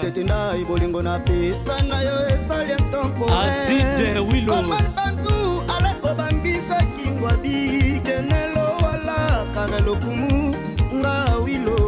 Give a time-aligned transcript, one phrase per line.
[0.00, 10.54] tetindai bolingo napesa na yo esali ntompokomalbantu alako bambiso kingwa bikenelo wala kaka lokumu
[10.94, 11.78] nga wilo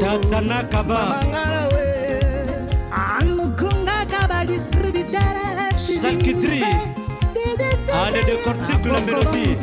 [0.00, 1.86] tatanakabamangala we
[2.94, 6.64] anukungaka badistributere sakidri
[8.04, 9.56] ale de cortique la mélodie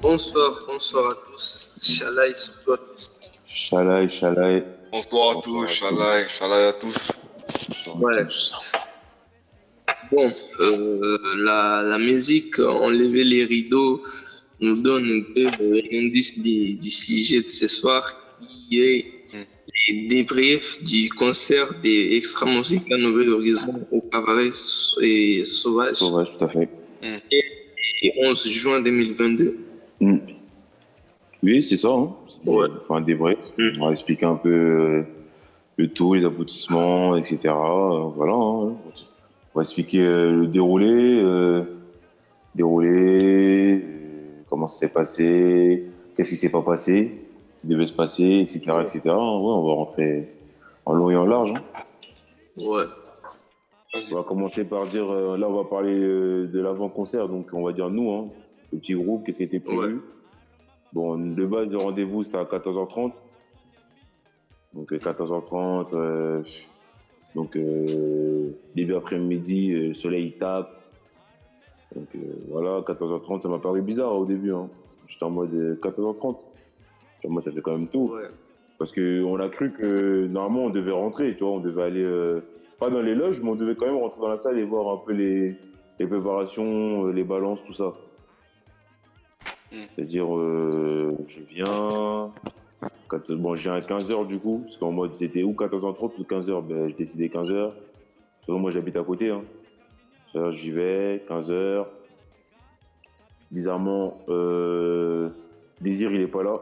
[0.00, 1.78] Bonsoir, bonsoir à tous.
[1.82, 3.30] Shalai sur toi tous.
[3.48, 4.64] Shalai, Shalai.
[4.92, 6.96] Bonsoir à tous, Shalai, Shalai à tous.
[8.00, 8.26] Ouais.
[10.12, 10.30] Bon,
[10.60, 14.00] euh, la, la musique, enlever les rideaux,
[14.60, 18.04] nous donne un peu un indice du, du sujet de ce soir
[18.68, 19.06] qui est
[19.88, 24.50] les débriefs du concert des extra musiques à Nouvel Horizon au cabaret
[25.00, 26.68] et Sauvage Sauvage, tout à fait.
[28.02, 29.56] Le 11 juin 2022.
[30.00, 30.16] Mm.
[31.42, 31.88] Oui, c'est ça.
[31.88, 32.12] Hein.
[32.46, 32.68] Ouais.
[32.88, 33.36] Enfin, des vrais.
[33.58, 33.80] Mm.
[33.80, 35.02] On va expliquer un peu euh,
[35.76, 37.38] le tout, les aboutissements, etc.
[37.46, 38.32] Euh, voilà.
[38.34, 38.74] hein.
[39.54, 41.62] On va expliquer euh, le déroulé, euh,
[42.54, 43.82] déroulé,
[44.48, 45.84] comment ça s'est passé,
[46.16, 47.12] qu'est-ce qui s'est pas passé,
[47.56, 48.60] ce qui devait se passer, etc.
[48.82, 49.00] etc.
[49.06, 50.28] Ouais, on va rentrer
[50.86, 51.50] en long et en large.
[51.56, 51.62] hein.
[52.56, 52.84] Ouais.
[53.94, 57.62] On va commencer par dire, euh, là on va parler euh, de l'avant-concert, donc on
[57.62, 58.28] va dire nous, hein,
[58.72, 59.96] le petit groupe, qu'est-ce qui était prévu.
[59.96, 60.00] Ouais.
[60.94, 63.12] Bon, de base, le rendez-vous c'était à 14h30.
[64.72, 66.42] Donc euh, 14h30, euh,
[67.34, 67.58] donc
[68.74, 70.70] début après-midi, soleil il tape.
[71.94, 72.08] Donc
[72.48, 74.52] voilà, 14h30, ça m'a paru bizarre au début.
[74.52, 74.70] Hein.
[75.06, 76.36] J'étais en mode euh, 14h30.
[77.16, 77.88] J'étais en mode, ça fait quand même.
[77.94, 78.22] Ouais.
[78.78, 82.40] Parce qu'on a cru que normalement on devait rentrer, tu vois, on devait aller,
[82.82, 84.92] pas dans les loges, mais on devait quand même rentrer dans la salle et voir
[84.92, 85.54] un peu les,
[86.00, 87.94] les préparations, euh, les balances, tout ça.
[89.70, 89.76] Mm.
[89.94, 92.32] C'est-à-dire, euh, je viens,
[93.06, 96.22] quand, bon, je viens à 15h du coup, parce qu'en mode c'était ou 14h30 ou
[96.24, 97.70] 15h, ben, j'ai décidé 15h.
[97.70, 99.42] Parce que moi j'habite à côté, hein.
[100.50, 101.86] J'y vais, 15h.
[103.52, 105.28] Bizarrement, euh,
[105.80, 106.58] Désir il est pas là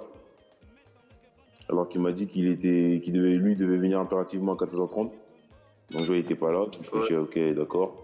[1.71, 5.13] alors qu'il m'a dit qu'il était, qu'il devait, lui devait venir impérativement à 14h30.
[5.91, 6.67] Donc je n'étais pas là.
[6.73, 7.97] Je me suis dit, ok, d'accord.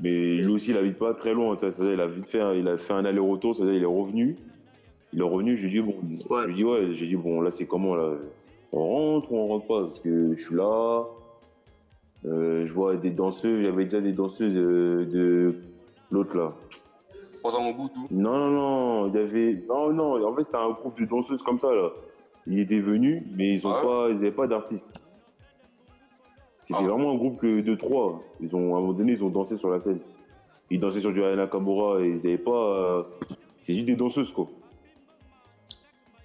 [0.00, 1.56] Mais lui aussi, il habite pas très loin.
[1.80, 3.56] il a vite fait, un- il a fait un aller-retour.
[3.56, 4.36] C'est-à-dire, il est revenu.
[5.12, 5.56] Il est revenu.
[5.56, 5.94] Je lui ai dit bon,
[6.34, 6.42] Ouais.
[6.42, 6.92] je lui dit ouais.
[6.94, 8.14] J'ai dit bon, là c'est comment là?
[8.72, 9.82] On rentre ou on rentre pas?
[9.84, 11.04] Parce que je suis là.
[12.26, 13.60] Euh, je vois des danseuses.
[13.60, 15.54] Il y avait déjà des danseuses euh, de
[16.10, 16.52] l'autre là.
[17.42, 18.06] Pas à mon bout, tout.
[18.10, 19.62] Non, non, non, il y avait.
[19.68, 21.90] Non, non, en fait, c'était un groupe de danseuses comme ça, là.
[22.46, 23.86] Ils étaient venus, mais ils ont Ah ouais?
[23.86, 24.88] pas, ils n'avaient pas d'artistes.
[26.66, 28.22] C'était vraiment un groupe de trois.
[28.40, 29.98] Ils ont, à un moment donné, ils ont dansé sur la scène.
[30.70, 32.50] Ils dansaient sur du Aya Nakamura et ils n'avaient pas.
[32.50, 33.02] euh,
[33.58, 34.48] C'est juste des danseuses, quoi.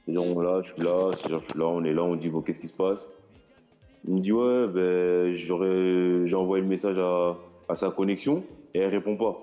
[0.05, 2.29] C'est-à-dire, on est là, je suis là, je suis là, on est là, on dit,
[2.29, 3.05] bon, qu'est-ce qui se passe?
[4.07, 7.35] Il me dit, ouais, ben, j'ai le message à,
[7.67, 9.37] à sa connexion et elle répond pas.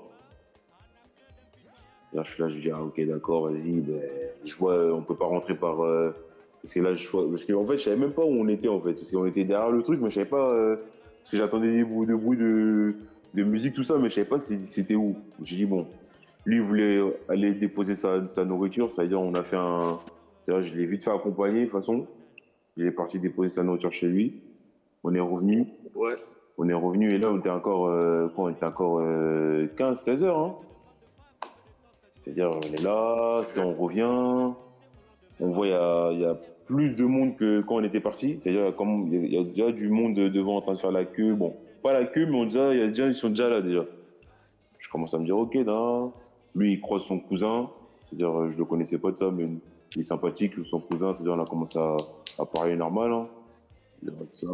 [2.15, 4.01] Là, je suis là, je dis, ah, ok, d'accord, vas-y, ben,
[4.45, 5.83] je vois, on peut pas rentrer par.
[5.85, 6.11] euh,
[6.67, 8.81] parce que là, je parce qu'en fait, je savais même pas où on était, en
[8.81, 8.95] fait.
[8.95, 10.51] Parce qu'on était derrière le truc, mais je savais pas.
[10.53, 10.75] euh,
[11.23, 12.95] parce que j'attendais des bruits de, bruits de,
[13.35, 15.15] de musique, tout ça, mais je savais pas si- c'était où.
[15.43, 15.87] J'ai dit, bon,
[16.45, 20.01] lui, il voulait aller déposer sa, sa nourriture, c'est-à-dire, on a fait un.
[20.45, 22.07] c'est-à-dire, je l'ai vite fait accompagner, de toute façon.
[22.77, 24.35] Il est parti déposer sa nourriture chez lui.
[25.05, 25.67] On est revenu.
[25.95, 26.15] Ouais.
[26.59, 30.39] On est revenu et là, on était encore, euh, quoi, on était encore 15-16 heures.
[30.39, 30.55] Hein.
[32.23, 34.53] C'est-à-dire, on est là, on revient.
[35.39, 36.35] On voit, il y a, il y a
[36.67, 38.39] plus de monde que quand on était parti.
[38.41, 41.35] C'est-à-dire, comme il y a- déjà du monde devant en train de faire la queue.
[41.35, 43.85] Bon, pas la queue, mais on il y a déjà, ils sont déjà là déjà.
[44.79, 46.13] Je commence à me dire, ok, non.
[46.55, 47.71] Lui, il croise son cousin.
[48.09, 49.49] C'est-à-dire, euh, je le connaissais pas de ça, mais
[49.95, 51.13] il est sympathique, son cousin.
[51.13, 53.13] C'est-à-dire, on a commencé à, parler normal.
[53.13, 53.29] Hein.
[54.03, 54.47] Il ça,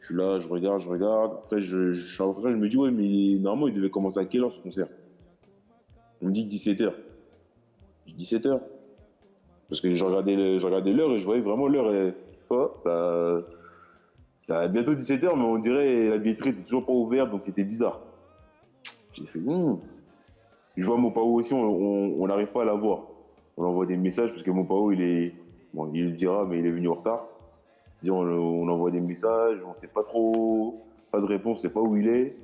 [0.00, 1.32] je suis là, je regarde, je regarde.
[1.44, 4.42] Après, je, je, après, je me dis, ouais, mais normalement, il devait commencer à quelle
[4.42, 4.88] heure ce concert?
[6.20, 6.92] On me dit 17h.
[8.06, 8.60] Je dis 17h.
[9.72, 12.12] Parce que je regardais le- je regardais l'heure et je voyais vraiment l'heure.
[12.76, 13.40] ça,
[14.36, 17.64] ça a bientôt 17h, mais on dirait la billetterie n'était toujours pas ouverte, donc c'était
[17.64, 17.98] bizarre.
[19.14, 19.78] J'ai fait, hmm.
[20.76, 22.98] Je vois Mopao aussi, on- n'arrive pas à la voir.
[23.56, 25.32] On envoie des messages parce que Mopao, il est.
[25.72, 27.24] Bon, il le dira, mais il est venu en retard.
[27.94, 30.76] C'est-à-dire, on, envoie des messages, on sait pas trop,
[31.10, 32.34] pas de réponse, on sait pas où il est.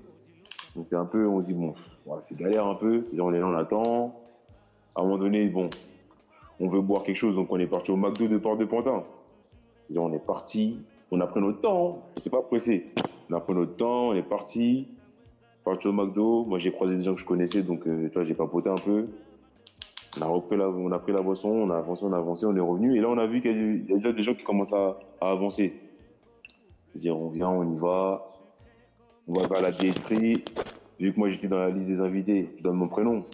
[0.75, 1.75] Donc c'est un peu, on dit bon,
[2.27, 3.03] c'est galère un peu.
[3.03, 4.15] C'est-à-dire, on est là, on attend.
[4.95, 5.69] À un moment donné, bon,
[6.61, 9.05] on veut boire quelque chose, donc on est parti au McDo de Port de Pantin.
[9.81, 10.79] C'est-à-dire, on est parti,
[11.11, 12.13] on a pris notre temps, hein.
[12.17, 12.87] on s'est pas pressé.
[13.31, 14.89] On a pris notre temps, on est parti,
[15.65, 16.45] parti au McDo.
[16.45, 18.75] Moi, j'ai croisé des gens que je connaissais, donc euh, tu vois, j'ai papoté un
[18.77, 19.07] peu.
[20.19, 22.47] On a, repris la, on a pris la boisson, on a avancé, on a avancé,
[22.47, 22.97] on est revenu.
[22.97, 25.75] Et là, on a vu qu'il y, a déjà des gens qui commencent à, avancer.
[26.97, 28.29] On vient, on y va,
[29.29, 30.45] on va la billetterie.
[30.99, 33.25] Vu que moi, j'étais dans la liste des invités, je donne mon prénom.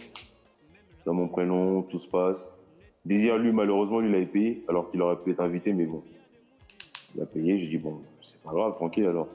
[0.99, 2.51] Je donne mon prénom, tout se passe.
[3.05, 6.03] Désir, lui, malheureusement, lui, il avait payé, alors qu'il aurait pu être invité, mais bon.
[7.15, 9.27] Il a payé, j'ai dit, bon, c'est pas grave, tranquille alors.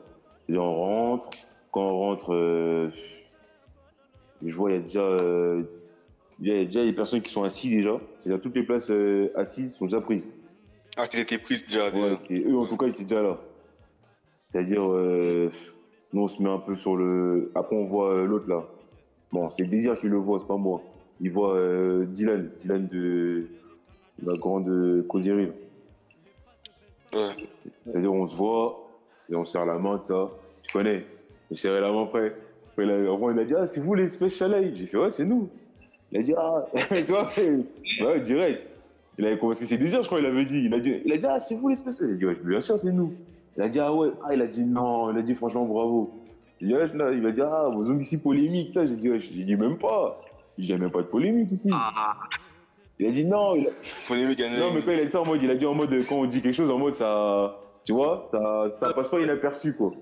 [0.48, 1.30] Et on rentre.
[1.72, 2.90] Quand on rentre, euh,
[4.44, 5.62] je vois, il y a déjà, euh,
[6.40, 8.00] il y a déjà des personnes qui sont assises déjà.
[8.16, 10.28] C'est-à-dire toutes les places euh, assises sont déjà prises.
[10.96, 11.90] Ah, tu étais prise déjà.
[11.90, 12.48] Ouais, déjà.
[12.48, 13.38] eux, en tout cas, ils étaient déjà là.
[14.48, 15.50] C'est-à-dire, euh,
[16.12, 17.52] nous, on se met un peu sur le.
[17.54, 18.64] Après, on voit euh, l'autre là.
[19.32, 20.82] Bon, c'est Désir qui le voit, c'est pas moi.
[21.20, 21.56] Il voit
[22.06, 23.46] Dylan, Dylan de
[24.24, 25.50] la grande causerie.
[27.12, 27.30] Ouais.
[27.86, 28.88] C'est-à-dire, on se voit
[29.30, 30.30] et on serre la main, tout ça.
[30.62, 31.04] Tu connais
[31.50, 32.34] J'ai serré la main après.
[32.70, 34.96] Après, il a, après, il a dit Ah, c'est vous les Space Chalet J'ai fait
[34.96, 35.48] Ouais, c'est nous.
[36.12, 36.64] Il a dit Ah,
[36.94, 38.66] tu vois, ouais, direct.
[39.18, 40.62] Il avait, parce que c'est Désir, je crois, il avait dit.
[40.64, 42.36] Il a dit, il a dit Ah, c'est vous les Space Chalet J'ai dit Ouais,
[42.44, 43.14] bien sûr, c'est nous.
[43.56, 44.10] Il a dit Ah, ouais.
[44.24, 45.10] Ah, il a dit Non.
[45.12, 46.12] Il a dit Franchement, bravo.
[46.60, 48.86] J'ai dit, Ouais, je- il a dit Ah, vos hommes ici polémiques, ça.
[48.86, 50.20] J'ai dit Ouais, j'ai dit même pas.
[50.58, 51.70] Il n'y a même pas de polémique ici.
[51.72, 52.14] Ah,
[53.00, 53.56] Il a dit Non.
[53.56, 55.74] Il a- non, mais quand il a dit ça en mode, il a dit en
[55.74, 59.20] mode, quand on dit quelque chose, en mode, ça, tu vois, ça, ça passe pas
[59.20, 59.92] inaperçu, quoi.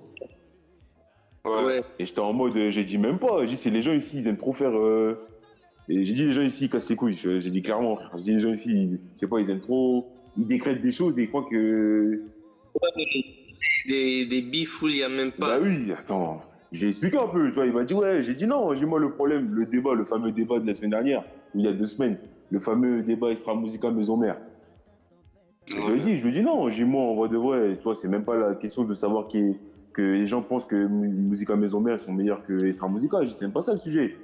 [1.44, 1.64] Ouais.
[1.64, 1.82] ouais.
[2.00, 4.26] Et j'étais en mode, j'ai dit même pas, j'ai dit, c'est les gens ici, ils
[4.28, 5.16] aiment trop faire, euh,
[5.88, 8.32] et j'ai dit, les gens ici, ils cassent les couilles, j'ai dit clairement, j'ai dit,
[8.32, 11.22] les gens ici, ils, je sais pas, ils aiment trop, ils décrètent des choses et
[11.22, 12.20] ils croient que,
[13.86, 15.58] Des, des bifs où il n'y a même pas.
[15.58, 16.42] bah oui, attends,
[16.72, 18.98] j'ai expliqué un peu, tu vois, il m'a dit, ouais, j'ai dit non, j'ai moi
[18.98, 21.22] le problème, le débat, le fameux débat de la semaine dernière,
[21.54, 22.18] ou il y a deux semaines,
[22.50, 24.36] le fameux débat extra musical maison mère.
[25.66, 27.76] Je lui ai dit, je lui ai dit non, j'ai moi en vrai de vrai,
[27.76, 29.56] tu vois, c'est même pas la question de savoir qui est-
[29.92, 33.32] que les gens pensent que Mu- Musica Maison Mère sont meilleurs que Estra Musica, dis
[33.32, 34.14] c'est même pas ça le sujet.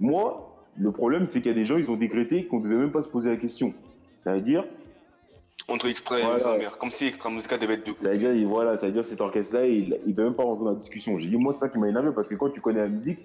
[0.00, 2.90] Moi, le problème c'est qu'il y a des gens, ils ont décrété qu'on devait même
[2.90, 3.72] pas se poser la question.
[4.20, 4.64] Ça veut dire,
[5.68, 6.38] Entre extra et Voilà.
[6.38, 6.78] maison mère.
[6.78, 7.94] Comme si extra musical devait être deux.
[7.94, 10.42] ça veut dire, il- voilà, ça veut dire cet orchestre-là, il, il peut même pas
[10.42, 11.16] rentrer dans la discussion.
[11.18, 13.20] J'ai dit, moi, c'est ça qui m'a énervé parce que quand tu connais la musique,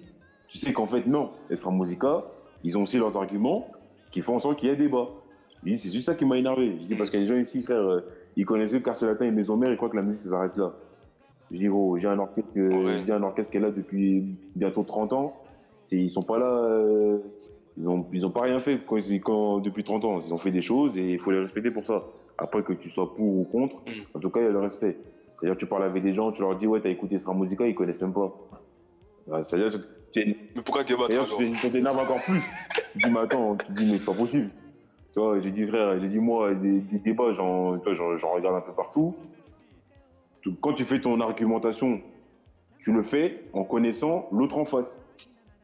[0.46, 2.22] tu sais qu'en fait, non, Estra Musica,
[2.62, 3.68] ils ont aussi leurs arguments
[4.10, 5.08] qui font en sorte qu'il y ait débat.
[5.64, 6.76] J'ai dit, c'est juste ça qui m'a énervé.
[6.80, 8.00] J'ai dit, parce qu'il y a des gens ici, frère, euh,
[8.36, 10.56] ils connaissent que Quartier Latin et Maison Mère, ils croient que la musique, ça s'arrête
[10.56, 10.72] là.
[11.50, 13.02] Je dis, gros, j'ai un orchestre, Ouais.
[13.06, 14.24] j'ai un orchestre qui est là depuis
[14.54, 15.34] bientôt 30 ans.
[15.82, 17.18] C'est, ils sont pas là, euh,
[17.76, 20.20] ils ont, ils ont pas rien fait quand, ils- quand- depuis 30 ans.
[20.24, 22.04] Ils ont fait des choses et il faut les respecter pour ça.
[22.36, 23.76] Après, que tu sois pour ou contre,
[24.14, 24.96] en tout cas, il y a le respect.
[25.40, 27.74] C'est-à-dire, tu parles avec des gens, tu leur dis, ouais, t'as écouté Sra Musica, ils
[27.74, 28.32] connaissent même pas.
[29.44, 29.80] C'est-à-dire,
[30.16, 32.40] Mais pourquoi D'ailleurs, tu t'é- tu t'énerves encore plus.
[32.92, 34.50] Tu dis, mais attends, tu dis, mais c'est pas possible.
[35.12, 38.72] Tu vois, j'ai dit, frère, j'ai dit, moi, des, des débats, j'en regarde un peu
[38.72, 39.14] partout.
[40.60, 42.00] Quand tu fais ton argumentation,
[42.80, 45.00] tu le fais en connaissant l'autre en face.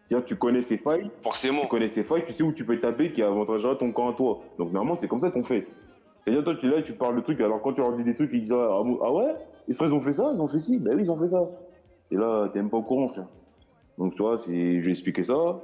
[0.06, 1.62] C'est-à-dire, tu connais ses failles, Forcément.
[1.62, 4.12] tu connais ses failles, tu sais où tu peux taper qui avantagera ton camp à
[4.12, 4.40] toi.
[4.58, 5.66] Donc, normalement, c'est comme ça qu'on fait.
[6.20, 8.14] C'est-à-dire, toi, tu es là, tu parles de trucs, alors quand tu leur dis des
[8.14, 9.34] trucs, ils disent, ah, ah ouais?
[9.68, 11.42] Ils ils ont fait ça, ils ont fait ci, ben oui, ils ont fait ça.
[12.10, 13.26] Et là, t'es même pas au courant, frère.
[13.98, 15.60] Donc, tu vois, c'est- je lui ai expliqué ça.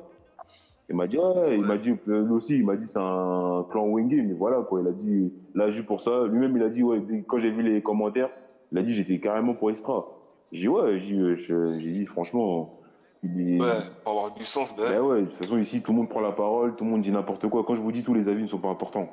[0.89, 3.65] Il m'a dit, ouais, il m'a dit, euh, lui aussi, il m'a dit, c'est un
[3.71, 4.81] clan wingé, mais voilà, quoi.
[4.81, 6.27] Il a dit, là, juste pour ça.
[6.27, 8.31] Lui-même, il a dit, ouais, quand j'ai vu les commentaires,
[8.73, 10.05] il a dit, j'étais carrément pour extra.
[10.51, 11.21] J'ai dit, ouais, j'ai dit,
[11.53, 12.81] euh, dit, franchement,
[13.23, 13.61] il.
[13.61, 13.67] Ouais,
[14.03, 14.91] pour avoir du sens, ben.
[14.91, 17.03] Ben ouais, de toute façon, ici, tout le monde prend la parole, tout le monde
[17.03, 17.63] dit n'importe quoi.
[17.65, 19.09] Quand je vous dis, tous les avis ne sont pas importants.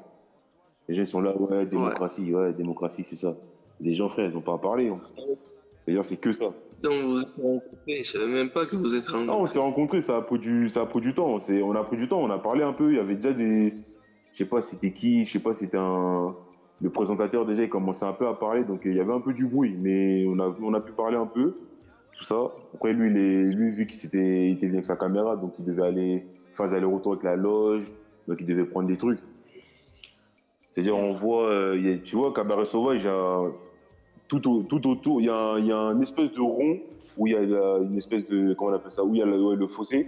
[0.88, 3.36] Les gens, ils sont là, ouais, démocratie, ouais, démocratie, c'est ça.
[3.82, 4.90] Les gens, frère, ils n'ont pas à parler.
[4.90, 4.98] hein.
[5.86, 6.46] D'ailleurs, c'est que ça.
[6.84, 9.54] Donc vous êtes rencontrés, je savais même pas que vous êtes Non, on rencontrés.
[9.54, 11.40] s'est rencontrés, ça a pris du, ça a pris du temps.
[11.40, 12.92] C'est, on a pris du temps, on a parlé un peu.
[12.92, 13.74] Il y avait déjà des,
[14.32, 16.36] je sais pas, c'était qui, je sais pas, c'était un,
[16.82, 19.34] le présentateur déjà, il commençait un peu à parler, donc il y avait un peu
[19.34, 21.58] du bruit, mais on a, on a pu parler un peu,
[22.16, 22.52] tout ça.
[22.76, 25.84] Après, lui, lui, vu qu'il s'était, il était venu avec sa caméra, donc il devait
[25.88, 27.92] aller faire des allers-retours avec la loge,
[28.28, 29.20] donc il devait prendre des trucs.
[30.68, 33.42] C'est-à-dire, on voit, euh, tu vois, Cabaret Sauvage, a
[34.28, 36.80] tout, au- tout autour, il y, a un- il y a un espèce de rond
[37.18, 39.22] où il y a la- une espèce de, comment on appelle ça, où il y
[39.22, 40.08] a le, fossé.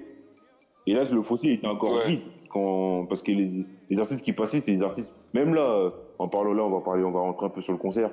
[0.88, 2.08] Et là, le fossé était encore Ouais.
[2.08, 6.28] vide quand, parce que les, les artistes qui passaient, c'était des artistes, même là, en
[6.28, 8.12] parlant là, on va parler, on va rentrer un peu sur le concert.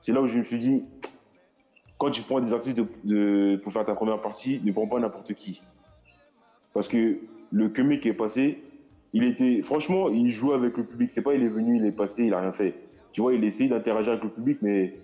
[0.00, 0.82] C'est là où je me suis dit,
[1.98, 4.98] quand tu prends des artistes de, de- pour faire ta première partie, ne prends pas
[4.98, 5.60] n'importe qui.
[6.72, 7.18] Parce que
[7.50, 8.62] le Kemé qui est passé,
[9.12, 11.10] il était, franchement, il jouait avec le public.
[11.10, 12.74] C'est pas, il est venu, il est passé, il a rien fait.
[13.12, 14.94] Tu vois, il essayait d'interagir avec le public, mais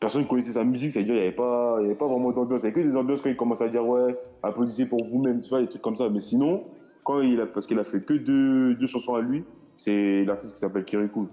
[0.00, 2.30] personne ne connaissait sa musique, c'est-à-dire il n'y avait, pas- il y avait pas vraiment
[2.32, 2.60] d'ambiance.
[2.62, 5.40] Il n'y avait que des ambiances quand il commence à dire ouais, applaudissez pour vous-même,
[5.40, 6.08] tu vois, des trucs comme ça.
[6.08, 6.64] Mais sinon,
[7.04, 9.44] quand il a, parce qu'il a fait que deux, deux chansons à lui,
[9.76, 11.28] c'est l'artiste qui s'appelle Kirikou.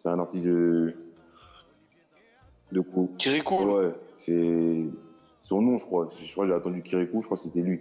[0.00, 0.94] C'est un artiste de.
[2.72, 2.82] de.
[3.16, 3.54] Kirikou.
[3.64, 4.84] Ouais, c'est
[5.42, 6.08] son nom, je crois.
[6.22, 7.80] Je crois que j'ai attendu Kirikou, je crois que c'était lui.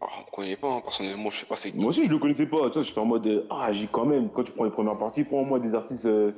[0.00, 0.80] Ah, on connaît pas, hein.
[0.82, 1.78] personnellement, je sais pas c'est qui.
[1.78, 2.68] Moi aussi, je le connaissais pas.
[2.68, 4.98] Tu vois, j'étais en mode, euh, ah, j'ai quand même, quand tu prends les premières
[4.98, 6.32] parties, prends au moins des artistes euh,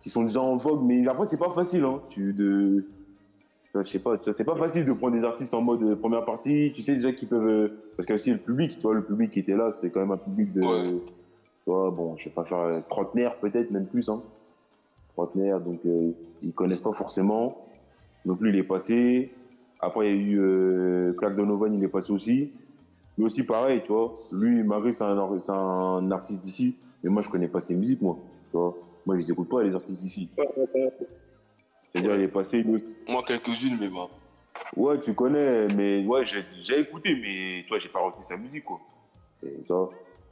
[0.00, 0.82] qui sont déjà en vogue.
[0.84, 2.00] Mais après, c'est pas facile, hein.
[2.10, 2.84] Tu, de,
[3.74, 5.96] je sais pas, tu vois, c'est pas facile de prendre des artistes en mode euh,
[5.96, 6.72] première partie.
[6.72, 9.32] Tu sais déjà qu'ils peuvent, euh, parce que aussi le public, tu vois, le public
[9.32, 10.90] qui était là, c'est quand même un public de, Ouais.
[10.92, 11.00] tu
[11.66, 14.22] vois, bon, je sais pas faire trentenaire peut-être, même plus, hein.
[15.16, 15.80] Trentenaire, donc
[16.42, 17.66] ils connaissent pas forcément.
[18.24, 19.32] Donc lui, il est passé.
[19.78, 22.50] Après, il y a eu Clark Donovan, il est passé aussi.
[23.16, 24.16] Lui aussi, pareil, tu vois.
[24.32, 28.18] Lui, malgré c'est un, artiste d'ici, mais moi, je connais pas ses musiques, moi.
[28.50, 28.74] Tu vois.
[29.06, 30.28] Moi, je les écoute pas, les artistes d'ici.
[31.92, 32.96] C'est-à-dire, il est passé, lui aussi.
[33.08, 34.08] Moi, quelques-unes, mais bah.
[34.76, 38.64] Ouais, tu connais, mais ouais, j'ai écouté, mais tu vois, j'ai pas retenu sa musique,
[38.64, 38.80] quoi.
[39.40, 39.70] C'est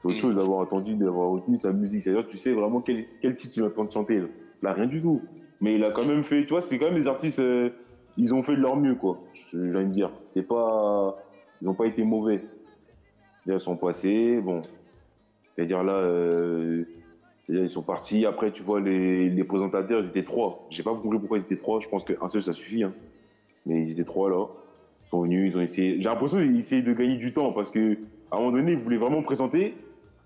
[0.08, 0.18] autre Mm.
[0.18, 2.02] chose d'avoir entendu, d'avoir retenu sa musique.
[2.02, 4.18] C'est-à-dire, tu sais vraiment quel, quel titre il va entendre chanter.
[4.18, 4.26] Là.
[4.62, 5.22] Là, rien du tout.
[5.60, 7.70] Mais il a quand même fait, tu vois, c'est quand même des artistes, euh,
[8.16, 9.20] ils ont fait de leur mieux, quoi.
[9.52, 10.10] J'ai envie de dire.
[10.28, 11.16] C'est pas,
[11.60, 12.42] ils ont pas été mauvais.
[13.46, 14.62] Ils sont passés, bon.
[15.54, 16.84] C'est-à-dire là, euh,
[17.42, 18.25] c'est-à-dire ils sont partis.
[18.25, 20.66] Après, tu vois, les, les présentateurs, ils étaient trois.
[20.70, 21.80] J'ai pas compris pourquoi ils étaient trois.
[21.80, 22.84] Je pense qu'un seul, ça suffit.
[22.84, 22.92] Hein.
[23.66, 24.46] Mais ils étaient trois là.
[25.04, 25.96] Ils sont venus, ils ont essayé.
[25.96, 27.99] J'ai l'impression qu'ils essayaient de gagner du temps parce que
[28.30, 29.75] à un moment donné, ils voulaient vraiment me présenter.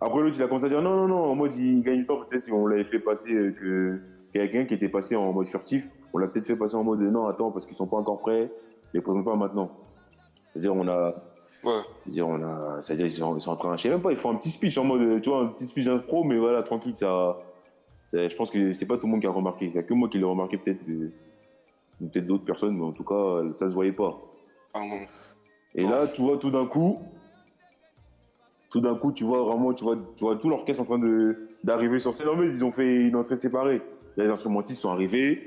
[0.00, 2.06] Après, l'autre, il a commencé à dire non, non, non, en mode, il gagne du
[2.06, 2.20] temps.
[2.28, 3.98] Peut-être qu'on l'avait fait passer euh, que
[4.32, 5.88] quelqu'un qui était passé en mode furtif.
[6.12, 8.50] On l'a peut-être fait passer en mode non, attends, parce qu'ils sont pas encore prêts.
[8.92, 9.70] Ils les présentent pas maintenant.
[10.52, 11.14] C'est-à-dire, on a.
[11.66, 11.82] Ouais.
[12.00, 12.80] C'est-à-dire, on a.
[12.80, 13.76] C'est-à-dire, ils sont, ils sont en train.
[13.76, 15.66] Je sais même pas, ils font un petit speech en mode, tu vois, un petit
[15.66, 17.36] speech d'impro, mais voilà, tranquille, ça.
[17.98, 19.70] c'est- Je pense que c'est pas tout le monde qui a remarqué.
[19.72, 20.78] C'est que moi qui l'ai remarqué, peut-être.
[20.88, 21.10] euh,
[21.98, 24.16] peut-être d'autres personnes, mais en tout cas, ça se voyait pas.
[24.74, 25.00] Ah, non.
[25.74, 27.00] Et là, tu vois, tout d'un coup,
[28.70, 31.36] tout d'un coup, tu vois vraiment, tu vois, tu vois tout l'orchestre en train de
[31.64, 32.28] d'arriver sur scène.
[32.28, 33.82] En ils ont fait une entrée séparée.
[34.16, 35.42] Les instrumentistes sont arrivés,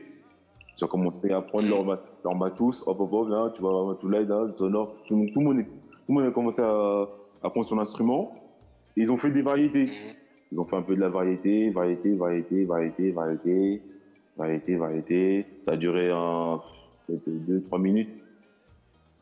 [0.77, 4.09] ils ont commencé à prendre leur, leur matos, hop, hop, hop, là, tu vois tout
[4.09, 4.95] là, là, sonore.
[5.07, 5.69] Tout, tout le monde, est-
[6.09, 8.33] tout le monde a commencé à, prendre son instrument.
[8.97, 9.91] Et ils ont fait des variétés.
[10.51, 13.81] Ils ont fait un peu de la variété, variété, variété, variété, variété,
[14.35, 15.45] variété, variété.
[15.63, 16.61] Ça a duré un,
[17.05, 18.09] peut-être deux, trois minutes.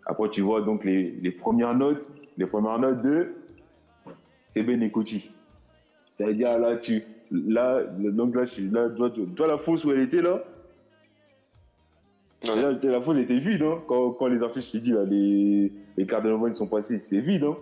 [0.06, 3.34] Après, tu vois donc les, premières notes, les premières notes de
[4.46, 5.30] c'est Ben et Kochi.
[6.06, 10.22] C'est-à-dire là, tu, là, donc là, là, toi, toi, toi, la fosse où elle était
[10.22, 10.42] là.
[12.56, 13.80] Là, la fosse était vide, hein.
[13.88, 17.00] Quand, quand les artistes, je t'ai dit, là, les, les cartes de Novoine sont passés,
[17.00, 17.58] c'était vide, hein.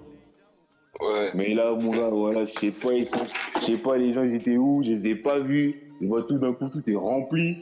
[1.01, 1.31] Ouais.
[1.33, 3.25] Mais là, mon gars, voilà, je sais pas, ils sont,
[3.59, 5.81] je sais pas, les gens, ils étaient où, je les ai pas vus.
[6.01, 7.57] Je vois tout d'un coup, tout est rempli.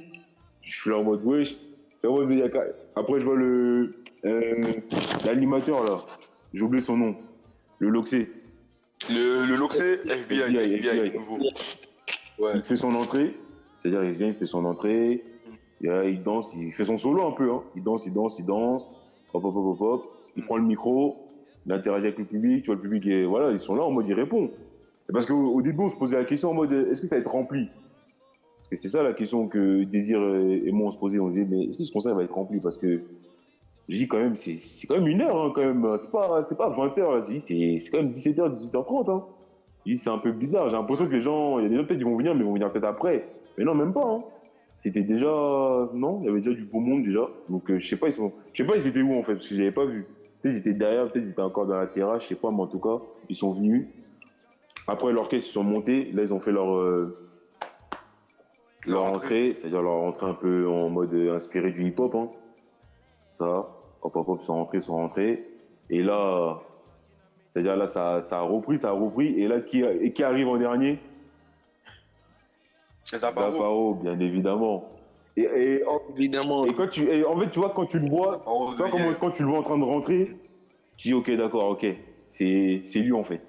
[0.62, 1.58] Je suis là en mode, wesh.
[2.96, 4.62] Après, je vois le, euh,
[5.26, 6.02] l'animateur, là.
[6.54, 7.16] J'ai oublié son nom.
[7.80, 8.30] Le Loxé.
[9.10, 11.18] Le, le Loxé, FBI, FBI, FBI, FBI.
[11.18, 11.40] nouveau.
[12.40, 12.52] Ouais.
[12.56, 13.36] Il fait son entrée.
[13.78, 15.24] C'est-à-dire, il vient, il fait son entrée.
[15.84, 17.62] Et il danse, il fait son solo un peu, hein.
[17.76, 18.92] Il danse, il danse, il danse.
[19.34, 20.04] Hop, hop, hop, hop, hop.
[20.38, 21.18] Il prend le micro.
[21.66, 22.64] Il interagit avec le public.
[22.64, 24.46] Tu vois, le public, est, voilà, ils sont là en mode, il répond.
[25.10, 27.16] Et Parce qu'au au début, on se posait la question en mode, est-ce que ça
[27.16, 27.68] va être rempli?
[28.70, 31.20] Que c'est ça la question que Désir et moi on se posait.
[31.20, 32.60] On disait, mais est-ce que ce concert va être rempli?
[32.60, 33.02] Parce que
[33.90, 35.86] je dis quand même, c'est quand même une heure, hein, quand même.
[35.98, 37.22] C'est pas, pas 20 heures, là.
[37.22, 39.12] Je dis, c'est quand même 17h, 18h30.
[39.12, 39.24] Hein.
[39.98, 40.70] C'est un peu bizarre.
[40.70, 42.42] J'ai l'impression que les gens, il y a des gens peut-être qui vont venir, mais
[42.42, 43.28] ils vont venir peut-être après.
[43.58, 44.06] Mais non, même pas.
[44.06, 44.24] Hein.
[44.84, 45.28] C'était déjà,
[45.94, 47.30] non, il y avait déjà du beau monde déjà.
[47.48, 49.36] Donc euh, je sais pas, ils sont, je sais pas, ils étaient où en fait,
[49.36, 50.06] parce que j'avais pas vu.
[50.42, 52.62] Peut-être ils étaient derrière, peut-être ils étaient encore dans la terrasse, je sais pas, mais
[52.62, 53.00] en tout cas,
[53.30, 53.88] ils sont venus.
[54.86, 56.12] Après l'orchestre, ils sont montés.
[56.12, 57.18] Là, ils ont fait leur euh,
[58.86, 62.14] leur entrée, c'est-à-dire leur entrée un peu en mode euh, inspiré du hip-hop.
[62.16, 62.30] Hein.
[63.36, 63.70] Ça,
[64.02, 65.48] hop, hop, hop, ils sont rentrés, ils sont rentrés.
[65.90, 66.60] Et là,
[67.54, 69.40] c'est-à-dire là, ça, ça a repris, ça a repris.
[69.40, 71.00] Et là, qui, et qui arrive en dernier?
[73.12, 74.90] Zaparo, bien évidemment.
[75.36, 76.66] Et, et, en- Évidemment.
[76.66, 79.50] et quand tu, et en fait, tu vois, quand tu le vois, quand tu le
[79.50, 80.28] vois en train de rentrer,
[80.98, 81.86] tu dis, ok, d'accord, ok,
[82.28, 83.42] c'est c'est lui en fait.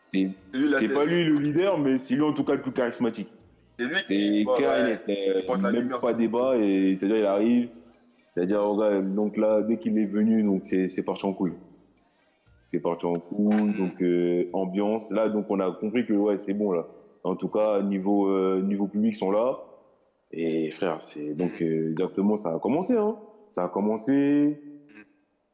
[0.00, 0.94] C'est lui la c'est tête.
[0.94, 3.28] pas lui le leader, mais c'est lui en tout cas le plus charismatique.
[3.78, 4.40] C'est lui C'est qui.
[4.40, 5.00] et ouais.
[5.48, 6.00] euh, même lumière.
[6.00, 7.68] pas débat, et c'est-à-dire il arrive,
[8.32, 11.54] c'est-à-dire, oh, donc là, dès qu'il est venu, donc c'est c'est parti en couille.
[12.66, 15.08] C'est parti en couille, donc euh, ambiance.
[15.10, 16.84] Là, donc on a compris que ouais, c'est bon là.
[17.24, 19.58] En tout cas, niveau, euh, niveau public, sont là.
[20.30, 22.94] Et frère, c'est donc euh, directement, ça a commencé.
[22.96, 23.16] Hein.
[23.52, 24.60] Ça a commencé.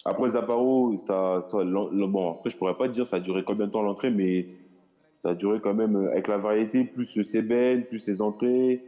[0.05, 3.71] Après Zaparo, ça, ça- bon, après je pourrais pas dire ça a duré combien de
[3.71, 4.49] temps l'entrée, mais
[5.23, 8.83] ça a duré quand même euh, avec la variété, plus ses belles, plus ses entrées,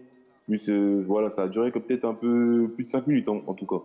[0.47, 3.43] plus euh, voilà, ça a duré que peut-être un peu plus de 5 minutes en,
[3.47, 3.83] en tout cas.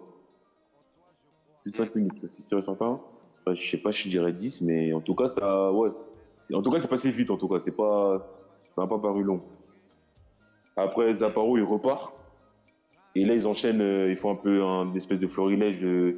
[1.63, 3.01] Plus de 5 minutes, ça c'est sûr et certain.
[3.45, 5.89] Enfin, je sais pas, je dirais 10, mais en tout cas, ça, ouais.
[6.53, 8.25] En tout cas, c'est passé vite, en tout cas, c'est pas,
[8.77, 9.41] ça n'a pas paru long.
[10.75, 12.13] Après, Zaparo, il repart.
[13.15, 16.15] Et là, ils enchaînent, euh, ils font un peu un espèce de florilège de,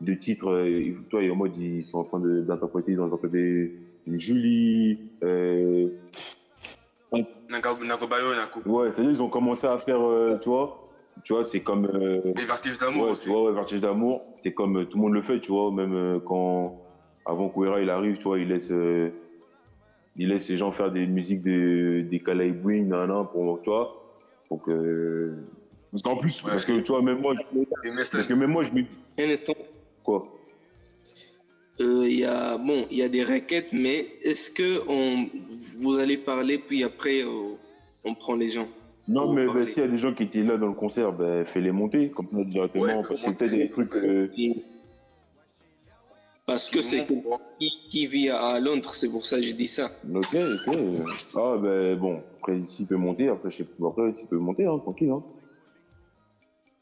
[0.00, 0.48] de titres.
[0.48, 3.72] euh, tu vois, et en mode, ils sont en train d'interpréter, d'interpréter
[4.08, 4.98] Julie.
[5.22, 5.88] euh,
[7.48, 8.62] Nako Nakobayo, Nako.
[8.66, 10.72] ouais, c'est-à-dire ils ont commencé à faire, euh, tu vois,
[11.24, 11.84] tu vois, c'est comme.
[11.86, 13.22] euh, Les vertiges d'amour Ouais, aussi.
[13.24, 15.70] tu vois, ouais, Vertige d'amour, c'est comme euh, tout le monde le fait, tu vois,
[15.72, 16.76] même euh, quand
[17.26, 19.10] avant qu'Ouera il arrive, tu vois, il laisse, euh,
[20.16, 23.96] il laisse les gens faire des musiques de, des Kalaibwing, nanana, pour, tu vois.
[24.50, 25.36] Donc, euh,
[25.92, 26.50] parce qu'en plus, Ouais.
[26.50, 29.30] parce que tu vois, même moi, je, parce que même moi, je me dis, Un
[29.30, 29.54] instant.
[30.02, 30.26] quoi?
[31.80, 35.28] Euh, Il y a bon, il y a des requêtes, mais est-ce que on,
[35.80, 37.54] vous allez parler puis après euh,
[38.04, 38.64] on prend les gens?
[39.08, 41.12] Non, Pour mais bah, s'il y a des gens qui étaient là dans le concert,
[41.12, 43.88] ben, fais-les monter, comme ça, directement, Ouais, parce que peut-être des trucs.
[43.94, 44.28] euh,
[46.50, 47.06] Parce que c'est
[47.60, 49.88] qui, qui vit à Londres, c'est pour ça que je dis ça.
[50.12, 50.34] Ok,
[50.66, 50.76] ok.
[51.36, 54.66] Ah, ben bon, après, s'il peut monter, après, je sais pas, après, s'il peut monter,
[54.66, 55.22] hein, tranquille, hein.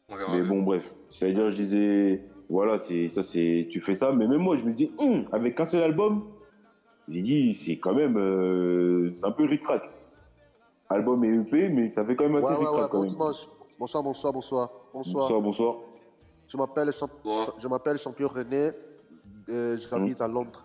[0.09, 0.35] On verra.
[0.35, 0.91] Mais bon, bref.
[1.11, 4.11] C'est-à-dire, je disais, voilà, c'est ça, c'est, tu fais ça.
[4.11, 6.25] Mais même moi, je me dis, Hum, avec un seul album,
[7.07, 9.83] j'ai dit, c'est quand même, euh, c'est un peu ric-rac.
[10.89, 13.11] Album et EP, mais ça fait quand même assez Ouais, ouais, quand bon même.
[13.11, 13.47] dimanche.
[13.79, 14.71] Bonsoir, bonsoir, bonsoir.
[14.95, 15.25] Bonsoir.
[15.25, 15.77] Bonsoir, bonsoir.
[16.47, 17.11] Je m'appelle champ...
[17.23, 17.49] Bon.
[17.59, 18.71] je m'appelle champion René.
[19.51, 20.65] Euh, J'habite à Londres.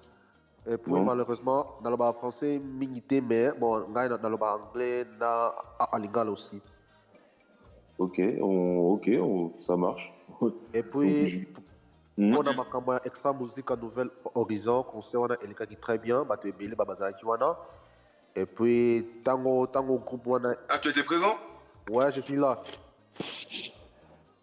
[0.65, 1.03] Et puis Mm.
[1.05, 6.31] malheureusement, dans le bas français, minité, mais bon, dans le bas anglais, na à Lingala
[6.31, 6.61] aussi.
[7.97, 10.11] Ok, on, ok, on- ça marche.
[10.73, 11.47] Et puis,
[12.17, 15.77] on a ma campagne extra musique à Nouvelle Horizon, concert, on a Elika qui est
[15.81, 17.57] très bien, bah tu es belé, bah bazar qui wana.
[18.35, 20.55] Et puis, tango, tango groupe, wana.
[20.69, 21.35] Ah, tu étais présent?
[21.89, 22.61] Ouais, je suis là.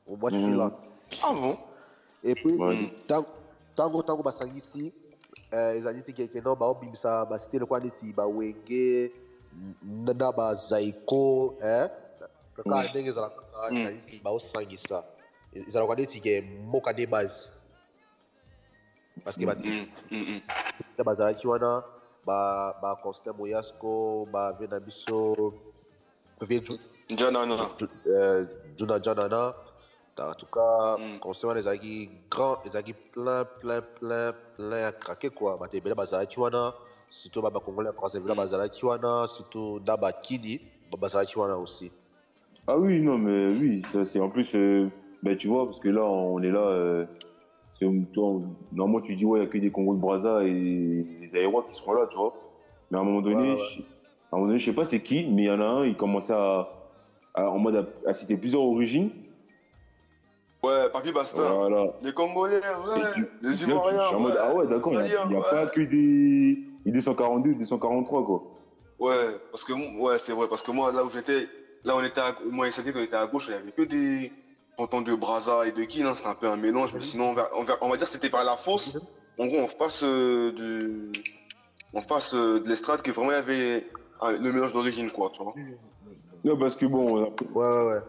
[0.07, 0.71] Moi, je suis là.
[1.25, 1.59] Ah bon?
[2.23, 2.59] Et puis,
[3.07, 3.27] tango,
[3.81, 4.93] ntango ntango basangisi
[5.51, 9.13] eh, ezali neti keke no baobimisa basite lokwa neti bawenge
[10.05, 11.57] na bazaiko
[12.57, 12.91] kaka eh, mm.
[12.91, 13.77] ndenge ezalaka mm.
[13.77, 15.05] ezali neti baosangisa
[15.53, 17.51] ezalaka neti ke mboka nde base.
[19.25, 20.41] Parceke bae mm,
[21.05, 21.83] bazalaki wana
[22.83, 25.53] baconstan moyasco bave na biso
[28.77, 29.70] jona jonana eh,
[30.21, 31.19] En tout cas, Mm.
[31.19, 35.57] concert wana ezalaki grand, ezalaki plein, plein, plein, plein à craquer quoi.
[35.57, 36.75] Bato ebele bazalaki wana,
[37.09, 41.91] surtout ba Congolais parce ebele bazalaki wana, surtout na bakini ba- bazalaki wana aussi.
[42.67, 44.89] Ah oui, non, mais oui, ça c'est en plus, euh,
[45.23, 47.07] ben, tu vois, parce que là, on est là, euh,
[48.21, 48.41] vois,
[48.73, 51.65] normalement tu dis, ouais, il n'y a que des Congos de Brazza et des Aérois
[51.69, 52.35] qui seront là, tu vois.
[52.91, 53.67] Mais à un moment donné, Ouais, ouais.
[53.77, 55.65] je- à un moment donné, je sais pas c'est qui, mais il y en a
[55.65, 56.69] un, il commençait à,
[57.35, 59.11] à- en mode à, à citer plusieurs origines.
[60.63, 61.41] Ouais, Papy Basta.
[61.41, 61.87] Voilà.
[62.03, 63.13] Les Congolais, ouais.
[63.15, 64.09] Tu- Les Ivoiriens.
[64.09, 65.51] en mode, ah ouais, d'accord, il n'y a, il y a ouais.
[65.51, 68.43] pas que des, des 242, 243, quoi.
[68.99, 71.49] Ouais, parce que ouais, c'est vrai, parce que moi, là où j'étais,
[71.85, 73.83] là on était, à, moi et Sadid, on était à gauche, il y avait que
[73.83, 74.31] des
[74.77, 77.33] cantons de Brazza et de Kin, hein, c'était un peu un mélange, mais sinon, on
[77.33, 78.99] va, on va, on va dire que c'était par la fosse.
[79.39, 81.11] En gros, on passe euh, de,
[81.95, 83.87] on passe euh, de l'estrade que vraiment il y avait
[84.21, 85.55] un- le mélange d'origine, quoi, tu vois.
[86.45, 88.01] Non, parce que bon, Ouais, ouais, ouais.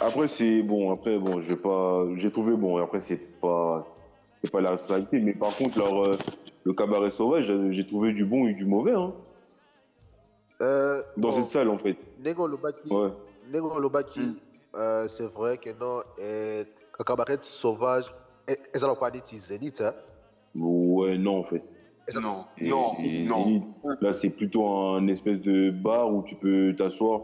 [0.00, 0.92] Après, c'est bon.
[0.92, 2.04] Après, bon, je vais pas.
[2.16, 2.78] J'ai trouvé bon.
[2.78, 3.82] et Après, c'est pas.
[4.42, 5.20] C'est pas la responsabilité.
[5.20, 6.12] Mais par contre, leur, euh,
[6.64, 8.92] le cabaret sauvage, j'ai- j'ai trouvé du bon et du mauvais.
[8.94, 9.12] Hein,
[10.62, 11.96] Euh, dans bon, cette salle, en fait.
[12.22, 13.08] Nego Lobaki, Ouais.
[13.50, 14.42] Nego Lobaki,
[14.74, 16.64] euh, c'est vrai que non, euh,
[17.06, 18.04] cabaret sauvage,
[18.74, 19.94] ezalaka kwa neti Zénith, hein.
[20.54, 21.62] Ouais, non, en fait.
[22.14, 23.44] Non, Et- non, et non.
[23.44, 23.64] Zénith,
[24.02, 27.22] Là, c'est plutôt un espèce de bar où tu peux t'asseoir,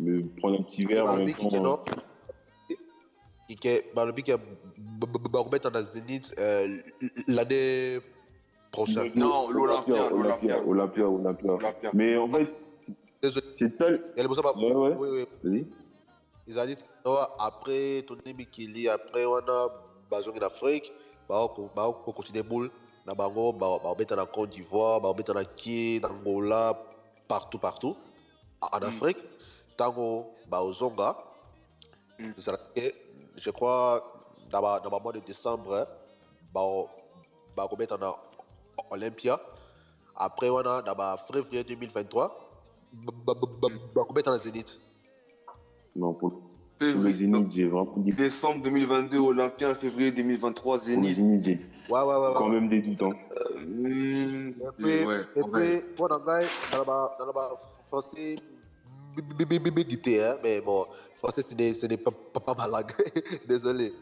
[0.00, 1.84] me prendre un petit verre en même temps.
[3.94, 4.34] balobi ke
[5.32, 6.78] bakobeta na zénith euh,
[7.26, 7.98] l'année
[8.70, 10.64] prochaine Non, l'Olympia, Olympia, l'Olympia.
[10.66, 11.52] Olympia, Olympia.
[11.52, 11.90] Olympia.
[11.92, 12.48] Mais en fait,
[13.22, 14.00] désolé cette salle.
[14.16, 14.96] yale bosa ba Ouais, ouais.
[14.98, 15.66] oui oui Vas-y.
[16.50, 19.58] ezali ti no après toni mikili après wana
[20.10, 20.92] bazongi na afrique
[21.28, 22.70] bakokontinue boule
[23.06, 25.00] na bango ba- bakobeta na côte d'ivoire
[25.34, 26.62] na ki na angola
[27.28, 27.96] partout partout
[28.62, 28.84] en Mm.
[28.90, 29.18] afrique
[29.80, 31.14] ntango baozonga
[32.18, 32.34] Mm.
[32.38, 32.92] ezalaki
[33.40, 34.02] je crois
[34.52, 35.86] na ba- na bamois de décembre
[37.56, 38.12] bakobeta na
[38.90, 39.40] olympia
[40.16, 40.94] après wana na
[41.64, 42.28] 2023
[42.92, 44.78] ba- ba- ba- bakobeta na zénith
[45.96, 46.40] Non, pour, pour
[46.78, 48.12] le Février- Zénith, j'ai vraiment dit.
[48.12, 51.16] Décembre 2022, Olympien, février 2023, Pour le Zénith.
[51.16, 51.58] Zénith, j'ai
[51.90, 53.02] ouais ouais ouais, quand même des doutes.
[53.02, 53.10] Hein.
[53.66, 55.82] Mmh, Et puis, ouais, et puis,
[56.78, 57.32] le bas, dans le
[57.88, 58.36] français,
[59.20, 62.92] bébé hein, mais bon, français, ce n'est, ce n'est pas, pas, pas ma langue.
[63.48, 63.92] Désolé.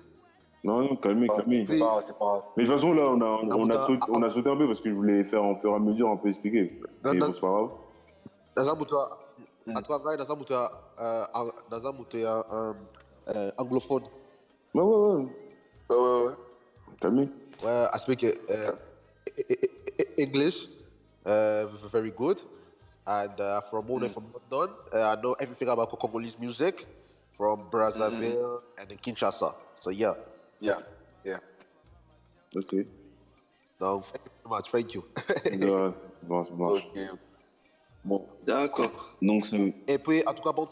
[0.65, 1.67] Non, non, calmez, calmez.
[1.69, 2.53] C'est pas, c'est pas.
[2.57, 4.31] Mais de toute façon, là, on a, on, Ah, a putain, sauté, ah, on a
[4.31, 6.29] sauté un peu parce que je voulais faire en fur et à mesure, un peu
[6.29, 6.81] expliquer.
[7.05, 7.71] Mais bon, c'est pas grave.
[8.57, 8.97] Dans un bouton,
[9.69, 10.55] en tout cas, dans un bouton,
[11.01, 11.25] euh,
[11.71, 12.73] dans un bouton, euh,
[13.29, 14.03] euh, anglophone.
[14.75, 15.27] Ouais, ouais, ouais.
[15.91, 16.33] Ouais, ouais, ouais.
[17.01, 17.29] Calmez.
[17.63, 20.69] Well, I speak uh, e- e- e- English
[21.27, 22.41] uh, very good,
[23.09, 26.87] and uh, from born from London, uh, I know everything about Congolese music
[27.33, 29.55] from Brazzaville and in Kinshasa.
[29.77, 30.13] So yeah,
[30.61, 30.81] Yeah,
[31.25, 31.39] yeah.
[32.57, 32.87] Ok.
[33.81, 34.71] no, thank you so much.
[34.71, 35.05] Thank you.
[36.29, 36.45] Bon.
[38.05, 38.91] Bon, D'accord.
[39.21, 40.69] donc c'est Et puis, en tout cas, bon,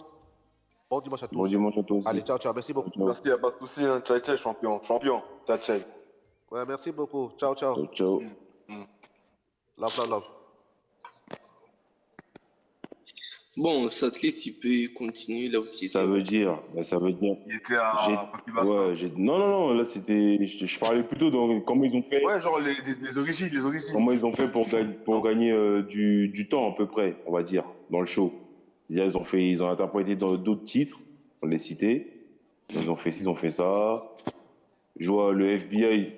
[0.90, 1.34] bon dimanche à tous.
[1.36, 2.08] bon dimanche à toi aussi.
[2.08, 2.52] Allez, ciao, ciao.
[2.54, 2.90] Merci beaucoup.
[2.90, 4.00] Ciao, Merci, y'a pas de soucis, hein.
[4.00, 4.80] Tchai, champion.
[6.50, 7.30] Ouais, merci beaucoup.
[7.38, 7.74] Ciao, ciao.
[7.74, 7.86] ciao.
[7.94, 8.22] ciao.
[9.78, 10.45] Love, love, love.
[13.58, 15.88] Bon, satellite, tu peux continuer là étais.
[15.88, 17.36] Ça veut dire, bah, ça veut dire.
[17.46, 18.30] Il était à.
[18.64, 20.38] Ouais, j'ai- non, non, non, là c'était.
[20.46, 22.22] Je, je parlais plutôt dans comment ils ont fait.
[22.24, 23.90] Ouais, genre les, les, les origines, les origines.
[23.94, 27.16] Comment ils ont fait pour, gagner pour gagner euh, du, du temps à peu près,
[27.26, 28.32] on va dire, dans le show.
[28.84, 31.00] C'est-à-dire, ils ont fait, ils ont interprété dans d'autres titres,
[31.42, 32.12] on les cités.
[32.74, 33.92] Ils ont fait ci, ils ont fait ça.
[34.98, 36.12] Je vois le FBI.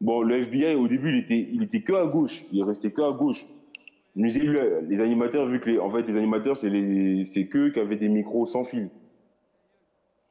[0.00, 2.42] Bon, le FBI au début, il était, il était que à gauche.
[2.52, 3.46] Il est resté que à gauche.
[4.16, 6.68] Disais, lui, les animateurs, vu que les, en fait, les animateurs, c'est
[7.48, 8.88] qu'eux qui avaient des micros sans fil.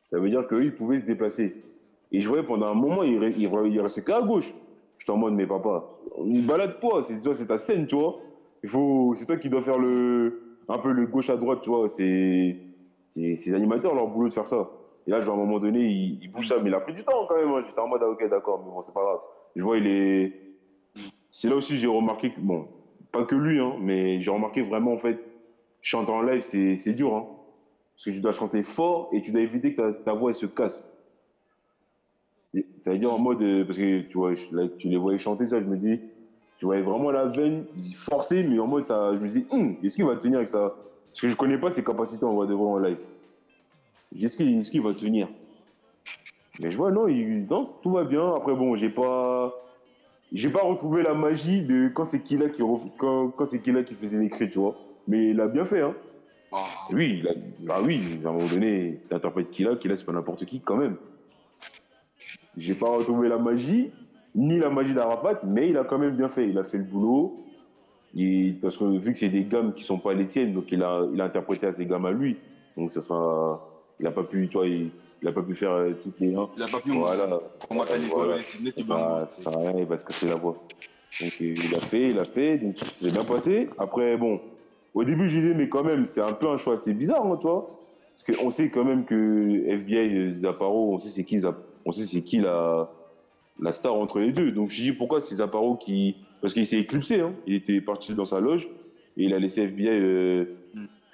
[0.06, 1.64] Ça veut dire qu'eux, ils pouvaient se déplacer.
[2.12, 4.54] Et je voyais pendant un moment, il, re- il, re- il restait qu'à gauche.
[4.98, 5.84] J'étais en mode, mais papa,
[6.18, 8.20] balade-toi, c'est ta scène, tu vois.
[8.64, 11.90] C'est toi qui dois faire le, un peu le gauche à droite, tu vois.
[11.90, 12.58] C'est,
[13.16, 14.70] les animateurs, leur boulot de faire ça.
[15.08, 16.80] Et là, je vois à un moment donné, il, il bouge ça, mais il a
[16.80, 17.50] pris du temps quand même.
[17.50, 17.64] hein.
[17.68, 19.20] J'étais en mode, ah, ok, d'accord, mais bon, c'est pas grave.
[19.56, 20.34] Je vois, il est.
[21.32, 22.68] C'est là aussi, j'ai remarqué que, bon,
[23.24, 25.20] que lui, hein, mais j'ai remarqué vraiment, en fait,
[25.82, 27.28] chanter en live, c'est, dur, hein.
[27.96, 30.92] Parce que tu dois chanter fort et tu dois éviter que ta, voix, se casse.
[32.80, 35.48] Ça veut dire en mode, euh, parce que tu vois, je- tu les voyais chanter
[35.48, 36.00] ça, je me dis,
[36.58, 39.96] tu voyais vraiment la veine forcée, mais en mode ça, je me dis, Hum, est-ce
[39.96, 40.74] qu'il va tenir avec ça?
[41.12, 42.98] Parce que je connais pas ses capacités en voix de voix en live.
[44.22, 44.38] Est-ce
[44.70, 45.28] qu'il va tenir?
[46.60, 48.34] Mais je vois, non, il, non, tout va bien.
[48.34, 49.54] Après, bon, j'ai pas,
[50.36, 53.84] j'ai pas retrouvé la magie de quand c'est Killa qui, ref- quand, quand c'est Killa
[53.84, 54.76] qui faisait les cris, tu vois.
[55.08, 55.96] Mais il a bien fait, hein.
[56.52, 56.66] Ah.
[56.92, 60.46] Oui, il a- bah oui, à un moment donné, t'interprètes Killa, Killa c'est pas n'importe
[60.46, 60.98] qui quand même.
[62.58, 63.92] J'ai pas retrouvé la magie,
[64.36, 66.48] ni la magie d'Arafat, mais il a quand même bien fait.
[66.50, 67.42] Il a fait le boulot.
[68.16, 70.82] Et, parce que vu que c'est des gammes qui sont pas les siennes, donc il
[70.84, 72.38] a, il a interprété à ses gammes à lui.
[72.78, 73.62] Donc ça sera.
[74.00, 74.90] Il a pas pu, tu vois, il,
[75.26, 76.36] il a pas pu faire euh, toutes les.
[76.36, 76.48] hein.
[76.56, 77.40] Il a pas pu Voilà.
[78.14, 79.26] Voilà.
[79.26, 80.62] Ça, rien, il va se casser la voix.
[81.20, 83.68] Donc il a fait, il a fait, donc ça s'est bien passé.
[83.80, 84.40] Après, bon,
[84.94, 87.38] au début je disais, mais quand même, c'est un peu un choix, c'est bizarre, hein,
[87.42, 87.80] tu vois.
[88.28, 91.42] Parce qu'on sait quand même que FBI, Zapparo, on sait c'est qui,
[91.86, 92.92] on sait c'est qui la,
[93.60, 94.52] la star entre les deux.
[94.52, 96.18] Donc je dis pourquoi c'est Zapparo qui.
[96.42, 97.34] Parce qu'il s'est éclipsé, hein.
[97.48, 98.68] il était parti dans sa loge
[99.18, 100.46] et il a laissé FBI euh,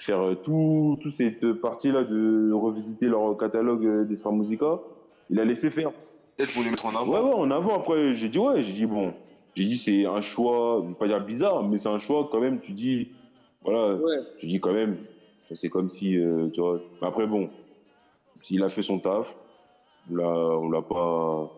[0.02, 4.80] faire euh, tout, toute cette partie-là de revisiter leur catalogue euh, d'Extra Musica.
[5.30, 5.92] Il a laissé faire.
[6.38, 7.06] Peut-être pour les mettre en avant.
[7.12, 7.76] Ouais, ouais, en avant.
[7.76, 9.14] Après, j'ai dit, ouais, j'ai dit, bon,
[9.56, 12.40] j'ai dit, c'est un choix, je vais pas dire bizarre, mais c'est un choix quand
[12.40, 13.08] même, tu dis,
[13.64, 14.18] voilà, Ouais.
[14.38, 14.98] tu dis quand même,
[15.54, 16.80] c'est comme si, euh, tu vois.
[17.02, 17.50] Mais Après, bon,
[18.42, 19.36] s'il a fait son taf,
[20.10, 20.24] là,
[20.58, 21.50] on l'a pas.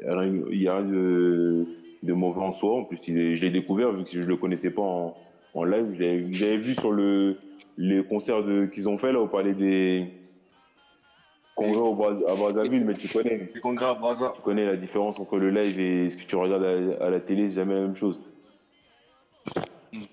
[0.00, 1.64] Il y a rien de,
[2.02, 2.76] de mauvais en soi.
[2.76, 5.16] En plus, il est- je l'ai découvert vu que je le connaissais pas en,
[5.56, 5.94] en live.
[6.32, 7.36] J'avais vu sur le,
[7.76, 10.12] les concerts qu'ils ont fait là, au palais des
[11.54, 11.78] congrès
[12.28, 13.48] à Brazzaville, mais tu connais.
[14.34, 17.20] Tu connais la différence entre le live et ce que tu regardes à, à la
[17.20, 18.20] télé, c'est jamais la même chose.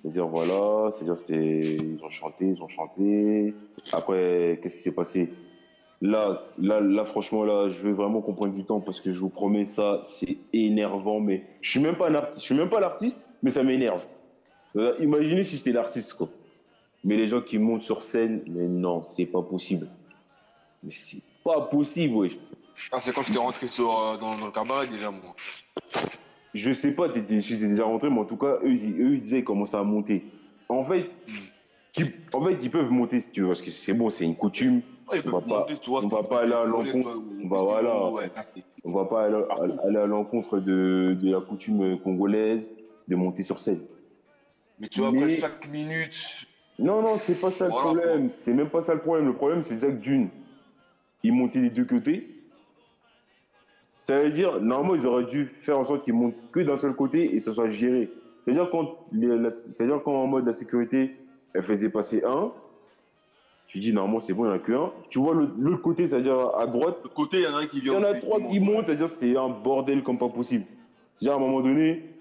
[0.01, 3.53] C'est-à-dire, voilà, c'est-à-dire, c'était- ils ont chanté, ils ont chanté.
[3.91, 5.29] Après, qu'est-ce qui s'est passé?
[6.01, 9.19] Là, là, là, franchement, là, je veux vraiment qu'on prenne du temps parce que je
[9.19, 11.19] vous promets, ça, c'est énervant.
[11.19, 14.05] Mais je suis même pas un artiste, je suis même pas l'artiste, mais ça m'énerve.
[14.75, 16.29] Euh, imaginez si j'étais l'artiste, quoi.
[17.03, 19.87] Mais les gens qui montent sur scène, mais non, c'est pas possible.
[20.83, 22.33] Mais c'est pas possible, wesh.
[22.91, 25.35] Ah, c'est quand j'étais rentré sur, euh, dans, dans le cabaret déjà, moi.
[26.53, 29.37] Je sais pas, t'es déjà rentré, mais en tout cas, eux, ils, eux, ils disaient
[29.37, 30.23] qu'ils commençaient à monter.
[30.69, 31.09] En fait,
[31.91, 34.35] qui- en fait, ils peuvent monter si tu veux, parce que c'est bon, c'est une
[34.35, 34.81] coutume.
[35.11, 37.09] Ouais, ils On va pas- monter, tu vois, on c'est- va pas aller à l'encontre.
[37.09, 38.09] ouais, On va, ouais, voilà.
[38.11, 39.43] ouais, là, c'est- On va pas aller,
[39.83, 42.69] aller à l'encontre de, de la coutume congolaise
[43.07, 43.81] de monter sur scène.
[44.83, 46.45] Mais tu vois, Mais- après chaque minute,
[46.77, 48.29] Non, non, c'est pas ça le problème.
[48.29, 49.27] C'est même pas ça le problème.
[49.27, 50.27] Le problème, c'est déjà que d'une,
[51.23, 52.27] ils montaient les deux côtés.
[54.05, 56.93] Ça veut dire, normalement, ils auraient dû faire en sorte qu'ils montent que d'un seul
[56.95, 58.09] côté et ce soit géré.
[58.43, 58.97] C'est-à-dire quand,
[59.71, 61.15] c'est-à-dire quand en mode la sécurité,
[61.53, 62.51] elle faisait passer un,
[63.67, 64.91] tu dis normalement c'est bon, il n'y en a qu'un.
[65.09, 67.67] Tu vois l'autre l'autre côté, c'est-à-dire à droite, de côté, il y en a un
[67.67, 67.93] qui il vient.
[67.93, 70.65] y en a trois qui montent, c'est-à-dire c'est un bordel comme pas possible.
[71.15, 72.12] C'est-à-dire à un moment donné.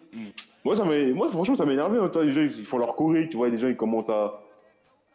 [0.64, 1.98] Moi, ça moi franchement ça m'a énervé.
[1.98, 2.10] hein.
[2.22, 4.42] Les gens ils font leur choré, tu vois, les gens ils commencent à,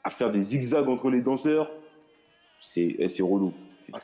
[0.04, 1.70] à faire des zigzags entre les danseurs.
[2.60, 3.54] C'est eh, relou.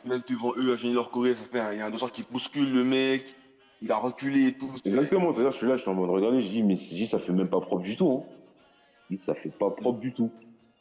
[0.07, 2.11] Même devant eux, à génie leur Corée, ça fait, un- il y a un danseur
[2.11, 3.35] qui bouscule le mec.
[3.81, 4.69] il a reculé et tout.
[4.85, 7.19] Exactement, c'est-à-dire, je suis là, je suis en mode regarder, je dis, mais dis, ça
[7.19, 8.23] fait même pas propre du tout.
[9.11, 9.15] Hein.
[9.17, 10.29] Ça fait pas propre du tout.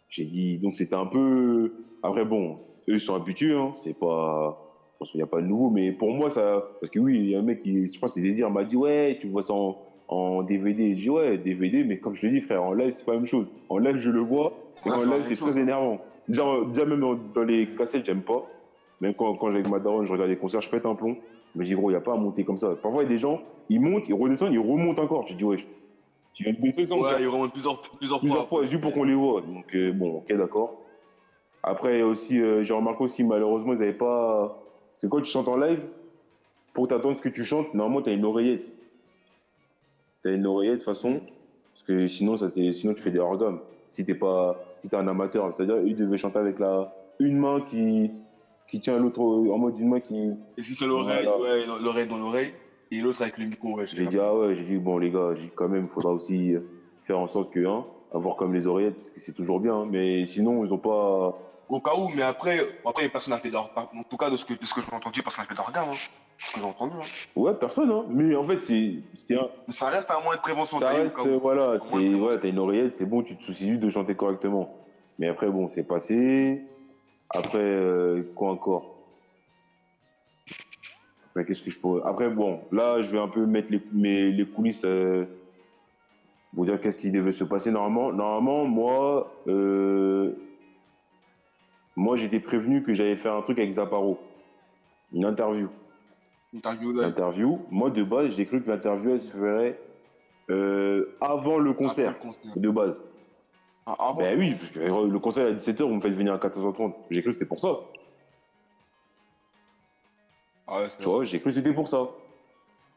[0.09, 1.73] J'ai dit, donc c'était un peu.
[2.03, 4.57] Après, bon, eux ils sont habitués, hein, c'est pas.
[4.93, 6.63] Je pense qu'il n'y a pas de nouveau, mais pour moi, ça.
[6.81, 8.63] Parce que oui, il y a un mec qui, je pense, c'est des dires, m'a
[8.65, 10.95] dit, ouais, tu vois ça en, en DVD.
[10.95, 13.19] J'ai dit, ouais, DVD, mais comme je te dis, frère, en live, c'est pas la
[13.19, 13.47] même chose.
[13.69, 14.53] En live, je le vois,
[14.85, 16.01] et Ouais, en live, c'est très énervant.
[16.29, 17.01] Déjà, déjà même
[17.35, 18.45] dans, les cassettes, j'aime pas.
[19.01, 21.17] Même quand, quand j'ai avec ma daronne, je regarde les concerts, je pète un plomb.
[21.55, 22.75] Mais j'ai dit, gros, il n'y a pas à monter comme ça.
[22.81, 25.27] Parfois, il y a des gens, ils montent, ils redescendent, ils remontent encore.
[25.27, 25.59] J'ai dit, ouais,
[26.35, 29.05] tu viens de baisser ça, Ouais, il remonte plusieurs, plusieurs, plusieurs fois, juste pour qu'on
[29.05, 29.41] les voit.
[29.41, 30.75] Donc, euh, bon, ok, d'accord.
[31.63, 34.59] Après, aussi, euh, j'ai remarqué aussi, malheureusement, ils n'avaient pas.
[34.97, 35.81] C'est quand tu chantes en live,
[36.73, 38.69] pour t'attendre ce que tu chantes, normalement, tu as une oreillette.
[40.25, 41.21] As une oreillette, de toute façon,
[41.73, 43.59] parce que sinon, ça sinon tu fais des orgames.
[43.89, 47.61] Si t'es pas, si t'es un amateur, c'est-à-dire, ils devaient chanter avec la une main
[47.61, 48.11] qui,
[48.69, 50.31] qui tient l'autre en mode une main qui.
[50.57, 52.53] Et si l'oreille, ouais, l'oreille dans l'oreille,
[52.91, 53.87] et l'autre avec le micro, ouais.
[53.87, 56.55] J'ai dit, ah ouais, j'ai dit, bon, les gars, j'ai quand même, il faudra aussi
[57.05, 59.89] faire en sorte que, hein, avoir comme les oreillettes, parce que c'est toujours bien, hein,
[59.91, 61.39] mais sinon, ils ont pas.
[61.73, 63.87] Au cas où, mais après, après, personne n'a fait d'organe.
[63.97, 65.89] En tout cas, de ce que, de ce que j'ai entendu, personne n'a fait d'organe.
[65.89, 65.97] Hein.
[66.39, 66.93] Ce que j'ai entendu.
[67.01, 67.07] Hein.
[67.35, 68.05] Ouais, personne, hein.
[68.11, 70.79] Mais en fait, c'est, c'était un, ça reste un moyen de prévention.
[70.79, 73.89] ça reste, euh, voilà, c'est, ouais, t'as une oreillette, c'est bon, tu te soucies de
[73.89, 74.77] chanter correctement.
[75.19, 76.61] Mais après, bon, c'est passé.
[77.31, 78.95] Après, euh, quoi encore?
[81.31, 82.03] Après, qu'est-ce que je pourrais.
[82.05, 85.25] Après, bon, là, je vais un peu mettre les, mes, les coulisses euh,
[86.55, 88.13] pour dire qu'est-ce qui devait se passer normalement.
[88.13, 90.35] Normalement, moi, euh,
[91.97, 94.19] moi, j'étais prévenu que j'allais faire un truc avec Zaparo.
[95.13, 95.69] Une interview.
[96.55, 97.03] Interview, là.
[97.07, 99.79] L'interview, moi, de base, j'ai cru que l'interview, elle se ferait
[100.51, 102.53] euh, avant le concert, Après le concert.
[102.57, 103.03] de base.
[103.87, 104.21] Ah, avant.
[104.21, 106.39] Ben oui, parce que euh, le concert est à 17h, vous me faites venir à
[106.39, 106.95] 14h30.
[107.11, 107.79] J'ai cru que c'était pour ça.
[110.67, 112.09] Ah ouais, Tu vois, j'ai cru que c'était pour ça.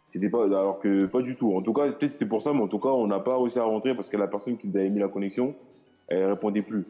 [0.07, 1.55] C'était pas, alors que pas du tout.
[1.55, 3.57] En tout cas, peut-être c'était pour ça, mais en tout cas, on n'a pas réussi
[3.59, 5.55] à rentrer parce que la personne qui nous avait mis la connexion,
[6.07, 6.85] elle répondait plus.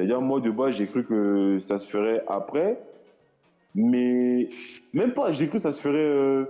[0.00, 2.80] C'est-à-dire, moi, de base, j'ai cru que ça se ferait après,
[3.74, 4.48] mais
[4.94, 5.30] même pas.
[5.32, 6.46] J'ai cru que ça se ferait euh,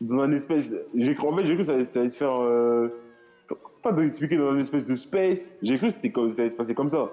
[0.00, 0.72] dans un espèce.
[0.94, 2.40] J'ai cru, en fait, j'ai cru que ça, allait- ça allait se faire.
[2.40, 2.88] euh,
[3.82, 5.44] pas d'expliquer dans un espèce de space.
[5.60, 7.10] J'ai cru que c'était comme, ça allait se passer comme ça.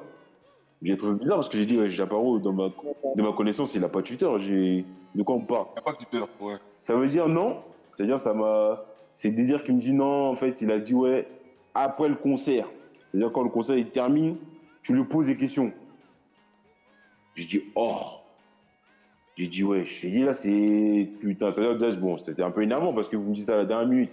[0.83, 2.67] J'ai trouvé bizarre parce que j'ai dit, ouais, Japaro, dans ma,
[3.15, 4.27] de ma connaissance, il n'a pas Twitter.
[4.41, 5.65] J'ai, de quoi on parle?
[5.77, 6.19] Y a pas que tu peux.
[6.39, 6.57] Ouais.
[6.79, 7.63] ça veut dire non?
[7.89, 8.85] C'est-à-dire, ça m'a.
[9.01, 10.27] C'est Désir qui me dit non.
[10.29, 11.27] En fait, il a dit ouais,
[11.73, 12.67] après le concert.
[13.09, 14.35] C'est-à-dire, quand le concert il termine,
[14.87, 15.73] tu lui poses des questions.
[17.35, 17.99] J'ai dit oh.
[19.35, 19.81] J'ai dit ouais.
[19.81, 21.09] J'ai dit là, c'est.
[21.19, 23.65] Putain, déjà, bon, c'était un peu énervant parce que vous me dites ça à la
[23.65, 24.11] dernière minute.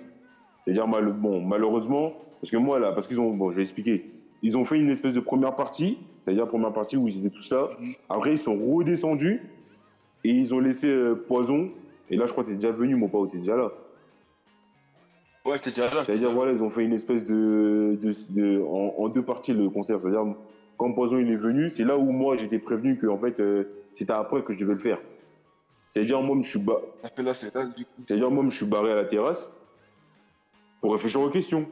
[0.65, 1.13] C'est-à-dire, mal...
[1.13, 3.31] bon, malheureusement, parce que moi, là, parce qu'ils ont.
[3.37, 4.11] Bon, je vais expliquer.
[4.43, 7.53] Ils ont fait une espèce de première partie, c'est-à-dire première partie où ils étaient tous
[7.53, 7.69] là.
[8.09, 9.43] Après, ils sont redescendus
[10.25, 11.71] et ils ont laissé euh, Poison.
[12.11, 13.71] Et là, je crois que t'es déjà venu, mon pote, t'es déjà là.
[15.47, 16.05] Ouais, j'étais déjà là.
[16.05, 17.97] C'est-à-dire, voilà, ils ont fait une espèce de.
[18.03, 20.01] de, de- en, en deux parties le concert.
[20.01, 20.35] C'est-à-dire,
[20.77, 23.65] quand Poison il est venu, c'est là où moi j'étais prévenu que en fait, euh,
[23.95, 24.99] c'était après que je devais le faire.
[25.91, 26.81] C'est-à-dire, moi, je suis, ba-
[28.07, 29.49] c'est-à-dire, moi, je suis barré à la terrasse
[30.81, 31.67] pour réfléchir aux questions.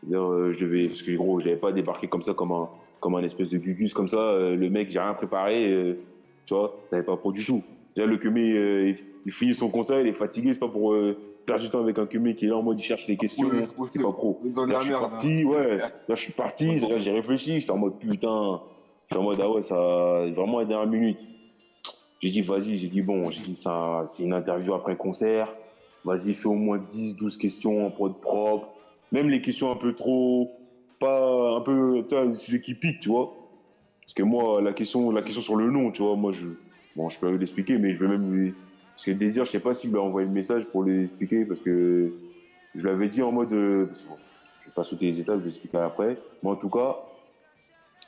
[0.00, 0.88] C'est-à-dire, euh, je devais.
[0.88, 2.68] Parce que, gros, je n'avais pas débarqué comme ça, comme un,
[2.98, 4.18] comme un espèce de gugus, comme ça.
[4.18, 5.96] euh, le mec, j'ai rien préparé.
[6.46, 7.62] tu vois, ça n'avait pas pro du tout.
[7.94, 8.96] Déjà, le euh, il,
[9.26, 10.92] il finit son concert, il est fatigué, c'est pas pour
[11.58, 13.48] du temps avec un Kemé qui est là en mode il cherche les questions.
[13.48, 14.40] Ouais, c'est pas pro.
[14.44, 15.04] Là, la je suis merde.
[15.04, 15.08] hein.
[15.08, 15.76] parti, ouais.
[15.78, 18.60] Là, je suis parti, là, j'ai réfléchi, j'étais en mode putain.
[19.08, 19.74] J'étais en mode, ah ouais, ça,
[20.34, 21.18] vraiment à la dernière minute.
[22.22, 25.52] J'ai dit, vas-y, j'ai dit, bon, j'ai dit, ça, c'est une interview après concert.
[26.04, 28.68] Vas-y, fais au moins 10, 12 questions en prod propre.
[29.10, 30.50] Même les questions un peu trop,
[30.98, 33.32] pas, un peu, tu vois, sujet qui pique, tu vois.
[34.02, 36.46] Parce que moi, la question, la question sur le nom, tu vois, moi, je,
[36.94, 38.54] bon, je peux l'expliquer, mais je vais même lui,
[39.00, 41.46] parce que Désir, je sais pas s'il lui a envoyé le message pour lui expliquer,
[41.46, 42.12] parce que
[42.74, 44.16] je l'avais dit en mode, euh, bon,
[44.60, 46.18] je vais pas sauter les étapes, je vais expliquer après.
[46.42, 46.98] Mais en tout cas,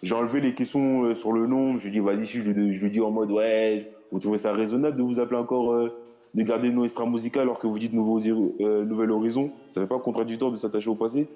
[0.03, 1.79] j'ai enlevé les questions euh, sur le nom.
[1.79, 4.53] Je lui ai dit, vas-y, je, je lui dit en mode, ouais, vous trouvez ça
[4.53, 5.99] raisonnable de vous appeler encore, euh,
[6.35, 9.51] de garder nom extra musical alors que vous dites euh, Nouvel Horizon?
[9.71, 11.27] Ça fait pas contradictoire de s'attacher au passé?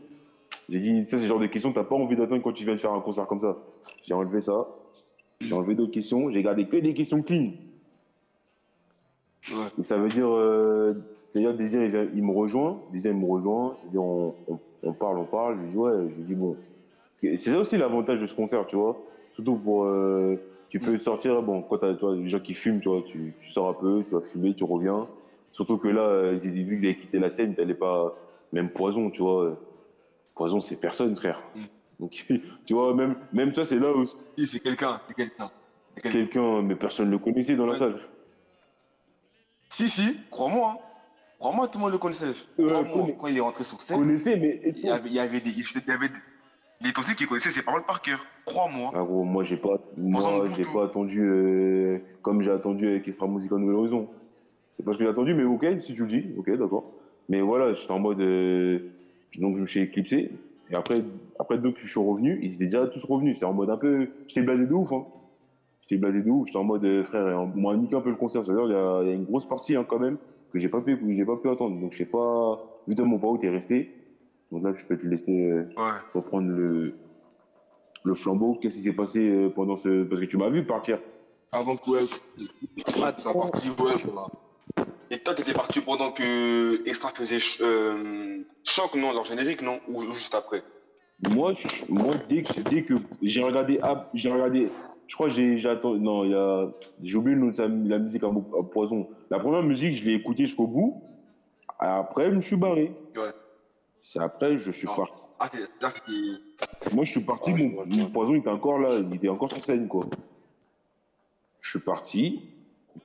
[0.68, 2.64] J'ai dit, ça, c'est le genre de questions que t'as pas envie d'attendre quand tu
[2.64, 3.56] viens de faire un concert comme ça.
[4.04, 4.66] J'ai enlevé ça.
[5.40, 6.30] J'ai enlevé d'autres questions.
[6.30, 7.52] J'ai gardé que des questions clean.
[9.52, 9.68] Ouais.
[9.78, 10.94] Et ça veut dire, euh,
[11.26, 14.92] c'est-à-dire Désir, il, vient- il me rejoint, Désir, il me rejoint, c'est-à-dire on, on, on
[14.92, 16.56] parle, on parle, je lui dis ouais, je lui dis bon.
[17.14, 18.96] C'est ça aussi l'avantage de ce concert, tu vois.
[19.32, 20.36] Surtout pour, euh,
[20.68, 23.34] tu peux sortir, bon, quand t'as, tu vois, les gens qui fument, tu vois, tu,
[23.40, 25.08] tu sors un peu, tu vas fumer, tu reviens.
[25.52, 28.14] Surtout que là, vu que avez quitté la scène, t'allais pas,
[28.52, 29.56] même Poison, tu vois.
[30.34, 31.42] Poison, c'est personne, frère.
[31.54, 31.60] Mm.
[32.00, 32.26] Donc,
[32.66, 34.04] tu vois, même, même ça, c'est là où
[34.36, 35.50] Si, c'est quelqu'un, c'est quelqu'un.
[36.02, 36.62] Quelqu'un.
[36.62, 37.98] mais personne ne le connaissait dans la salle.
[39.76, 40.70] Si, si, crois-moi.
[40.70, 40.78] hein.
[41.38, 42.32] Crois-moi, tout le monde le connaissait.
[42.56, 45.40] Connais- quand il est rentré sur scène, Connaissez, mais il y avait, il y avait
[45.40, 45.50] des.
[45.50, 46.88] Il y avait des.
[46.88, 48.26] Était qui connaissait ses paroles par cœur.
[48.46, 48.90] Crois-moi.
[48.94, 53.26] Ah gros, moi j'ai pas, moi j'ai pas attendu euh, comme j'ai attendu avec Extra
[53.26, 54.08] Musica Nouvelle Horizon.
[54.78, 56.84] C'est parce que j'ai attendu, mais ok, si tu le dis, ok, d'accord.
[57.28, 58.78] Mais voilà, j'étais en mode, euh,
[59.30, 60.30] puis donc je me suis éclipsé.
[60.70, 61.04] Et après,
[61.38, 63.38] après deux que je suis revenu, ils étaient déjà tous revenus.
[63.38, 65.04] C'est en mode un peu, j'étais blasé de ouf, hein.
[65.88, 66.46] J'étais blasé de ouf.
[66.46, 68.44] J'étais en mode euh, frère, on m'a niqué un peu le concert.
[68.44, 70.18] C'est-à-dire il y, a- il y a une grosse partie hein, quand même
[70.52, 71.80] que j'ai pas pu, que j'ai pas pu attendre.
[71.80, 73.90] Donc je sais pas, vu de mon pas où t'es resté.
[74.50, 75.32] Donc là, je peux te laisser.
[75.32, 75.90] euh, Ouais.
[76.14, 76.94] reprendre le,
[78.04, 78.58] le flambeau.
[78.60, 80.04] Qu'est-ce qui s'est passé euh, pendant ce.
[80.04, 80.98] Parce que tu m'as vu partir.
[81.52, 82.00] Avant que ouais.
[83.02, 83.94] Ah, t'es parti, ouais.
[84.04, 84.26] voilà.
[85.10, 89.78] Et toi, t'étais parti pendant que Extra faisait ch- euh, choc, non, leur générique, non
[89.88, 90.62] Ou juste après?
[91.30, 91.54] Moi,
[91.88, 93.80] moi dès que, dès que j'ai regardé.
[94.14, 94.68] j'ai regardé.
[95.06, 95.56] Je crois que j'ai.
[95.98, 96.68] Non, il y a.
[97.02, 98.30] J'ai oublié le nom de sa- la musique à,
[98.72, 99.08] poison.
[99.30, 101.02] La première musique, je l'ai écoutée jusqu'au bout.
[101.78, 102.92] Après, je me suis barré.
[103.16, 103.30] Ouais.
[104.12, 105.12] C'est après, je suis parti.
[105.38, 106.94] Ah, t'es là, t'es.
[106.94, 107.50] Moi, je suis parti.
[107.56, 108.98] Ah, mon, poison était encore là.
[108.98, 110.06] Il était encore sur scène, quoi.
[111.60, 112.42] Je suis parti.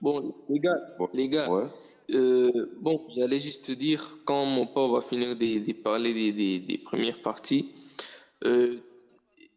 [0.02, 0.14] Bon,
[0.50, 1.08] les gars, Ouais.
[1.14, 1.64] les gars, Ouais.
[2.12, 6.32] euh, bon, j'allais juste te dire, quand mon père va finir de, de parler des,
[6.32, 7.72] des, des premières parties,
[8.46, 8.66] euh,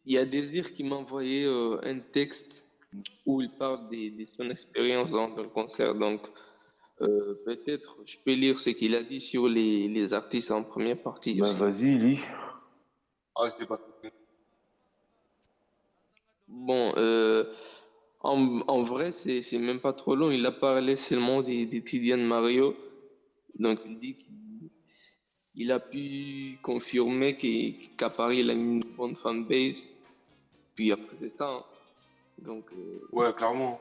[0.06, 2.66] il y a Désir qui m'a envoyé euh, un texte
[3.26, 5.94] où il parle de, de son expérience dans, dans le concert.
[5.94, 6.20] Donc,
[7.00, 7.06] euh,
[7.46, 11.34] peut-être je peux lire ce qu'il a dit sur les, les artistes en première partie
[11.34, 11.58] Bah, aussi.
[11.58, 12.20] vas-y, lis.
[13.36, 13.80] Ah, je pas.
[16.46, 17.50] Bon, euh,
[18.20, 20.30] en, en vrai, c'est même pas trop long.
[20.30, 22.76] Il a parlé seulement des, des Tidiane Mario.
[23.58, 24.14] Donc, il dit
[25.56, 29.88] qu'il a pu confirmer qu'à Paris, il a une bonne fanbase.
[30.74, 31.46] Puis après, c'est ça.
[31.48, 31.58] hein.
[32.38, 33.80] Donc, euh, Ouais, clairement.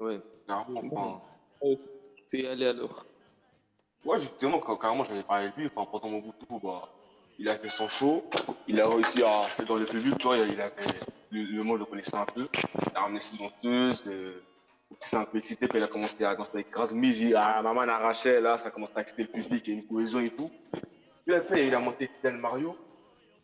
[0.00, 0.20] ouais.
[0.46, 0.80] Clairement.
[1.60, 1.76] Enfin,
[2.30, 2.98] peux y aller alors.
[4.04, 6.88] ouais, justement, quand carrément j'avais parlé de lui, enfin, pendant mon bout de tout, bah,
[7.38, 8.24] il a fait son show,
[8.66, 9.46] il a réussi à.
[9.56, 11.00] C'est dans le public, tu vois, il a fait.
[11.30, 12.48] Le, le monde le connaissait un peu.
[12.90, 14.02] Il a ramené ses danseuses.
[14.06, 14.40] Euh,
[14.90, 17.34] il s'est un peu excité quand il a commencé à danser avec Graz Mizi.
[17.36, 20.20] Ah, maman arrachait, là, ça commence à exciter le public, il y a une cohésion
[20.20, 20.50] et tout.
[21.26, 22.74] Puis après, il a monté Kylian Mario.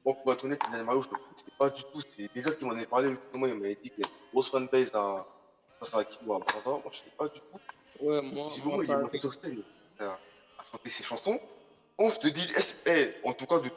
[0.05, 2.01] Bon, pour être honnête, Kylian Mario, je ne sais pas du tout.
[2.17, 4.51] C'est déjà qui m'en avait parlé, justement, il m'avait dit qu'il y a une grosse
[4.51, 5.25] fanbase à.
[5.93, 6.71] À Kilo, à Braza.
[6.71, 7.59] Moi, je ne sais pas du tout.
[8.01, 9.63] Ouais, moi, Si moi, il est monté sur scène
[9.99, 10.07] à,
[10.59, 11.39] à chanter ses chansons,
[11.99, 13.71] on se dit, est-ce- eh, en tout cas de,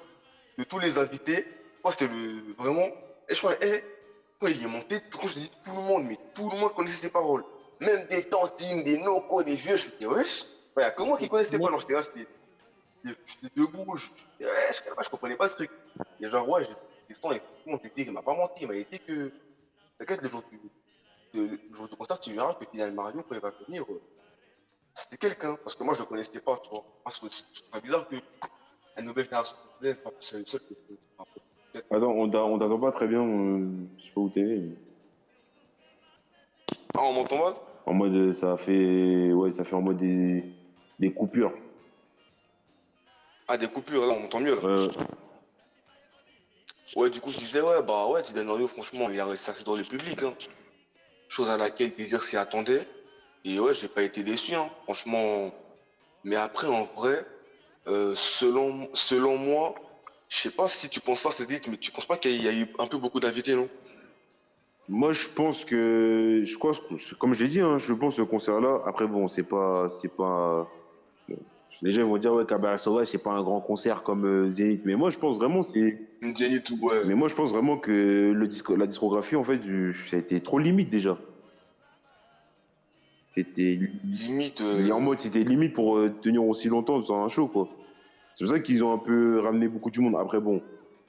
[0.57, 1.47] de tous les invités,
[1.83, 2.87] moi c'était le vraiment,
[3.29, 3.83] et je crois, eh,
[4.39, 7.01] quand il est monté, quand je dis tout le monde, mais tout le monde connaissait
[7.01, 7.43] ses paroles.
[7.81, 10.45] Même des tantines, des nocos, des vieux, je me dis, wesh,
[10.77, 12.27] il y a que moi qui connaissais pas, alors j'étais là, j'étais
[13.07, 14.07] j'étais debout, je,
[14.39, 15.71] je, wesh, je, je comprenais pas ce truc.
[16.19, 16.73] Et genre, ouais, j'ai
[17.09, 19.31] des sons, je te dis, il m'a pas menti, il m'a dit que,
[19.97, 20.59] t'inquiète, le jour du,
[21.33, 24.01] le, le jour du concert, tu verras que Kylian Mario, quand il va venir, euh,
[24.95, 26.83] c'était quelqu'un, parce que moi je le connaissais pas, tu vois.
[27.03, 28.15] Parce que c'est bizarre que
[28.95, 29.55] la nouvelle génération,
[30.19, 31.25] c'est le seul que je pas.
[31.91, 33.21] Attends, on t'a- on t'entend pas très bien.
[33.23, 34.41] euh, je sais pas où t'es.
[34.41, 34.75] mais-
[36.95, 37.53] Ah, on m'entend mal?
[37.85, 40.43] En mode, ça fait, ouais, ça fait en mode des,
[40.99, 41.53] des coupures.
[43.47, 44.55] Ah, des coupures, là, on m'entend mieux.
[44.55, 44.61] Là.
[44.63, 44.87] Euh,
[46.95, 49.53] Ouais, du coup, je disais, ouais, bah ouais, Tidan Mario, franchement, il a réussi à
[49.65, 50.23] dans le public.
[50.23, 50.33] Hein.
[51.27, 52.87] Chose à laquelle Désir s'y attendait.
[53.43, 54.69] Et ouais, j'ai pas été déçu, hein.
[54.83, 55.51] franchement.
[56.23, 57.25] Mais après, en vrai,
[57.87, 59.75] euh, selon, selon moi,
[60.29, 62.47] je sais pas si tu penses ça, c'est dit, mais tu penses pas qu'il y
[62.47, 63.69] a eu un peu beaucoup d'invités, non?
[64.89, 66.71] Moi, je pense que, je crois,
[67.19, 70.13] comme je l'ai dit, hein, je pense que ce concert-là, après, bon, c'est pas, c'est
[70.15, 70.69] pas,
[71.81, 74.81] les gens vont dire, ouais, Cabaret Sauvage, c'est pas un grand concert comme euh, Zénith.
[74.85, 75.99] Mais moi, je pense vraiment, c'est,
[76.81, 77.05] ouais.
[77.05, 80.19] mais moi, je pense vraiment que le disco, la discographie, en fait, du- ça a
[80.19, 81.17] été trop limite déjà.
[83.29, 84.61] C'était Limite.
[84.61, 87.67] Et euh, en mode, c'était limite pour euh, tenir aussi longtemps sur un show, quoi.
[88.33, 90.15] C'est pour ça qu'ils ont un peu ramené beaucoup du monde.
[90.19, 90.61] Après, bon,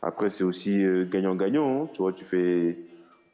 [0.02, 1.88] après, c'est aussi euh, gagnant-gagnant, hein.
[1.94, 2.76] Tu vois, tu fais,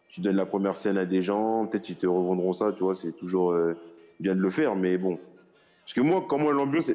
[0.08, 2.94] tu donnes la première scène à des gens, peut-être ils te revendront ça, tu vois,
[2.94, 3.56] c'est toujours
[4.20, 5.18] bien de le faire, mais bon.
[5.84, 6.88] Parce que moi, quand moi, l'ambiance,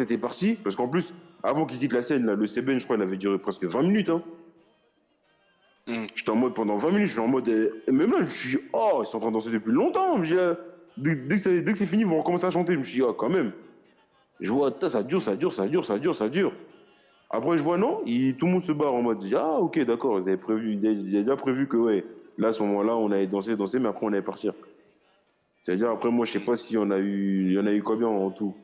[0.00, 2.96] était partie, parce qu'en plus, avant qu'ils quittent la scène, là, le Seben, je crois,
[2.96, 4.22] il avait duré presque 20 minutes, hein.
[5.86, 6.04] Hmm.
[6.14, 8.28] J'étais en mode, pendant 20 minutes, je suis en mode, euh, même là, je me
[8.28, 10.16] suis dit, oh, ils sont en train de danser depuis longtemps.
[10.16, 10.54] Je me suis dit, euh,
[10.98, 12.74] dès, que c'est, fini, ils vont recommencer à chanter.
[12.74, 13.52] Je me suis dit, oh, quand même.
[14.38, 16.52] Je vois, ça dure, ça dure, ça dure, ça dure, ça dure.
[17.30, 20.18] Après, je vois, non, il- tout le monde se barre en mode, ah, ok, d'accord,
[20.18, 22.04] ils avaient prévu, avaient, ils avaient déjà prévu que, ouais,
[22.36, 24.52] là, à ce moment-là, on allait danser, danser, mais après, on allait partir.
[25.62, 27.82] C'est-à-dire, après, moi, je sais pas si on a eu, il y en a eu
[27.82, 28.54] combien en tout?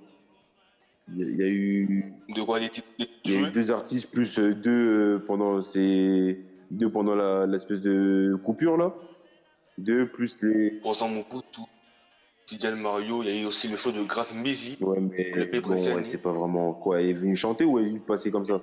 [1.15, 3.71] Il y a- eu, De quoi les titres les il y a eu jouer deux
[3.71, 6.41] artistes plus euh, deux euh, pendant ces
[6.71, 8.93] deux pendant la l'espèce de coupure là.
[9.79, 11.65] Deux plus les Posant mon tout.
[12.51, 14.77] DJ Mario, il y a eu aussi le show de Grace Mbisi.
[14.81, 17.03] Ouais, mais bon, ouais, c'est pas vraiment quoi.
[17.03, 18.61] Il est venu chanter ou il est venu passer comme ça?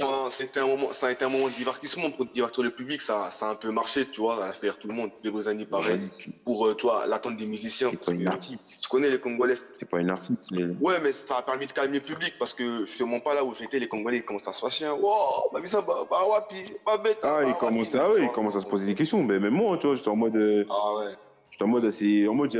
[0.00, 3.00] Enfin, c'était un moment, ça a été un moment de divertissement pour divertir le public,
[3.00, 5.64] ça, ça a un peu marché, tu vois, fait rire tout le monde, les Brésiliens
[5.66, 6.00] pareil,
[6.44, 7.90] pour, euh, toi, l'attente des musiciens.
[7.90, 8.82] C'est pas une artiste.
[8.82, 9.54] Tu connais les Congolais?
[9.78, 10.50] C'est pas une artiste.
[10.52, 13.44] mais- Ouais, mais ça a permis de calmer le public parce que justement pas là
[13.44, 14.86] où j'étais, les Congolais ils commencent à se fâcher.
[14.86, 14.94] hein.
[14.94, 17.18] Wow, bah, mais ça, bah, bah, wapi, bah, bête.
[17.22, 18.34] Ah, bah, il commence wapi, à, ouais, il vois.
[18.34, 19.22] commence à se poser des questions.
[19.22, 21.12] Mais même moi, tu vois, j'étais en mode, euh, Ah ouais.
[21.50, 22.50] j'étais en mode, c'est, en mode,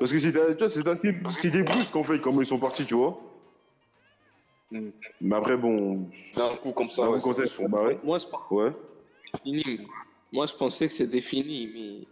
[0.00, 2.84] parce que c'était, tu vois, c'était assez, c'était brusque en fait, comment ils sont partis,
[2.86, 3.20] tu vois.
[4.70, 4.90] Mm.
[5.20, 7.02] Mais après, bon, D'un coup comme ça.
[7.20, 7.98] se barrés.
[8.02, 8.70] Moi, je pensais Ouais.
[8.72, 9.76] que c'était fini.
[10.32, 12.06] Moi, je pensais que c'était fini, mais.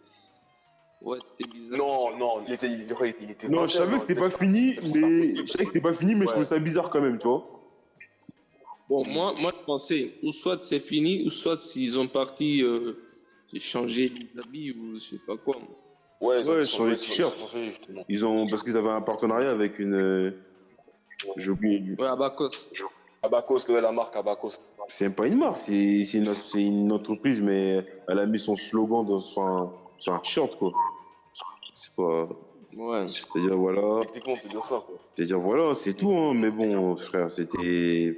[1.08, 1.78] Ouais, c'était bizarre.
[1.78, 5.34] Non, non, il était, il était, Non, je savais que c'était non, pas fini, mais
[5.34, 7.44] je savais que c'était pas fini, mais je trouvais ça bizarre quand même, tu vois.
[8.88, 12.94] Bon, moi, moi, je pensais, ou soit c'est fini, ou soit s'ils ont parti euh,
[13.58, 15.56] changer les habits, ou je sais pas quoi.
[16.20, 17.34] Ouais, ils ont- Ouais, sur les t-shirts.
[18.08, 18.44] ils ont.
[18.44, 20.34] Ils parce qu'ils avaient un partenariat avec une,
[21.36, 22.48] j'ai oublié, Ouais, Abacos.
[23.22, 24.52] Abacos, ouais, la marque Abacos.
[24.88, 25.72] c'est pas une marque, c'est,
[26.14, 30.56] une, une entreprise, mais elle a mis son slogan dans, sur un, sur un t-shirt,
[30.58, 30.72] quoi.
[31.74, 32.28] C'est pas,
[32.76, 33.06] Ouais.
[33.06, 34.00] c'est-à-dire, voilà.
[35.14, 36.32] C'est-à-dire, voilà, c'est tout, hein.
[36.34, 38.16] mais bon, frère, c'était.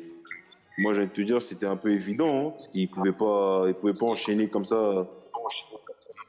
[0.78, 3.64] Moi, j'ai envie de te dire, c'était un peu évident, hein, parce qu'ils pouvaient pas,
[3.68, 5.06] ils pouvaient pas enchaîner comme ça,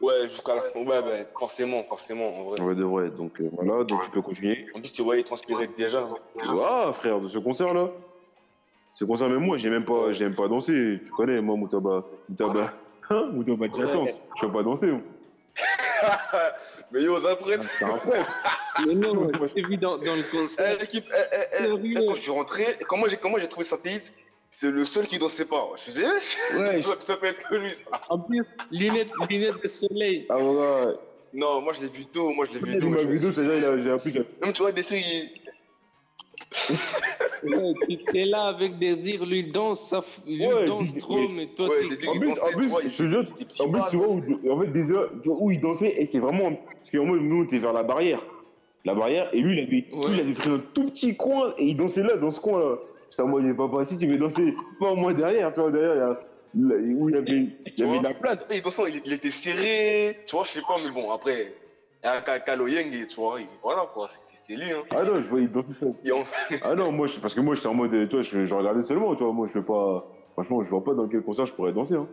[0.01, 0.79] Ouais, jusqu'à la fin.
[0.79, 2.61] Ouais, ben, forcément, forcément, en vrai.
[2.61, 3.09] vrai de vrai.
[3.09, 4.65] Donc, euh, voilà, donc tu peux continuer.
[4.75, 6.07] En plus, tu voyais transpirer déjà.
[6.61, 7.89] Ah, frère, de ce concert-là.
[8.93, 11.01] Ce concert, même moi, j'ai même pas, j'ai même pas dansé.
[11.03, 12.03] Tu connais, moi, Moutaba.
[12.29, 12.73] Moutaba.
[13.09, 14.05] Hein Moutaba, tu attends.
[14.07, 14.91] Je peux pas danser.
[16.91, 18.27] Mais yo, après, C'est un frère.
[18.85, 20.77] Mais non, je t'ai vu dans, dans le Eh, concert.
[20.79, 24.03] l'équipe, eh, eh, eh, eh, quand je suis rentré, comment j'ai comment j'ai trouvé satellite
[24.59, 25.69] C'est le seul qui dansait pas.
[25.85, 26.05] Je disais,
[26.57, 26.81] Ouais.
[26.83, 27.69] ça, ça peut être que lui.
[27.69, 28.01] ça.
[28.09, 30.25] En plus, lunettes, lunettes de soleil.
[30.29, 30.93] Ah, voilà.
[31.33, 32.89] Non, moi je l'ai vu tôt, moi je l'ai vu tôt.
[32.89, 34.19] vu j'ai appris que.
[34.41, 35.29] Même tu vois, des trucs, il-
[37.43, 41.67] Ouais, tu es là avec désir, lui danse, ça, lui Ouais, danse trop, mais toi,
[41.69, 43.23] Ouais, trucs, En plus, en tu plus, je te jure,
[43.59, 46.05] En plus, tu vois, où, en fait, des heures, tu vois, où il dansait, et
[46.05, 46.53] c'était vraiment.
[46.55, 48.19] Parce qu'en mode, nous, on était vers la barrière.
[48.85, 50.09] La barrière, et lui, il avait, Ouais.
[50.09, 52.77] lui, il avait pris un tout petit coin, et il dansait là, dans ce coin-là.
[53.09, 56.15] J'étais en mode, papa, si tu veux danser, pas moi derrière, tu vois, derrière,
[56.53, 58.45] il y a, où il y avait, il y Tu avait vois de la place.
[58.49, 61.53] Et dansant, il, il était serré, tu vois, je sais pas, mais bon, après,
[62.03, 64.71] il y a Ka- Kalo Yeng, tu vois, il- voilà quoi, c'est lui.
[64.71, 64.83] Hein.
[64.93, 65.49] Ah non, je voyais
[65.81, 65.95] on-
[66.61, 68.81] Ah non, moi, je- parce que moi, j'étais en mode, tu vois, je, je regardais
[68.81, 70.05] seulement, tu vois, moi, je fais pas.
[70.33, 72.09] Franchement, je vois pas dans quel concert je pourrais danser, hein.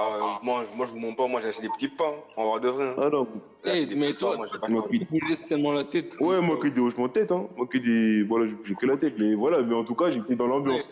[0.00, 2.60] Ah, moi, moi, je vous mens pas, moi j'ai acheté des petits hein, on va
[2.60, 2.86] de vrai.
[2.86, 2.94] hein.
[3.02, 3.26] Ah non.
[3.64, 6.14] Eh, des mais petits toi, pas, moi, j'ai pas moi, tu bougeais seulement la tête.
[6.20, 7.48] Ouais, moi, que des hochements de tête, hein.
[7.56, 8.22] Moi, que des.
[8.22, 10.84] Voilà, j'ai que la tête, mais voilà, mais en tout cas, j'étais dans l'ambiance.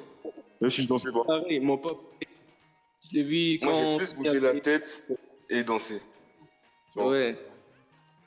[0.60, 1.22] Là, je dansais pas.
[1.24, 1.94] Pareil, mon papa,
[3.08, 3.70] je l'ai vu quand...
[3.70, 5.02] Moi, j'ai plus bougé la tête
[5.50, 6.00] et dansé.
[6.96, 7.38] Ouais.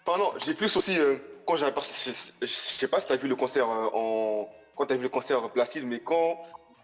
[0.06, 1.16] Enfin, non, j'ai plus aussi, euh,
[1.46, 1.66] quand j'ai
[2.42, 4.50] je sais pas si t'as vu le concert euh, en.
[4.78, 6.38] Quand t'as vu le concert Placide, mais quand.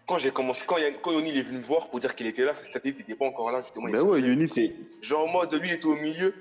[0.06, 2.52] Quand j'ai commencé, quand, Yoni il est venu me voir pour dire qu'il était là,
[2.54, 3.88] c'est-à-dire qu'il n'était pas encore là, justement.
[3.90, 4.20] Ben ouais.
[4.20, 4.72] Yoni, c'est.
[5.02, 6.34] Genre, en mode, lui, il était au milieu.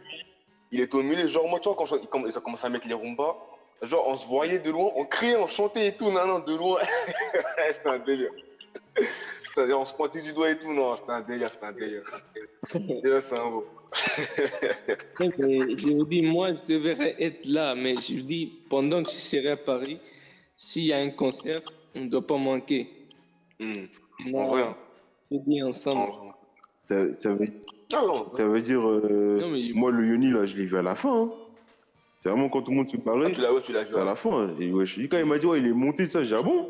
[0.71, 1.85] Il était au milieu, genre, moi, tu vois, quand
[2.25, 3.35] ils ont commencé à mettre les rumbas,
[3.81, 6.55] genre, on se voyait de loin, on criait, on chantait et tout, non, non, de
[6.55, 6.79] loin.
[7.73, 8.31] c'était un délire.
[9.43, 12.01] C'est-à-dire, on se pointait du doigt et tout, non, c'était un délire, c'était un délire.
[13.03, 13.65] Là, c'est un beau.
[15.19, 19.15] Je vous dis, moi, je devrais être là, mais je vous dis, pendant que je
[19.15, 19.97] serai à Paris,
[20.57, 21.59] s'il y a un concert,
[21.95, 22.89] on ne doit pas manquer.
[23.59, 24.75] On En vrai, hein.
[25.31, 26.01] on ensemble.
[26.01, 26.33] En.
[26.81, 27.45] Ça, ça veut,
[27.93, 28.87] Ah non, ça veut dire.
[28.87, 31.23] euh, Non, mais- Moi, le Yoni, là, je l'ai vu à la fin.
[31.23, 31.31] hein.
[32.19, 33.31] C'est vraiment quand tout le monde se Ah, parlait.
[33.31, 33.89] tu l'as ouais, tu l'as vu.
[33.89, 34.49] C'est à la fin.
[34.59, 36.35] Et ouais, je dis, quand il m'a dit, ouais, il est monté de ça, j'ai
[36.35, 36.69] ah bon?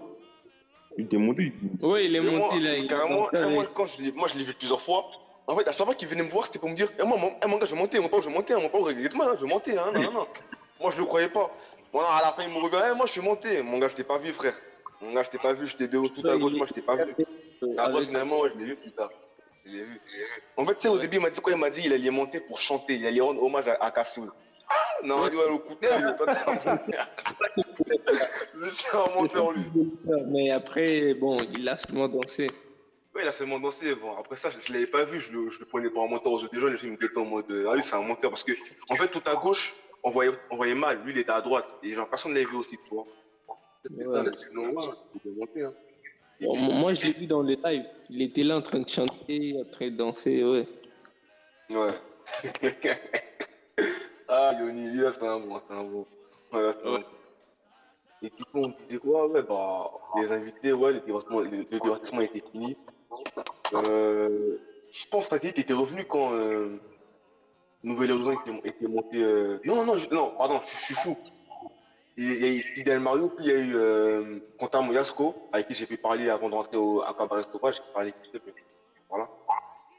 [0.97, 1.51] Il était monté.
[1.61, 2.77] il Oui, il est moi, monté là.
[2.77, 5.05] il est carrément, ça, moi, quand je l'ai, moi, je l'ai vu plusieurs fois.
[5.47, 7.17] En fait, à chaque fois qu'il venait me voir, c'était pour me dire, eh, moi,
[7.17, 8.83] mon, eh, mon gars, je vais monter, mon pote, je vais monter, hein, mon pote,
[8.85, 10.27] regarde-moi, hein, je vais monter, hein, non, non, non.
[10.81, 11.55] Moi, je le croyais pas.
[11.93, 13.61] Voilà, à la fin, il me regarde, eh, moi, je suis monté.
[13.61, 14.53] Mon gars, je t'ai pas vu, frère.
[15.01, 16.95] Gars, je t'ai pas vu, j'étais de haut tout à gauche, moi, je t'ai pas
[16.95, 17.15] vu.
[17.77, 19.09] Après, finalement, ouais, je l'ai vu plus tard.
[19.65, 20.01] Je l'ai vu.
[20.57, 21.53] En fait, tu sais, au début, il m'a dit quoi?
[21.53, 24.31] Il m'a dit il allait monter pour chanter, il allait rendre hommage à, à Kassoul.
[24.67, 24.73] Ah,
[25.03, 26.79] non, il va le couteau, il veut pas
[28.63, 29.65] Je suis un menteur, lui.
[30.31, 32.49] Mais après, bon, il a seulement dansé.
[33.13, 33.95] Ouais, il a seulement dansé.
[33.95, 36.07] Bon, après ça, je, je l'avais pas vu, je le, je le prenais pour un
[36.07, 38.29] menteur aux des gens, les gens me en mode euh, Ah, lui, c'est un menteur.
[38.31, 38.51] Parce que,
[38.89, 41.67] en fait, tout à gauche, on voyait, on voyait mal, lui, il était à droite.
[41.83, 43.05] Et genre, personne ne l'avait vu aussi, tu vois.
[43.89, 45.61] Ouais.
[45.61, 45.73] Hein.
[46.41, 47.85] Bon, moi, je l'ai vu dans le live.
[48.09, 50.67] Il était là en train de chanter, en train de danser, ouais.
[51.69, 51.93] Ouais.
[54.27, 56.05] ah, Yoni, là, c'est un bon, c'est un bon.
[56.51, 58.25] Ouais, c'est.
[58.25, 59.83] Et du coup, on disait quoi Ouais, bah,
[60.17, 62.75] les invités, ouais, le divertissement, le, divertissement était fini.
[63.73, 64.57] Euh,
[64.91, 66.33] je pense que tu étais revenu quand.
[66.33, 66.77] Euh,
[67.83, 69.17] Nouvelle Horizon était, était monté.
[69.21, 71.15] euh, Non, non, je- non, pardon, je, je suis fou.
[72.17, 75.67] Il y a eu Fidel Mario, puis il y a eu euh, Quentin Moyasco, avec
[75.67, 77.75] qui j'ai pu parler avant de rentrer au, à Cabaret Sauvage.
[77.75, 78.53] J'ai parlé lui, mais
[79.09, 79.29] Voilà.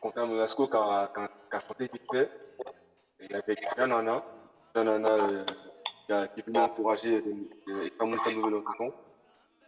[0.03, 2.31] Quentin Moyasco qui a, qui a, qui a chanté vite fait.
[3.21, 4.25] Et avec Yanana.
[4.75, 5.45] Yanana euh,
[6.07, 7.23] qui, a, qui est venu encourager
[7.69, 8.95] euh, Kamouka Nouvelle Horizon.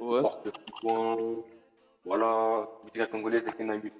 [0.00, 0.22] Ouais.
[0.22, 1.16] Porte petit point.
[2.06, 2.66] Voilà.
[2.84, 3.44] Musique congolaise,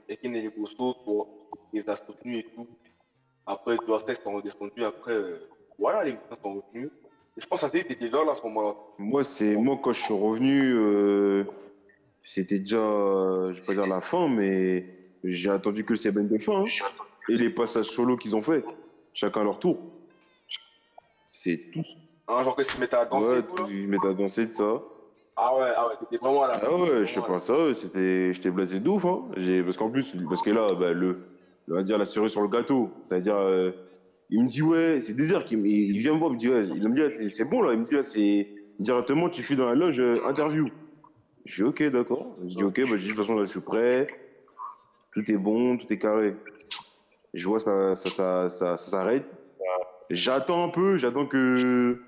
[0.08, 1.36] Eken et les Bosso, pour
[1.74, 2.66] les a soutenus et tout.
[3.44, 3.76] Après,
[4.06, 4.84] textes sont redescendus.
[4.84, 5.40] Après, euh,
[5.78, 6.90] voilà, les gars sont revenus.
[7.38, 8.74] Je pense que tu étais là à ce moment-là.
[8.98, 11.44] Moi, c'est moi quand je suis revenu, euh,
[12.22, 14.86] c'était déjà, euh, je vais pas dire la fin, mais
[15.22, 16.64] j'ai attendu que le Seben de fin hein.
[17.28, 18.64] et les passages solo qu'ils ont fait,
[19.12, 19.78] chacun à leur tour.
[21.26, 21.82] C'est tout.
[22.26, 24.82] Hein, genre que tu mettais à danser Ouais, tout, ils mettaient à danser de ça.
[25.36, 26.60] Ah ouais, ah ouais, t'étais vraiment là.
[26.60, 29.22] Ah ouais, je sais pas ça, c'était, j'étais blasé de ouf, hein.
[29.36, 31.20] J'ai, parce qu'en plus, parce que là, bah, le,
[31.70, 33.70] on va dire la cerise sur le gâteau, c'est-à-dire, euh,
[34.30, 36.66] il me dit ouais, c'est désert me- il vient me voir, il me dit ouais,
[36.66, 38.48] il me dit c'est bon là, il me dit là, c'est
[38.78, 40.68] directement tu fais dans la loge euh, interview.
[41.46, 42.36] Je dis ok, d'accord.
[42.42, 44.06] Je dis ok, bah, je dis de toute façon là, je suis prêt,
[45.12, 46.28] tout est bon, tout est carré.
[47.34, 49.24] Je vois ça, ça, ça, ça, ça s'arrête.
[50.10, 51.98] J'attends un peu, j'attends que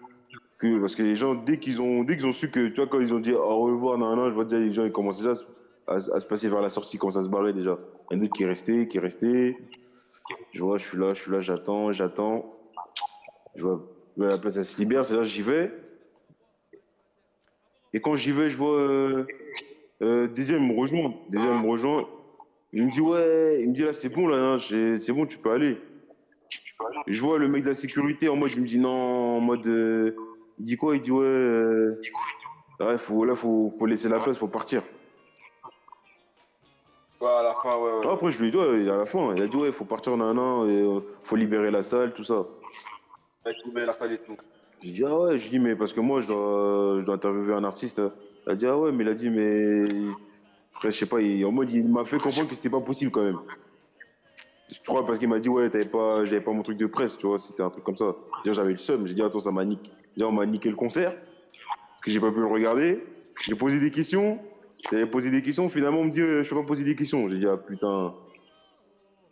[0.81, 3.01] parce que les gens dès qu'ils ont dès qu'ils ont su que tu vois quand
[3.01, 5.33] ils ont dit au revoir nan, nan, je vois déjà les gens ils commencent déjà
[5.87, 7.79] à, se- passer vers la sortie commencent à se barrer déjà
[8.11, 9.55] il y en a qui est resté qui est resté
[10.53, 12.55] je vois je suis là je suis là j'attends j'attends
[13.57, 13.83] je vois
[14.16, 15.73] la place elle se libère c'est là j'y vais
[17.93, 19.27] et quand j'y vais je vois euh,
[20.03, 22.09] euh, Désir me rejoint Désir me rejoint
[22.73, 25.39] il me dit ouais il me dit là c'est bon là hein, c'est bon tu
[25.39, 25.79] peux aller
[27.07, 28.89] je vois le mec de la sécurité en mode, je me dis non,
[29.37, 29.66] en mode.
[29.66, 30.14] euh,
[30.59, 30.97] il dit quoi?
[30.97, 31.25] Il dit ouais.
[31.25, 32.01] euh,
[32.81, 34.83] ouais, faut, là, faut, faut laisser la place, faut partir.
[37.21, 38.12] Ouais, à la fin, ouais, ouais.
[38.12, 40.16] Après, je lui ai dit, ouais, à la fin, il a dit ouais, faut partir,
[40.16, 42.47] nan, nan, et, euh, faut libérer la salle, tout ça.
[43.45, 44.37] Avec trouvé la salle et tout.
[44.83, 47.55] J'ai dit ah ouais, je dis mais parce que moi, je dois, je dois interviewer
[47.55, 48.01] un artiste.
[48.47, 49.85] Il a dit ah ouais, mais il a dit mais.
[50.75, 53.11] Après, je sais pas, il, en mode, il m'a fait comprendre que c'était pas possible
[53.11, 53.39] quand même.
[54.71, 57.18] Je crois parce qu'il m'a dit ouais, t'avais pas, j'avais pas mon truc de presse,
[57.18, 58.14] tu vois, c'était un truc comme ça.
[58.45, 59.91] Déjà, j'avais le seum, j'ai dit attends, ça m'a niqué.
[60.16, 63.05] Déjà, on m'a niqué le concert, parce que j'ai pas pu le regarder.
[63.41, 64.39] J'ai posé des questions,
[64.91, 67.28] j'avais posé des questions, finalement, on me dit euh, je peux pas poser des questions.
[67.28, 68.14] J'ai dit ah putain,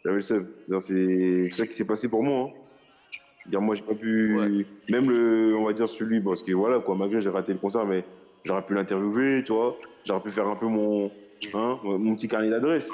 [0.04, 0.46] j'avais le seum.
[0.80, 2.48] C'est ça qui s'est passé pour moi.
[2.50, 2.52] hein.
[3.46, 6.94] Dire moi j'ai pas pu même le on va dire celui parce que voilà quoi
[6.96, 8.04] malgré j'ai raté le concert mais
[8.44, 11.10] j'aurais pu l'interviewer tu vois j'aurais pu faire un peu mon
[11.54, 12.90] hein, mon petit carnet d'adresse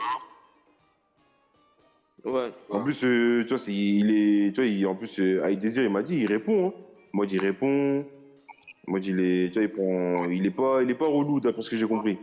[2.24, 2.40] Ouais.
[2.70, 4.10] en plus euh, tu vois il
[4.46, 6.72] est tu vois il, en plus euh, avec désir il m'a dit il répond hein.
[7.12, 8.04] moi il répond
[8.86, 11.62] moi il est tu vois il prend il est pas il est pas relou d'après
[11.62, 12.16] ce que j'ai compris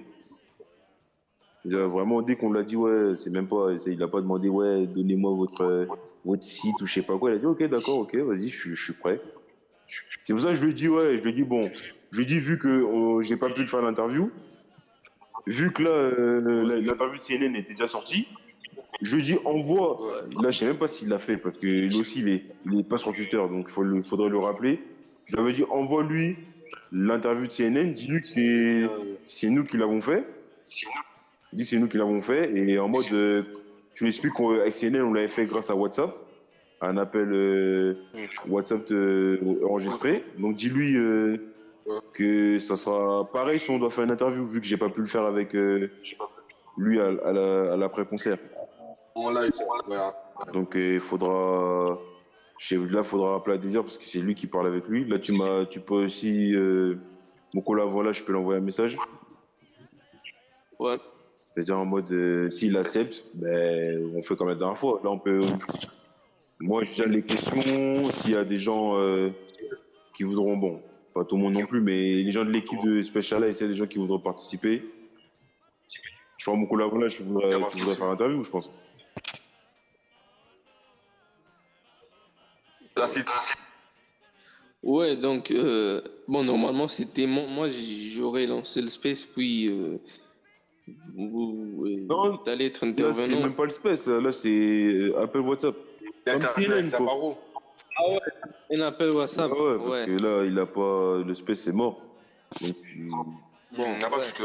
[1.65, 4.87] vraiment dès qu'on l'a dit ouais c'est même pas c'est- il a pas demandé ouais
[4.87, 5.87] donnez-moi votre
[6.25, 8.73] votre site ou je sais pas quoi il a dit ok d'accord ok vas-y je
[8.75, 9.21] suis- prêt
[10.23, 11.61] c'est pour ça que je lui ai dit, ouais, je lui ai dit, bon,
[12.11, 14.31] je lui ai dit, vu que euh, j'ai pas pu faire l'interview,
[15.47, 18.27] vu que là, euh, l'interview de CNN était déjà sortie,
[19.01, 19.99] je lui ai dit, envoie,
[20.41, 22.97] là, je sais même pas s'il l'a fait, parce que lui aussi, il est, pas
[22.97, 24.79] sur Twitter, donc il faudrait le rappeler.
[25.25, 26.37] Je lui avais dit, envoie-lui
[26.91, 28.87] l'interview de CNN, dis-lui que c'est,
[29.25, 30.25] c'est nous qui l'avons fait.
[31.53, 33.43] Dis, c'est nous qui l'avons fait, et en mode, euh,
[33.93, 36.15] tu lui expliques qu'avec CNN, on l'avait fait grâce à WhatsApp,
[36.79, 37.95] un appel euh,
[38.49, 39.37] WhatsApp euh,
[39.67, 40.23] enregistré.
[40.39, 41.37] Donc dis-lui euh,
[42.13, 45.01] que ça sera pareil si on doit faire une interview, vu que j'ai pas pu
[45.01, 45.53] le faire avec
[46.77, 48.37] lui à, à la- à l'après-concert.
[50.53, 51.85] Donc il faudra.
[52.71, 55.03] Là, il faudra appeler à Désir parce que c'est lui qui parle avec lui.
[55.05, 56.53] Là, tu m'as, tu peux aussi.
[57.53, 58.97] mon collab, là, je peux l'envoyer un message.
[60.79, 60.93] Ouais.
[61.51, 65.01] C'est-à-dire en mode, euh, s'il accepte, ben, on fait comme la dernière fois.
[65.03, 65.41] Là, on peut.
[66.59, 68.11] Moi, j'ai déjà les questions.
[68.11, 69.31] S'il y a des gens euh,
[70.15, 70.81] qui voudront, bon,
[71.13, 73.69] pas tout le monde non plus, mais les gens de l'équipe de Special s'il y
[73.69, 74.83] a des gens qui voudront participer,
[76.37, 78.69] je crois mon collab, là, je voudrais, je voudrais faire l'interview, je pense.
[84.83, 89.97] Ouais, donc, euh, bon, normalement, c'était moi, j'aurais lancé le space, puis euh,
[90.87, 93.41] vous, Non, allez être Là, c'est intervenant.
[93.41, 95.75] même pas le space, là, là c'est euh, appel WhatsApp.
[96.25, 97.05] Comme CNN, quoi.
[97.05, 97.37] Paro.
[98.73, 99.51] Un appel WhatsApp.
[99.53, 100.05] Ah ouais, parce ouais.
[100.05, 101.17] que là, il a pas.
[101.25, 102.01] Le space est mort.
[102.61, 103.09] Donc, euh,
[103.77, 104.43] Bon, Il n'a pas ouais, Twitter,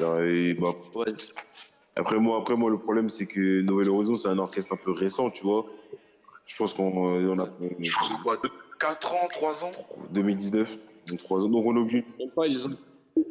[0.00, 0.40] ouais.
[0.50, 1.12] et, bah, ouais.
[1.96, 4.92] Après moi, après moi, le problème c'est que Nouvelle Horizon c'est un orchestre un peu
[4.92, 5.66] récent, tu vois.
[6.46, 7.46] Je pense qu'on euh, on a
[8.22, 8.40] Quoi,
[8.80, 9.72] 4 ans, 3 ans
[10.10, 10.70] 2019,
[11.10, 12.04] donc 3 ans, donc on est obligé.
[12.18, 12.70] Même pas, ils ont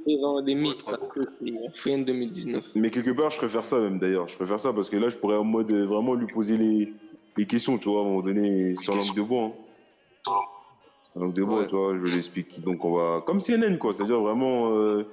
[0.05, 0.83] ils ont des mythes,
[1.73, 2.71] fin 2019.
[2.75, 4.27] Mais quelque part, je préfère ça même d'ailleurs.
[4.27, 6.93] Je préfère ça parce que là, je pourrais en mode euh, vraiment lui poser les
[7.37, 9.51] les questions, tu vois, à un moment donné, sans langue de bois.
[10.27, 10.31] Hein.
[11.01, 11.67] Sans langue de bois, Ouais.
[11.67, 12.59] tu vois, je l'explique.
[12.61, 13.21] Donc, on va.
[13.25, 13.93] Comme CNN, quoi.
[13.93, 14.71] C'est-à-dire vraiment.
[14.73, 15.07] euh,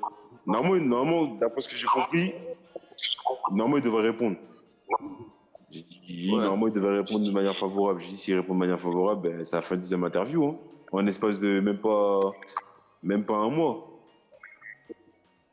[0.47, 2.33] Normalement, normalement d'après ce que j'ai compris,
[3.53, 4.37] normalement, il devrait répondre.
[5.71, 6.39] J'ai dit, Ouais.
[6.39, 8.01] normalement, il devrait répondre de manière favorable.
[8.01, 10.45] J'ai dit, s'il répond de manière favorable, ben, c'est la fin de deuxième interview.
[10.47, 10.57] Hein.
[10.91, 12.19] En espace de même pas,
[13.03, 13.88] même pas un mois.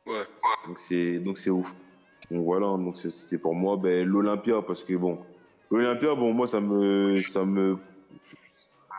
[0.07, 0.23] Ouais.
[0.67, 1.73] Donc c'est donc c'est ouf.
[2.31, 5.19] Donc voilà, donc c'est- c'était pour moi ben, l'Olympia parce que bon,
[5.71, 7.77] l'Olympia bon moi ça me ça me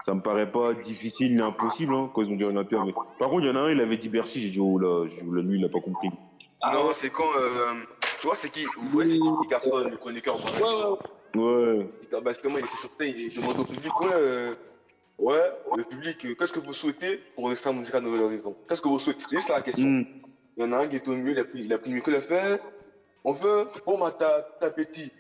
[0.05, 2.81] ça me paraît pas difficile ni impossible hein, quand ils ont dit Olympia.
[2.85, 4.79] Mais par contre il y en a un il avait dit Bercy, j'ai dit oh
[4.79, 6.09] là, j'ai dit, oh il a pas compris.
[6.73, 7.25] non, c'est quand.
[7.39, 7.75] euh,
[8.21, 10.99] tu vois, c'est qui Vous voyez, c'est qui Carson, le chroniqueur Ouais, ouais.
[11.35, 12.21] Ouais.
[12.23, 14.55] Bah, justement, il était sur scène, il demande au public Ouais, euh,
[15.19, 15.43] ouais
[15.77, 18.57] le public, euh, qu'est-ce que vous souhaitez pour l'extra musical Nouvelle Horizon?
[18.69, 19.25] Qu'est-ce que vous souhaitez?
[19.29, 19.87] C'est juste la question.
[19.87, 20.05] Hmm.
[20.57, 21.91] Il y en a un qui est au milieu, il a pris, il a pris
[21.91, 22.61] le micro, fait
[23.25, 25.13] On veut, bon, ma ta, ta petit.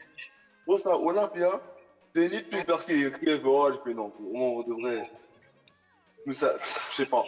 [0.64, 1.60] Pour ça, Olympia,
[2.14, 5.06] c'est ni plus Bercy, il écrit Oh, je fais non, on devrait.
[6.26, 7.24] Mais ça, je sais pas.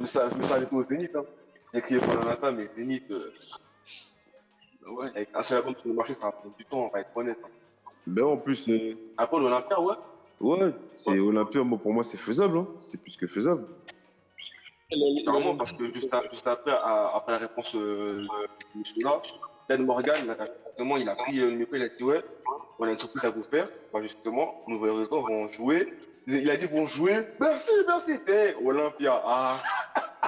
[0.00, 1.24] Mais ça, mais ça, j'étais au Zénith, hein.
[1.72, 1.98] Il écrit
[2.40, 3.32] pas mais Zénith, euh,
[4.82, 7.00] ouais, avec un seul album sur le marché, ça va prendre du temps, on va
[7.00, 7.38] être honnête.
[7.44, 7.48] hein.
[8.06, 9.94] Ben en plus euh, Après, l'Olympia, ouais.
[10.40, 12.66] ouais, c'est Olympia moi pour moi c'est faisable hein.
[12.80, 13.64] C'est plus que faisable.
[15.24, 18.22] Carrément, parce que juste, à- juste après, à- après la réponse euh,
[18.74, 19.20] de monsieur là,
[19.68, 20.36] Dan Morgan, il a,
[20.66, 22.22] justement, il a pris euh, le micro, il a dit Ouais,
[22.78, 23.68] on a une surprise à vous faire.
[23.92, 25.92] Bah, justement, Nouvelle Horizon vont jouer.
[26.26, 27.26] Il a dit vont jouer.
[27.40, 28.12] Merci, merci.
[28.28, 29.20] Eh, Olympia.
[29.24, 29.62] Ah,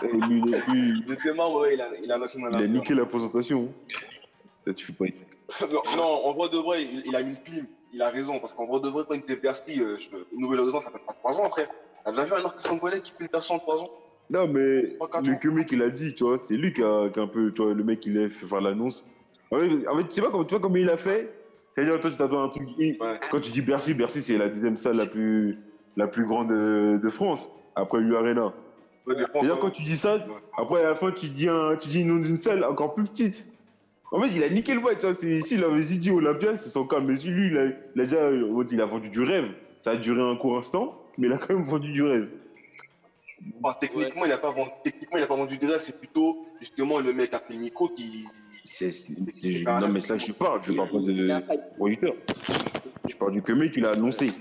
[0.03, 3.73] lui, lui, justement, ouais, il a, il a lancé il a niqué la présentation.
[4.67, 5.39] Là, tu fais pas les trucs.
[5.71, 7.67] non, non, en vrai de vrai, il, il a mis une clim.
[7.93, 10.61] Il a raison, parce qu'en vrai de vrai, quand il était Bercy, euh, je- Nouvelle
[10.61, 11.69] Horizon, ça fait pas 3 ans après.
[12.05, 13.91] T'as déjà vu un artiste congolais qui fait le Bercy en 3 ans?
[14.31, 15.39] Non, mais quatre le ans.
[15.41, 17.53] que mec il a dit, tu vois, c'est lui qui a, qui a un peu,
[17.53, 19.05] tu vois, le mec il a fait faire l'annonce.
[19.51, 21.31] En fait, en fait, tu sais pas comment, tu vois comment il a fait?
[21.75, 22.69] C'est-à-dire, toi, tu t'attends à un truc.
[22.79, 22.95] Ouais.
[23.31, 25.59] Quand tu dis Bercy, Bercy, c'est la deuxième salle la plus,
[25.97, 28.55] la plus grande de, de France, après l'U-Arena.
[29.07, 30.23] Ouais, C'est-à-dire, quand tu dis ça, Ouais.
[30.57, 33.47] après, à la fin, tu dis, un, tu dis nom d'une salle encore plus petite.
[34.13, 35.15] En fait, il a niqué le bois, tu vois.
[35.15, 37.01] S'il avait dit Olympia, c'est son cas.
[37.01, 37.65] Mais lui, il a,
[37.97, 39.47] il a déjà euh, il a vendu du rêve.
[39.81, 42.29] Ça a duré un court instant, mais il a quand même vendu du rêve.
[43.61, 46.99] Bah, techniquement, il a pas vendu, techniquement, il a pas vendu de c'est plutôt justement
[46.99, 48.27] le mec le micro qui.
[48.63, 48.91] C'est,
[49.67, 50.63] non, mais ça, je parle.
[50.63, 52.15] Je parle pas de producteur.
[53.07, 54.33] Je parle du que mec, il a annoncé.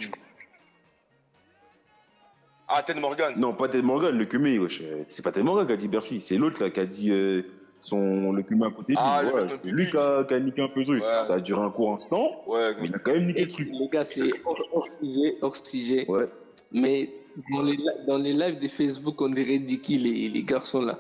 [2.67, 3.33] Ah, Ted Morgan.
[3.37, 4.81] Non, pas Ted Morgan, le wesh.
[5.07, 7.43] C'est pas Ted Morgan qui a dit Bercy, c'est l'autre là qui a dit euh,
[7.81, 8.99] son, le Kumé à côté de.
[8.99, 9.21] Ah,
[9.61, 11.03] c'est lui qui a, qui a niqué un peu le truc.
[11.03, 11.25] Ouais.
[11.25, 13.69] Ça a duré un court instant, Ouais, mais il a quand même niqué le truc.
[13.71, 16.05] les gars, c'est hors, hors sujet, hors sujet.
[16.09, 16.23] Ouais.
[16.71, 17.09] Mais
[17.51, 17.77] dans les,
[18.07, 20.99] dans les lives de Facebook, on dirait Dicky, les, les garçons là.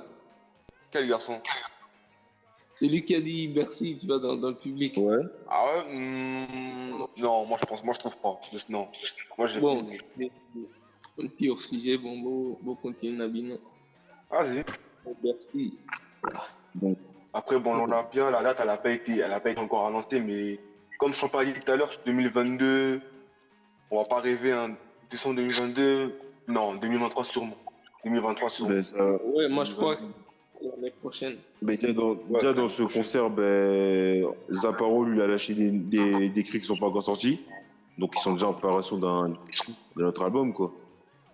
[0.91, 1.39] quel garçon?
[2.75, 4.95] Celui qui a dit merci, tu vois, dans, dans le public.
[4.97, 5.21] Ouais.
[5.49, 5.93] Ah ouais?
[5.95, 8.39] Hmm, Non, moi je pense, moi je trouve pas.
[8.69, 8.87] Non.
[9.37, 9.59] Moi j'ai.
[9.59, 11.95] Bon, un petit hors sujet.
[11.97, 13.57] Bon, bon, bon, continue, Nabino.
[14.31, 14.63] Vas-y.
[15.23, 15.77] Merci.
[17.35, 20.19] Après, bon, l'Olympia, la date, elle a pas été, elle a pas été encore annoncée,
[20.19, 20.59] mais
[20.99, 23.01] comme je t'en parlais tout à l'heure, c'est 2022.
[23.91, 24.75] On va pas rêver, hein.
[25.13, 26.11] Décembre 2022.
[26.47, 27.55] Non, 2023 sûrement.
[28.03, 28.69] 2023 sûrement.
[28.71, 30.01] Ben, ça, Ouais, moi je crois que
[30.61, 31.31] l'année prochaine.
[31.61, 36.43] ben, déjà, dans, déjà, dans ce concert, ben, Zaparo, lui, a lâché des, des, des
[36.43, 37.39] cris qui sont pas encore sortis.
[37.99, 39.33] Donc, ils sont déjà en préparation d'un,
[39.97, 40.73] notre album, quoi.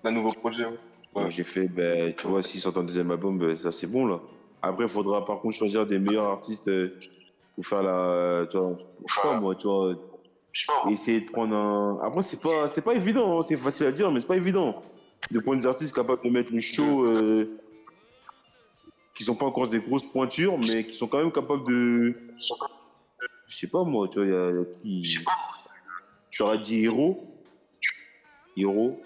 [0.03, 0.65] Un nouveau projet.
[0.65, 0.71] ouais.
[1.15, 1.23] Ouais.
[1.23, 4.05] Donc, j'ai fait, ben, tu vois, s'ils sortent un deuxième album, ben, ça, c'est bon,
[4.05, 4.19] là.
[4.61, 6.99] Après, il faudra, par contre, choisir des meilleurs artistes euh,
[7.55, 8.77] pour faire la, tu vois,
[9.07, 9.95] je sais pas, moi, tu vois,
[10.89, 11.99] essayer de prendre un.
[12.03, 14.83] Après, c'est pas, c'est pas évident, hein, c'est facile à dire, mais c'est pas évident
[15.31, 17.59] de prendre des artistes capables de mettre une show euh,
[19.13, 22.15] qui sont pas encore des grosses pointures, mais qui sont quand même capables de.
[23.47, 24.49] Je sais pas moi, tu vois, il y a,
[24.83, 25.25] il y a qui.
[26.31, 27.19] J'aurais dit Hero.
[28.55, 28.99] Hero.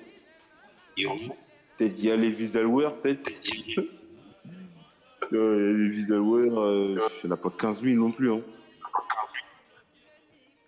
[1.77, 3.31] Peut-être il y a les Visalware, peut-être.
[3.51, 3.75] Il
[5.31, 8.31] y a les Visalware, euh, il n'y en a pas 15 000 non plus.
[8.31, 8.41] Hein.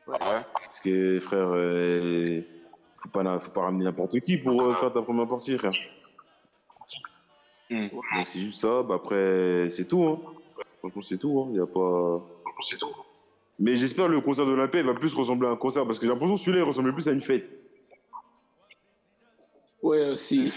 [0.08, 0.45] Ah ouais.
[0.53, 2.41] Parce que, frère, euh,
[2.97, 5.74] faut, pas, faut pas ramener n'importe qui pour euh, faire ta première partie, frère.
[7.70, 7.88] Hmm.
[7.89, 10.03] Donc c'est juste ça, bah après, c'est tout.
[10.03, 10.20] Hein.
[10.80, 11.41] Franchement, c'est tout.
[11.41, 11.49] Hein.
[11.51, 12.20] Il y a pas...
[13.58, 16.06] Mais j'espère le concert de l'Olympia il va plus ressembler à un concert parce que
[16.06, 17.49] j'ai l'impression que celui-là il ressemble plus à une fête.
[19.82, 20.51] Ouais, aussi.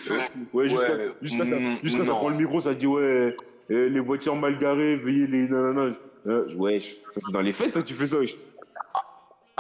[0.53, 2.16] Ouais, jusqu'à Ouais, jusqu'à ça, jusqu'à ça non.
[2.16, 3.36] prend le micro, ça dit ouais,
[3.70, 5.94] euh, les voitures mal garées, veuillez les nanana.
[6.26, 8.36] Euh, wesh, ça c'est dans les fêtes, ça, tu fais ça, wesh.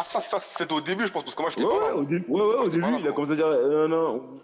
[0.00, 1.96] Ah, ça, ça c'était au début, je pense, parce que moi j'étais Ouais, pas là.
[1.96, 4.40] au début, ouais, ouais, au début là, il a commencé à dire, euh, non, non,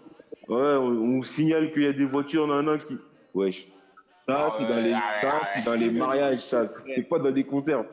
[0.49, 2.97] ouais, on, on signale qu'il y a des voitures, nanana, qui.
[3.33, 3.67] Wesh.
[4.13, 7.19] Ça, Ah c'est dans ouais, les, ah ça, c'est dans les mariages, ça, c'est pas
[7.19, 7.85] dans des concerts.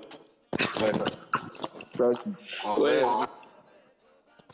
[0.81, 0.93] Ouais,
[1.97, 2.31] ça, c'est.
[2.65, 3.03] Ah Ouais.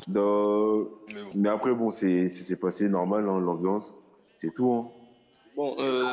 [0.07, 1.31] dans- Mais bon.
[1.35, 3.95] Mais après, bon, c'est c'est- c'est passé normal, hein, l'ambiance.
[4.35, 4.71] C'est tout.
[4.73, 4.89] Hein.
[5.57, 6.13] Bon, euh,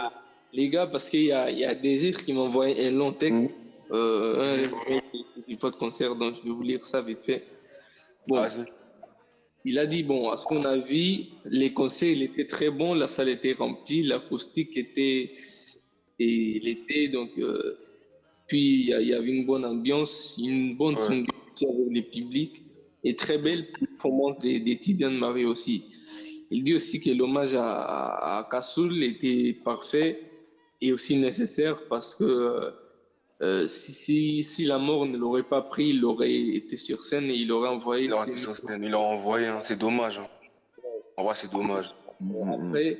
[0.54, 3.14] les gars, parce qu'il y a, il y a Désir qui m'a envoyé un long
[3.14, 3.62] texte,
[3.92, 7.44] euh, ce pas de concert, donc je vais vous lire ça vite fait.
[8.28, 8.44] Bon,
[9.68, 13.08] il a dit, bon, à ce qu'on a vu, les concerts, était très bon, la
[13.08, 15.32] salle était remplie, l'acoustique était,
[16.20, 17.78] et il était, donc, euh,
[18.48, 21.02] puis il y, avait une bonne ambiance, une bonne Ouais.
[21.02, 21.28] symbiose
[21.62, 22.62] avec le public,
[23.04, 25.86] et très belle performance des, des Tidiane Marie aussi.
[26.52, 30.20] Il dit aussi que l'hommage à, à, à Kassoul était parfait
[30.82, 32.72] et aussi nécessaire parce que
[33.42, 37.26] euh, si, si, si la mort ne l'aurait pas pris, il aurait été sur scène
[37.30, 39.62] et il aurait envoyé Il a ses- été sur scène, il l'a envoyé, hein.
[39.64, 40.20] c'est dommage.
[40.20, 40.28] hein.
[41.18, 41.94] En vrai, c'est dommage.
[42.50, 42.98] Après,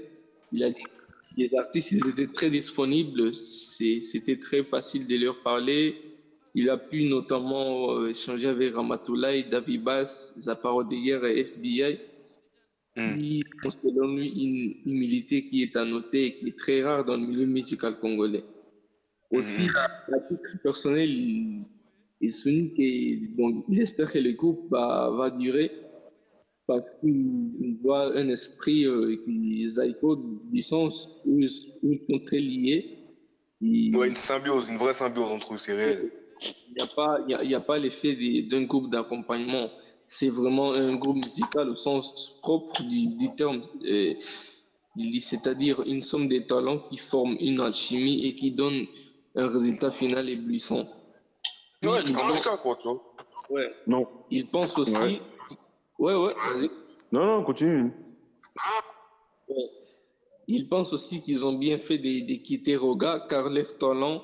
[0.52, 0.90] il a dit que
[1.38, 5.96] les artistes ils étaient très disponibles, c'était très facile de leur parler.
[6.54, 12.00] Il a pu notamment euh, échanger avec Ramatoulaye, David Bass, Zaparo de Guerre et FBI.
[12.98, 13.18] Hmm.
[13.20, 17.18] qui selon lui une humilité qui est à noter et qui est très rare dans
[17.18, 18.46] le milieu musical congolais.
[19.32, 19.76] Aussi, Mhm.
[20.14, 21.66] à titre personnel, il,
[22.22, 23.18] il souligne qu'il
[23.70, 25.72] il espère que le groupe va, va durer
[26.68, 30.16] parce qu'il voit un esprit euh, qui Zaiko
[30.52, 32.84] du sens où ils, sont très liés.
[33.62, 36.12] Il Ouais, une symbiose, une vraie symbiose entre eux, c'est réel.
[36.76, 38.16] n'y a pas, il y a, il y a pas l'effet
[38.50, 39.66] d'un groupe d'accompagnement.
[40.08, 43.60] C'est vraiment un groupe musical au sens propre du, du terme.
[43.86, 44.14] Euh,
[44.98, 48.86] il C'est-à-dire une somme de talents qui forment une alchimie et qui donnent
[49.36, 50.86] un résultat final éblouissant.
[51.82, 53.02] Puis, Ouais, il, pense, cas, quoi, tu vois.
[53.50, 54.08] ouais, Non.
[54.32, 54.96] il pense aussi.
[54.96, 55.22] Ouais.
[56.00, 56.70] Ouais, ouais, vas-y.
[57.12, 57.92] Non, non, continue.
[59.50, 59.70] Ouais.
[60.48, 64.22] Ils pensent aussi qu'ils ont bien fait de, de quitter Roga car leur talent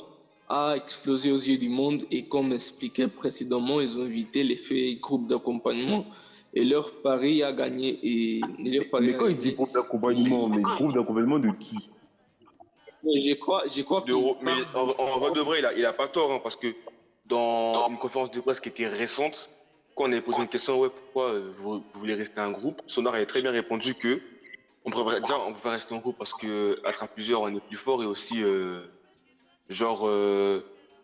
[0.49, 5.27] a explosé aux yeux du monde et comme expliqué précédemment, ils ont évité l'effet groupe
[5.27, 6.05] d'accompagnement
[6.53, 7.97] et leur pari a gagné.
[8.03, 11.77] Et, et leur pari Mais quand il dit groupe d'accompagnement, mais groupe d'accompagnement de qui?
[13.03, 15.85] Mais Je crois, je crois De mais en, en vrai de vrai, il a, il
[15.85, 16.67] a pas tort, hein, parce que
[17.25, 19.49] dans une conférence de presse qui était récente,
[19.95, 22.81] quand on avait posé une question, ouais, pourquoi euh, vous, vous voulez rester un groupe,
[22.87, 24.21] Sonar avait très bien répondu que
[24.85, 27.59] on pourrait déjà on peut rester en groupe parce que être à plusieurs on est
[27.59, 28.81] plus fort et aussi euh,
[29.69, 30.61] genre euh,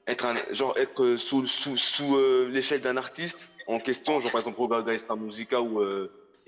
[0.08, 4.42] être un, genre être sous sous, sous euh, l'échelle d'un artiste en question, genre par
[4.42, 5.82] exemple Rogaga Extra Musica ou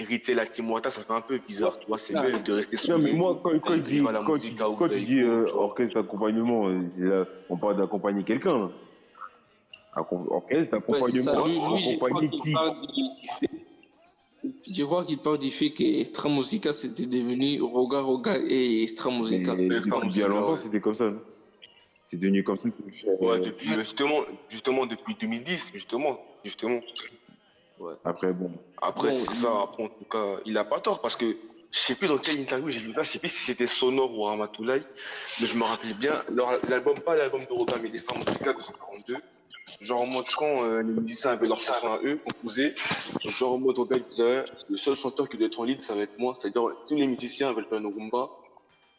[0.02, 2.24] Héritier la Timouata, ça fait un peu bizarre, tu vois, c'est Ah.
[2.24, 4.88] mieux de rester Non, mais moi, quand, quand il dit, Viva la quand, tu, quand
[4.88, 5.64] dis euh, vois.
[5.66, 8.72] orchestre d'accompagnement, euh, on parle d'accompagner quelqu'un.
[9.95, 12.54] Orchestre d'accompagnement, Lui, lui, je crois accompagner qu'il qui?
[12.54, 13.50] parle du du fait.
[14.72, 19.12] Je crois qu'il parle du fait que Extra Musica c'était devenu Roga Roga et Extra
[19.12, 19.52] Musica.
[19.54, 21.12] Depuis Musica, bien longtemps, c'était comme ça.
[22.06, 22.70] C'est devenu comme ça.
[23.20, 26.80] Ouais, Euh, depuis, justement, justement, depuis 2010, justement, justement.
[28.03, 28.51] Après, bon.
[28.82, 31.25] Après, Bon, c'est il- ça, après, en tout cas, il a pas tort, parce que,
[31.71, 34.17] je sais plus dans quelle interview j'ai vu ça, je sais plus si c'était Sonore
[34.17, 34.84] ou Ramatoulaye,
[35.39, 39.17] mais je me rappelle bien, leur- l'album, pas l'album de Roga, mais l'Extra Musica 242,
[39.82, 42.73] genre en mode quand euh, les musiciens avaient leur chanson à eux, composée,
[43.25, 45.93] genre en mode Roga, il disait, le seul chanteur qui doit être en lead, ça
[45.93, 48.30] va être moi, c'est-à-dire, tous les musiciens veulent faire une rumba,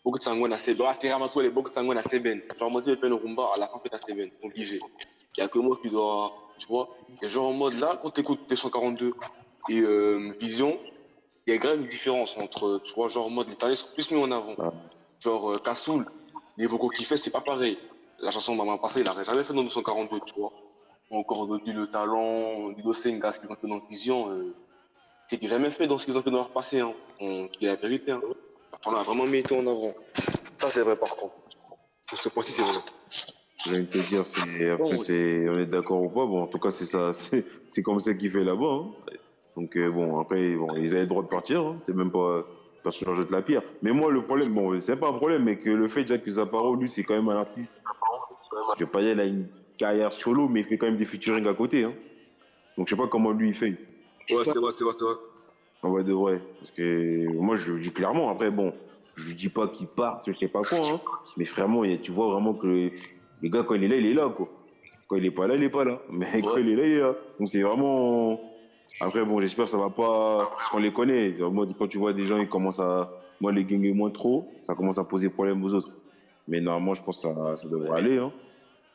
[0.04, 0.86] beaucoup de sangouin à Seben.
[0.88, 2.40] Ah, c'était Ramatoulaye, beaucoup de sangouin à Seben.
[2.58, 4.78] Genre en mode, ils veulent faire une rumba, à la fin, fait à Seben, obligé.
[5.36, 6.90] Il y a que moi qui dois, tu vois.
[7.22, 9.12] Et genre en mode là, quand t'écoutes T142
[9.68, 10.78] et euh, Vision,
[11.46, 13.88] il y a même une différence entre, tu vois, genre en mode, les talents sont
[13.94, 14.54] plus mis en avant.
[15.18, 16.06] Genre, euh, Kassoul,
[16.56, 17.78] les vocaux qu'il fait, c'est pas pareil.
[18.20, 20.52] La chanson Maman Passée, il n'aurait jamais fait dans 242, tu vois.
[21.10, 24.54] Encore, on dit le talent, Dido Senga, ce qu'ils ont fait dans Vision, euh,
[25.28, 26.92] c'est jamais fait dans ce qu'ils ont fait dans leur passé, hein.
[27.20, 28.20] On dit la vérité, hein.
[28.86, 29.92] On a vraiment mis été en avant.
[30.60, 31.34] Ça, c'est vrai, par contre.
[32.08, 32.80] Sur ce point-ci, c'est vrai.
[33.66, 36.24] Je vais te dire, c'est, après, Bon, c'est, on est d'accord ou pas.
[36.26, 38.64] Bon, en tout cas, c'est ça, c'est, c'est comme ça qu'il fait là-bas.
[38.66, 38.86] hein.
[39.56, 41.60] Donc, euh, bon, après, bon, ils avaient le droit de partir.
[41.60, 41.76] hein.
[41.84, 42.44] C'est même pas,
[42.82, 43.62] personne ne jette la pierre.
[43.82, 46.30] Mais moi, le problème, bon, c'est pas un problème, mais que le fait déjà que
[46.30, 47.72] Zaparo, lui, c'est quand même un artiste.
[48.78, 49.46] Je vais pas dire, il a une
[49.78, 51.84] carrière solo, mais il fait quand même des featuring à côté.
[51.84, 51.92] Hein.
[52.78, 53.70] Donc, je sais pas comment lui, il fait.
[54.30, 55.14] Ouais, c'est vrai, c'est vrai, c'est vrai.
[55.82, 56.40] En vrai de vrai.
[56.58, 58.30] Parce que moi, je le dis clairement.
[58.30, 58.72] Après, bon,
[59.14, 60.78] je dis pas qu'il parte, je sais pas quoi.
[60.78, 61.00] Hein.
[61.36, 62.90] Mais vraiment, tu vois vraiment que
[63.42, 64.48] le, gars, quand il est là, il est là, quoi.
[65.08, 66.00] Quand il est pas là, il est pas là.
[66.10, 67.14] Mais quand il est là, il est là.
[67.38, 68.40] Donc c'est vraiment.
[69.00, 70.50] Après, bon, j'espère que ça va pas.
[70.56, 71.34] Parce qu'on les connaît.
[71.38, 73.10] Moi, quand tu vois des gens, ils commencent à.
[73.40, 75.90] Moi, les gangs moins trop, ça commence à poser problème aux autres.
[76.46, 78.18] Mais normalement, je pense que ça, ça devrait aller.
[78.18, 78.32] Hein.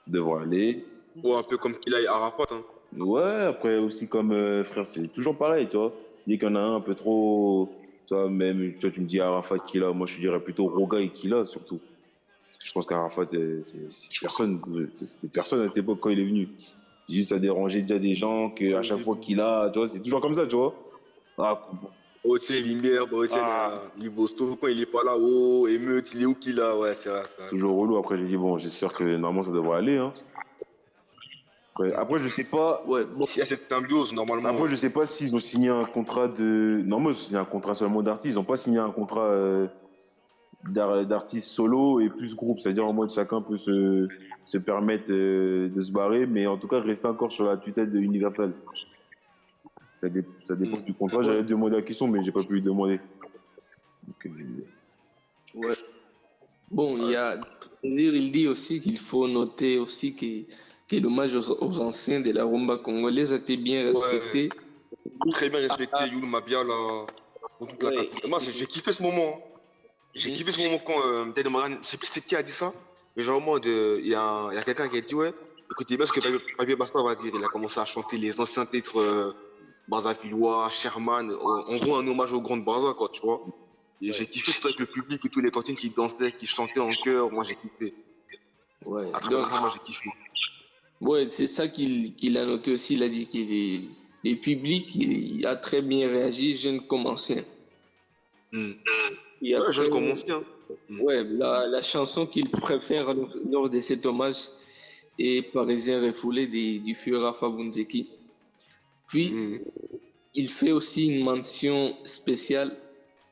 [0.06, 0.86] Ça devrait aller.
[1.24, 2.62] Ouais, un peu comme qu'il a Arafat, hein.
[2.98, 5.92] Ouais, après aussi comme euh, frère, c'est toujours pareil, tu vois.
[6.28, 7.70] Dès qu'il y en a un un peu trop,
[8.08, 10.68] tu vois, même, tu vois, tu me dis Arafat qui là, moi je dirais plutôt
[10.68, 11.80] Roga et là surtout.
[12.66, 13.28] Je pense qu'Arafat,
[14.22, 16.50] personne, euh, c'était personne à cette époque quand il est venu.
[17.08, 20.20] Juste ça dérangeait déjà des gens qu'à chaque fois qu'il a, tu vois, c'est toujours
[20.20, 20.74] comme ça, tu vois.
[21.38, 21.62] Ah.
[22.24, 23.38] Oh, tu sais, bah, Ah.
[23.38, 26.96] là, Libosto, quand il est pas là, oh, émeute, il est où qu'il a, ouais,
[26.96, 27.98] c'est vrai, toujours relou.
[27.98, 29.98] Après, j'ai dit, bon, j'espère que normalement ça devrait aller.
[29.98, 30.12] Hein.
[31.76, 32.80] Après, après, je sais pas.
[32.88, 34.50] Ouais, bon, S'il y a cette symbiose, normalement.
[34.50, 36.82] Après, je sais pas s'ils ont signé un contrat de.
[36.84, 38.34] Normalement, ils ont signé un contrat seulement d'artiste.
[38.34, 39.68] Ils n'ont pas signé un contrat euh,
[40.70, 42.60] d'ar- d'artiste solo et plus groupe.
[42.60, 44.08] C'est-à-dire en mode chacun peut se,
[44.46, 47.92] se permettre euh, de se barrer, mais en tout cas rester encore sur la tutelle
[47.92, 48.52] de Universal.
[50.02, 51.24] Ça, dé- ça dépend du contrat.
[51.24, 53.00] J'avais demandé la question, mais j'ai pas pu lui demander.
[54.06, 55.74] Donc, euh, ouais.
[56.72, 57.40] Bon, il y a.
[57.84, 60.26] Dire, il dit aussi qu'il faut noter aussi que,
[60.90, 64.50] que l'hommage aux, aux anciens de la rumba congolaise a été bien respecté.
[65.32, 67.06] Très bien respecté, Youlou Mabia, là.
[67.60, 68.10] pour toute la Ouais.
[68.28, 69.40] Moi, j'ai j'ai kiffé ce moment.
[70.16, 72.52] J'ai kiffé ce moment quand euh, Ted Moran, je sais plus c'était qui a dit
[72.52, 72.74] ça,
[73.16, 75.34] mais genre, en mode, euh, il y a, quelqu'un qui a dit, ouais,
[75.70, 77.34] écoutez bien ce que Fabien Basta va dire.
[77.36, 79.34] Il a commencé à chanter les anciens titres euh,
[80.72, 83.42] Sherman, en gros, un hommage aux grandes Brazza, quoi, tu vois.
[84.02, 86.80] Et j'ai kiffé tout avec le public et tous les cantines qui dansaient, qui chantaient
[86.80, 87.30] en chœur.
[87.32, 87.94] Moi, j'ai kiffé.
[88.86, 89.10] Ouais.
[89.14, 90.10] À Donc, moi, j'ai kiffé.
[91.02, 92.96] Ouais, c'est ça qu'il a noté aussi.
[92.96, 93.90] Il a dit que les,
[94.24, 97.44] les publics, il, il a très bien réagi, jeunes comme anciens.
[98.52, 98.72] Hmm.
[99.42, 100.44] Et Ouais, après, je commence bien.
[101.02, 103.14] ouais, la, la chanson qu'il préfère
[103.52, 104.38] lors, de cet hommage
[105.20, 108.10] est Parisien refoulé de- du feu Rafa Bunzeki.
[109.08, 109.60] Puis, Hmm.
[110.34, 112.76] il fait aussi une mention spéciale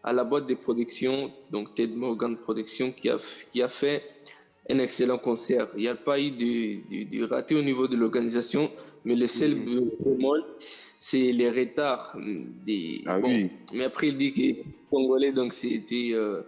[0.03, 1.13] à la boîte de production,
[1.51, 3.17] donc Ted Morgan Production, qui a,
[3.51, 4.01] qui a fait
[4.69, 5.65] un excellent concert.
[5.75, 8.71] Il n'y a pas eu de, de- de raté au niveau de l'organisation,
[9.03, 9.89] mais le seul Mhm.
[10.05, 10.43] bémol,
[10.99, 12.15] c'est les retards.
[12.63, 13.49] Des, Ah bon, oui.
[13.73, 16.41] Mais après, il dit que Congolais, donc c'était euh,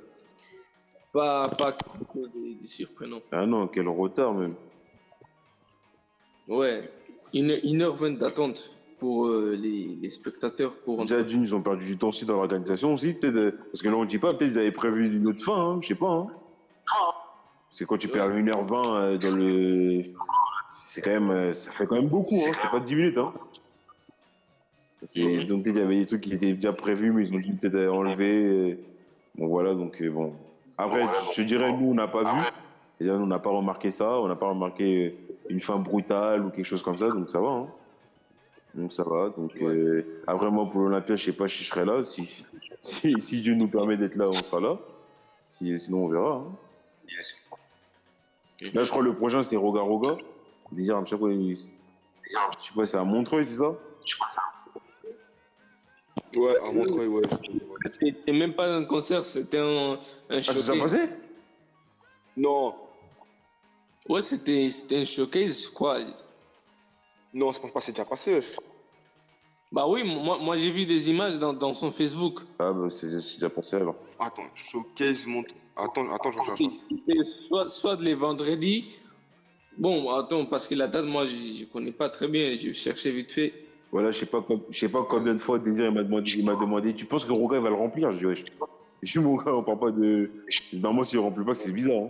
[1.12, 3.22] pas, pas de, de surprenant.
[3.32, 4.56] Ah non, quel retard même.
[6.48, 6.90] Ouais,
[7.34, 11.62] une, une heure vingt d'attente pour euh, les, les spectateurs pour Déjà, d'une, ils ont
[11.62, 13.36] perdu du temps aussi dans l'organisation aussi, peut-être.
[13.36, 15.80] euh, Parce que là, on dit pas, peut-être ils avaient prévu une autre fin, hein,
[15.82, 16.08] je sais pas.
[16.12, 16.28] Hein.
[17.78, 20.04] C'est quand tu perds 1h20 euh, dans le.
[20.88, 21.30] C'est quand même.
[21.30, 22.52] euh, Ça fait quand même beaucoup, hein.
[22.64, 23.34] C'est pas 10 minutes, hein.
[25.46, 27.54] Donc, peut-être il y avait des trucs qui étaient déjà prévus, mais ils ont dû
[27.54, 28.80] peut-être euh, enlever.
[29.38, 30.34] Bon, voilà, donc bon.
[30.78, 31.02] Après,
[31.32, 32.42] je te dirais, nous, on n'a pas vu.
[33.02, 35.18] On n'a pas remarqué ça, on n'a pas remarqué
[35.50, 37.68] une fin brutale ou quelque chose comme ça, donc ça va, hein.
[38.74, 39.30] Donc ça va.
[39.38, 42.04] Donc euh, après moi pour l'Olympia, je sais pas si je serai là.
[42.04, 42.46] Si,
[42.82, 44.78] si, si Dieu nous permet d'être là, on sera là.
[45.52, 46.36] Si, sinon on verra.
[46.36, 46.46] hein.
[48.62, 50.18] Là je crois que le prochain c'est Roga Roga.
[50.72, 53.66] Déjà je sais pas, il- je sais pas c'est à Montreuil c'est ça?
[56.36, 57.22] Ouais, à Montreuil, ouais.
[57.86, 59.98] C'était même pas un concert, c'était un, un
[60.30, 60.92] Ah c'est déjà showcase.
[60.92, 61.10] passé?
[62.38, 62.76] Non,
[64.10, 66.00] Ouais, c'était c'était un showcase, je crois.
[67.34, 68.40] non, je pense pas que c'est déjà passé.
[69.72, 72.40] Bah oui, moi, moi j'ai vu des images dans, dans son Facebook.
[72.60, 73.96] Ah bah c'est c'est déjà passé alors.
[74.20, 75.54] Attends, showcase montre.
[75.76, 76.62] Attends, attends, je recherche.
[77.08, 78.96] Et soit, soit les vendredis.
[79.78, 82.58] Bon, attends, parce que la date, moi, je, je connais pas très bien.
[82.58, 83.54] Je cherchais vite fait.
[83.92, 86.46] Voilà, je sais pas, com- je sais pas combien de fois Désir m'a demandé, il
[86.46, 88.12] m'a demandé, tu penses que Roga il va le remplir?
[88.14, 88.36] Je dis ouais.
[88.36, 88.44] Je
[89.04, 90.32] je dis mon gars, on parle pas de.
[90.74, 92.04] Normalement s'il remplit pas, c'est bizarre.
[92.04, 92.10] Hein.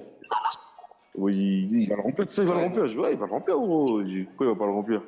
[1.16, 2.88] Oui, il dit il va le remplir, tu sais, il va le remplir?
[2.88, 4.04] Je dis ouais, il va le remplir, gros.
[4.04, 5.02] Je pourquoi il va pas le remplir?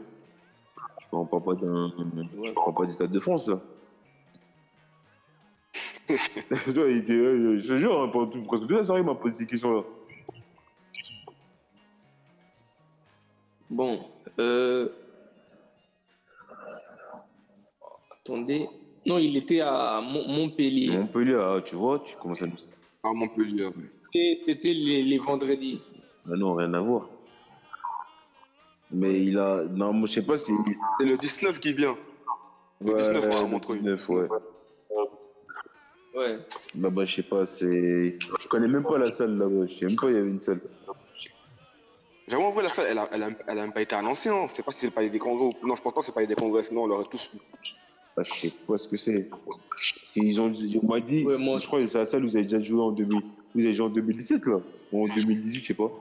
[1.00, 1.88] Je on parle pas d'un.
[1.88, 3.60] On parle pas du Stade de France là.
[6.68, 9.16] Il était, euh, je te jure, hein, pendant tout, presque toute la soirée, il m'a
[9.16, 9.84] posé ces questions-là.
[13.70, 14.00] Bon,
[14.40, 14.88] euh...
[18.22, 18.66] Attendez.
[19.06, 20.98] Non, il était à Mon- Montpellier.
[20.98, 22.56] Montpellier, ah, tu vois, tu commences à nous.
[23.04, 23.70] À Montpellier.
[24.14, 25.82] Et c'était les, les vendredis.
[26.30, 27.06] Ah non, rien à voir.
[28.92, 29.64] Mais il a.
[29.74, 30.54] Non, je sais pas si.
[31.00, 31.98] C'est le 19 qui vient.
[32.82, 33.80] Le Ouais, 19, à le Montreuil.
[33.80, 34.28] 19, ouais.
[36.18, 36.36] Ouais.
[36.82, 38.14] Là-bas, je sais pas, c'est.
[38.42, 40.40] Je connais même pas la salle là-bas, je sais même pas il y avait une
[40.42, 40.60] salle.
[42.28, 44.30] J'avoue, en vrai, la salle, elle a, elle a, elle a même pas été annoncée.
[44.30, 44.48] Hein.
[44.50, 45.66] Je sais pas si c'est le palais des congrès ou.
[45.68, 47.40] Non, je pense pas que c'est le palais des congrès, sinon on l'aurait tous vu.
[48.18, 49.30] Ah, je sais pas ce que c'est.
[49.30, 52.26] Parce qu'ils ont dit, on m'a dit, Ouais, moi- je crois que c'est la salle
[52.26, 53.22] où vous avez déjà joué en 2000.
[53.54, 54.60] Vous avez joué en 2017 là?
[54.92, 55.92] Ou en 2018, je sais pas.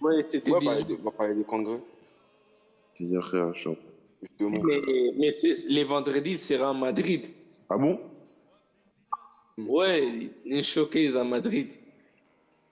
[0.00, 0.68] Ouais, c'était Ouais, 18.
[0.70, 1.80] palais des, bah, palais des congrès.
[2.98, 3.76] Je veux dire, frère, je suis en-
[4.22, 4.62] Justement.
[4.62, 4.80] Mais,
[5.18, 7.26] mais c'est- les vendredis, c'est à Madrid.
[7.70, 7.98] Ah bon?
[9.58, 10.08] Ouais,
[10.44, 11.68] une showcase à Madrid.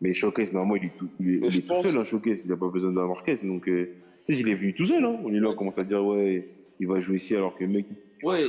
[0.01, 2.43] Mais Showcase, normalement, il est tout, il est, il est seul, hein, Showcase.
[2.45, 3.47] Il n'a pas besoin d'un orchestre.
[3.47, 3.89] Donc, euh,
[4.27, 5.05] tu sais, je l'ai vu tout seul.
[5.05, 5.17] Hein.
[5.23, 6.49] On est là, on commence à dire, ouais,
[6.81, 7.87] il va jouer ici alors que le mec.
[8.25, 8.45] Ouais,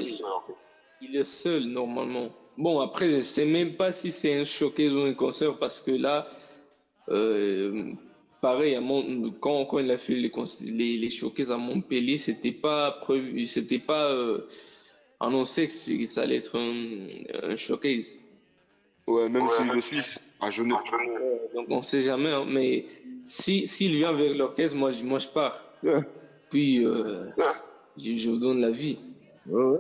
[1.02, 2.24] il est seul normalement.
[2.58, 5.92] Bon, après, je sais même pas si c'est un showcase ou un concert parce que
[5.92, 6.28] là,
[7.10, 7.62] euh,
[8.42, 10.32] pareil, à Mont- quand, quand il a fait les,
[10.72, 14.40] les, les showcases à Montpellier, c'était pas prévu, c'était pas euh,
[15.20, 15.72] annoncé que
[16.06, 17.08] ça allait être un,
[17.52, 18.20] un showcase.
[19.08, 20.78] Ouais, même si le Suisse, à genoux.
[21.56, 22.86] Donc on sait jamais, hein, mais
[23.24, 25.64] si s'il vient avec l'orchestre, moi, je- moi je pars.
[25.84, 26.00] Ouais.
[26.50, 26.96] Puis euh,
[27.98, 28.98] je, je vous donne la vie.
[29.48, 29.80] Ouais, ouais.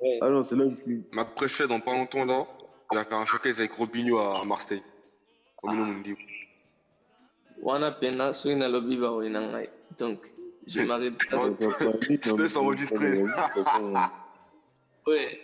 [0.00, 0.18] Ouais.
[0.22, 1.02] Ah non, c'est là où je suis.
[1.12, 2.46] Ma préchée dans pas longtemps là,
[2.92, 4.82] il va faire un showcase avec Robinho à Marseille.
[5.62, 6.14] Robinho Mundi.
[7.60, 9.68] Wana pena soki nalobi baoye na ngai.
[9.98, 10.30] Donc
[10.66, 11.38] je m'arrête là.
[12.08, 13.24] Je te laisse enregistrer.
[15.06, 15.40] Ouais.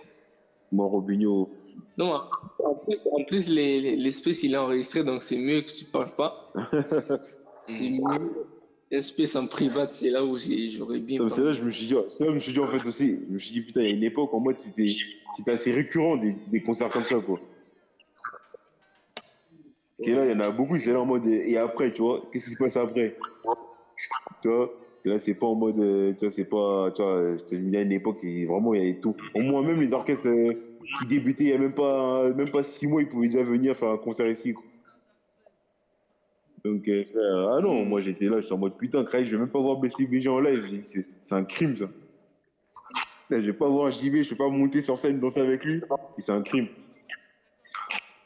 [0.71, 1.49] Moi, Robinho.
[1.97, 2.23] Non,
[2.59, 5.85] en plus, en plus les- les- l'espèce il est enregistré, donc c'est mieux que tu
[5.85, 6.51] parles pas.
[7.63, 8.47] c'est mieux.
[8.91, 12.25] Espèce en privat, c'est là où j'aurais bien C'est là je me suis dit, c'est
[12.25, 13.93] là je me suis dit en fait aussi, je me suis dit putain, il y
[13.93, 14.95] a une époque en mode c'était
[15.37, 17.41] c'était assez récurrent des, des concerts comme ça quoi.
[20.01, 22.23] Et là, il y en a beaucoup, c'est là en mode et après, tu vois,
[22.33, 23.17] qu'est-ce qui se passe après?
[24.43, 24.71] Tu vois
[25.05, 27.55] Et là, c'est pas en mode, euh, tu vois, c'est pas, tu vois, je te
[27.55, 29.17] dis, il y a une époque, c'est vraiment, il y avait tout.
[29.35, 30.53] Au moins, même les orchestres euh,
[31.01, 33.77] qui débutaient il y a même pas, même pas six mois, ils pouvaient déjà venir
[33.77, 34.53] faire un concert ici.
[34.53, 34.65] Quoi.
[36.65, 37.05] Donc, euh,
[37.51, 39.77] ah non, moi j'étais là, j'étais en mode putain, Craig, je vais même pas voir
[39.77, 40.83] BCBG en live.
[41.21, 41.87] C'est un crime ça.
[43.31, 45.83] Là, je vais pas voir JB, je vais pas monter sur scène danser avec lui.
[46.19, 46.69] C'est un crime.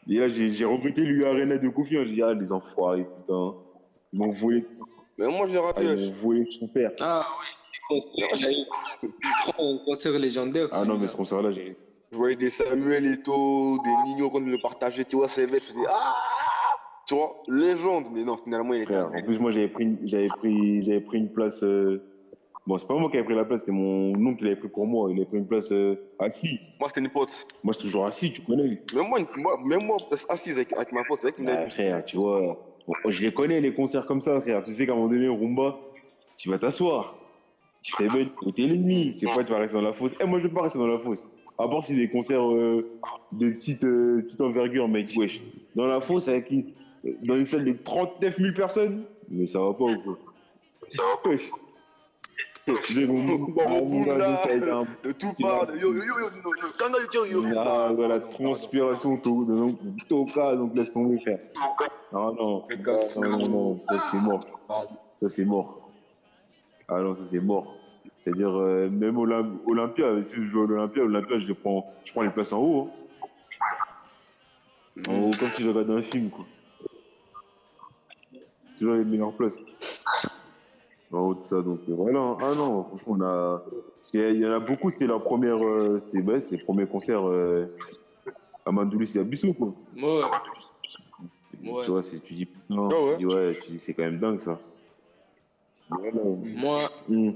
[0.09, 1.97] Et là, j'ai recruté lui Arena de Kofi.
[1.97, 2.05] hein.
[2.07, 3.55] J'ai dit, ah, les enfoirés, putain.
[4.13, 4.63] Ils m'ont volé,
[5.19, 5.83] Mais moi j'ai ah, raté.
[5.83, 6.01] ils wesh.
[6.01, 6.93] m'ont volé ce concert.
[7.01, 7.27] Ah
[7.91, 8.67] oui, il
[9.59, 10.69] un concert légendaire.
[10.73, 11.77] Ah non, mais ce concert-là, j'ai.
[12.11, 15.55] Je voyais des Samuel Eto'o, des Nino quand ils le partageaient, tu vois, c'est je
[15.59, 16.15] faisais Ah
[17.07, 18.07] Tu vois, légende.
[18.13, 18.95] Mais non, finalement, il était.
[18.95, 21.63] Frère, en plus, moi, j'avais pris, j'avais pris, j'avais pris une place.
[21.63, 22.03] euh,
[22.67, 24.69] Bon, c'est pas moi qui avais pris la place, c'était mon oncle qui l'avait pris
[24.69, 25.11] pour moi.
[25.11, 26.61] Il avait pris une place euh, assis.
[26.79, 27.31] Moi, c'était une pote.
[27.65, 28.83] Moi, je suis toujours assis, tu connais.
[28.95, 29.21] Même moi,
[29.65, 29.97] même moi
[30.29, 32.41] assise avec, avec ma pote, c'est vrai Ah, frère, tu vois,
[32.87, 34.63] bon, je les connais les concerts comme ça, frère.
[34.65, 35.79] Tu sais qu'à un moment donné, Rumba,
[36.37, 37.17] tu vas t'asseoir.
[37.83, 39.15] Tu sais bien où t'es l'ennemi.
[39.15, 40.13] C'est pas tu vas rester dans la fosse?
[40.21, 41.27] Eh, moi, je vais pas rester dans la fosse.
[41.61, 42.89] À part si des concerts euh,
[43.33, 45.41] de petite, euh, petite envergure, mec, wesh.
[45.75, 46.73] Dans la fosse, avec une,
[47.25, 50.19] dans une salle de 39 000 personnes, mais ça va pas ou quoi?
[50.89, 51.37] Ça va pas.
[51.37, 56.51] sais, mon ça a été un De tout part, de yo, yo, yo, yo, yo,
[56.63, 57.59] yo, quand yo, yo, yo.
[57.59, 59.79] ah, voilà, transpiration, donc,
[60.09, 61.41] toka, donc laisse tomber, frère.
[62.13, 62.63] Ah non,
[63.17, 64.45] non, non, non, ça c'est mort.
[64.45, 64.53] ça.
[65.17, 65.91] Ça c'est mort.
[66.87, 67.75] Ah non, ça c'est mort.
[68.21, 72.13] C'est-à-dire, euh, même Olymp- Olympia, si je joue à l'Olympia, Olympia, je, les prends, je
[72.13, 72.91] prends les places en haut.
[74.97, 75.03] hein.
[75.09, 76.45] En haut, comme si je regardais un film, quoi.
[78.79, 79.61] Toujours les meilleures places.
[81.11, 82.21] En haut de ça, donc euh, voilà.
[82.21, 82.37] hein.
[82.43, 83.63] Ah non, franchement, on a.
[83.97, 85.65] Parce qu'il y en a beaucoup, c'était leur première.
[85.65, 87.67] euh, c'était bah, c'était le premier concert euh,
[88.67, 89.69] à Mandoulis et à Bissou, quoi.
[89.97, 90.21] Ouais.
[91.71, 91.85] Ouais.
[91.85, 93.13] Tu vois, tu dis, putain, Ah ouais.
[93.13, 94.61] tu dis, ouais, tu dis, c'est quand même dingue ça.
[95.89, 96.13] Voilà.
[96.57, 97.31] Moi, Hmm.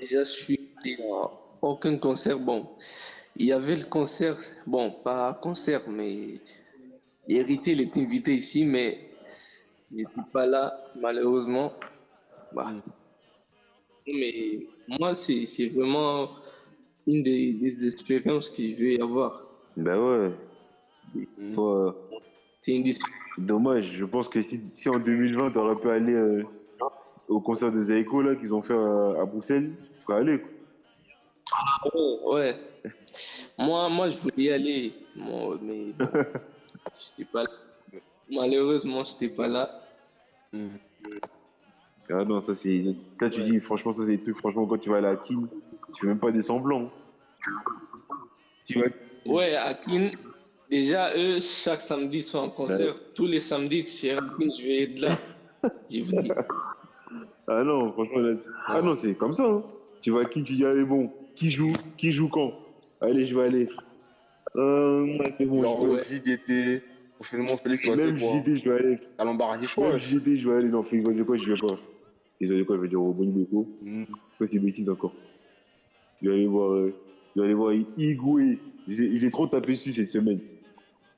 [0.00, 1.26] Déjà, je suis allé à
[1.62, 2.38] aucun concert.
[2.38, 2.60] Bon,
[3.36, 4.36] il y avait le concert,
[4.66, 6.22] bon, pas concert, mais
[7.28, 8.98] Hérité, il était invité ici, mais
[9.90, 11.72] il n'était pas là, malheureusement.
[12.52, 12.72] Bah.
[14.06, 14.52] Mais
[14.98, 16.30] moi, c'est vraiment
[17.06, 19.40] une des, des expériences que je vais avoir.
[19.76, 20.32] Bah ouais.
[21.14, 21.58] Mm.
[21.58, 21.92] Euh,
[22.62, 22.92] C'est une
[23.38, 26.44] dommage, je pense que si, si en 2020, t'aurais pu aller euh,
[27.30, 30.40] au concert des Aiko là qu'ils ont fait à, à Bruxelles, tu serais allé.
[30.40, 30.50] Quoi.
[31.94, 32.54] Oh, ouais.
[33.56, 36.08] Moi, moi, je voulais y aller, Moi, mais bon,
[37.16, 38.00] j'étais pas là.
[38.30, 39.80] Malheureusement, j'étais pas là.
[42.12, 42.84] Ah non, ça c'est.
[43.20, 45.48] Là, tu dis, franchement, ça c'est des trucs, franchement, quand tu vas aller à Kin,
[45.92, 46.90] tu fais même pas des semblants.
[48.66, 48.86] Tu vas.
[49.24, 50.10] Ouais, à Kin,
[50.68, 52.94] déjà, eux, chaque samedi, ils sont en concert.
[53.14, 55.16] Tous les samedis que je suis à Kin, je vais être là.
[55.90, 56.30] Je vous dis.
[57.52, 59.44] Ah non, franchement, là, c'est- ah non, c'est comme ça.
[59.44, 59.64] Hein.
[60.02, 62.52] Tu à Kin, tu dis, allez, bon, qui joue Qui joue quand?
[63.00, 63.68] Allez, je vais aller.
[64.54, 65.60] Euh, c'est bon.
[65.64, 66.82] Genre, je le JDT,
[67.24, 68.98] finalement, Félix, tu Même quoi JD, je vais aller.
[69.18, 69.98] À l'embarras choix, Même.
[69.98, 70.68] JD, je vais aller.
[70.68, 71.74] Non, Félix, vas-y, quoi, je vais pas.
[72.40, 73.66] Désolé, quoi, je vais dire au bon Beko.
[73.82, 74.04] Mm.
[74.28, 75.12] C'est pas ces bêtises encore?
[76.22, 76.94] Je vais aller voir, euh,
[77.34, 77.74] je vais aller voir.
[78.86, 80.38] J'ai j'ai trop tapé dessus cette semaine.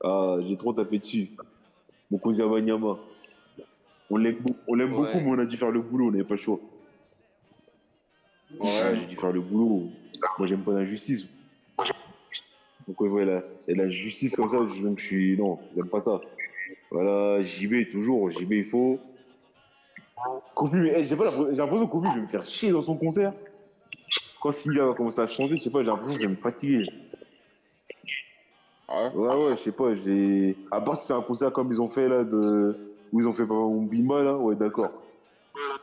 [0.03, 1.29] Ah, j'ai trop tapé dessus.
[2.11, 2.99] Mon cousin Wanyama.
[4.13, 4.37] On l'aime
[4.69, 4.97] on l'aime Ouais.
[4.99, 6.61] beaucoup, mais on a dû faire le boulot, on n'avait pas le choix.
[8.61, 9.89] Ouais, j'ai dû faire le boulot.
[10.39, 11.29] Moi, j'aime pas l'injustice.
[12.87, 13.43] Donc, ouais, voilà.
[13.69, 15.39] Et la justice comme ça, je, donc, je suis.
[15.39, 16.21] Non, j'aime pas ça.
[16.91, 18.31] Voilà, JB, toujours.
[18.31, 19.01] JB, il faut.
[20.55, 22.83] Kofi, eh, j'ai pas l'impression j'ai l'impression que Kofi, je vais me faire chier dans
[22.83, 23.33] son concert.
[24.43, 26.39] Quand Sylvia va commencer à chanter, je sais pas, j'ai l'impression que je vais me
[26.39, 26.85] fatiguer.
[28.91, 30.55] Ouais Ouais, ouais, je sais pas, j'ai.
[30.71, 32.92] À part si c'est un concert comme ils ont fait là, de...
[33.13, 34.91] où ils ont fait Papa Bimba là, ouais, d'accord.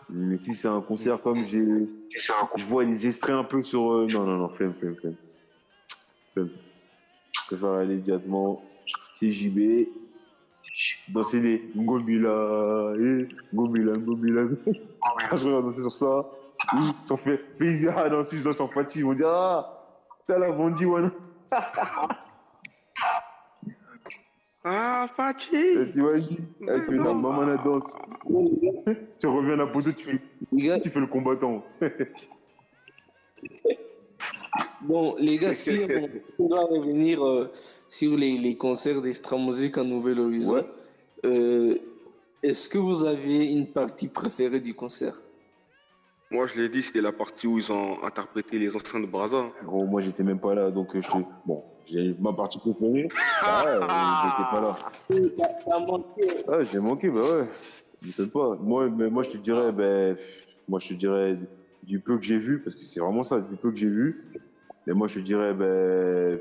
[0.10, 1.64] Mais si c'est un concert comme j'ai.
[2.10, 3.92] Je vois les extraits un peu sur.
[3.94, 5.16] euh, Non, non, non, flemme, flemme, flemme.
[6.34, 6.50] Flemme.
[7.52, 8.64] Ça va aller directement
[9.20, 9.88] chez JB.
[11.10, 14.44] Danser les Ngomila, eh, Ngomila, Ngomila.
[15.30, 16.26] Quand je regarde danser sur ça,
[17.10, 19.88] ont fait, fais ah non, si je danse en Fatih, ils vont dire, ah,
[20.28, 21.02] t'as la vendu, ouais.
[24.64, 26.16] Ah, Fatih Tu vois,
[26.68, 27.94] avec le maman la danse.
[29.20, 30.20] tu reviens à la poteau, tu fais,
[30.52, 31.64] Les gars, tu fais le combattant.
[34.82, 35.80] bon, les gars, si
[36.40, 37.50] on, doit revenir euh,
[37.88, 40.66] sur les, les concerts d'Extra Musique en Nouvel Horizon, Ouais.
[41.26, 41.78] euh,
[42.44, 45.22] est-ce que vous avez une partie préférée du concert?
[46.32, 49.50] Moi, je l'ai dit, c'était la partie où ils ont interprété les anciens de Braza.
[49.64, 51.18] Gros, moi, j'étais même pas là, donc euh, je te...
[51.46, 53.08] Bon, j'ai ma partie préférée.
[53.42, 53.80] Ah ouais,
[54.24, 54.76] j'étais pas là.
[55.66, 56.28] T'as manqué.
[56.48, 57.48] Ah, j'ai manqué, bah ouais.
[58.04, 58.56] M'étonne pas.
[58.62, 60.16] Moi, mais moi, je te dirais, ben,
[60.68, 61.38] moi, je te dirais
[61.84, 64.24] du peu que j'ai vu, parce que c'est vraiment ça, du peu que j'ai vu.
[64.86, 66.40] Mais moi, je te dirais, ben,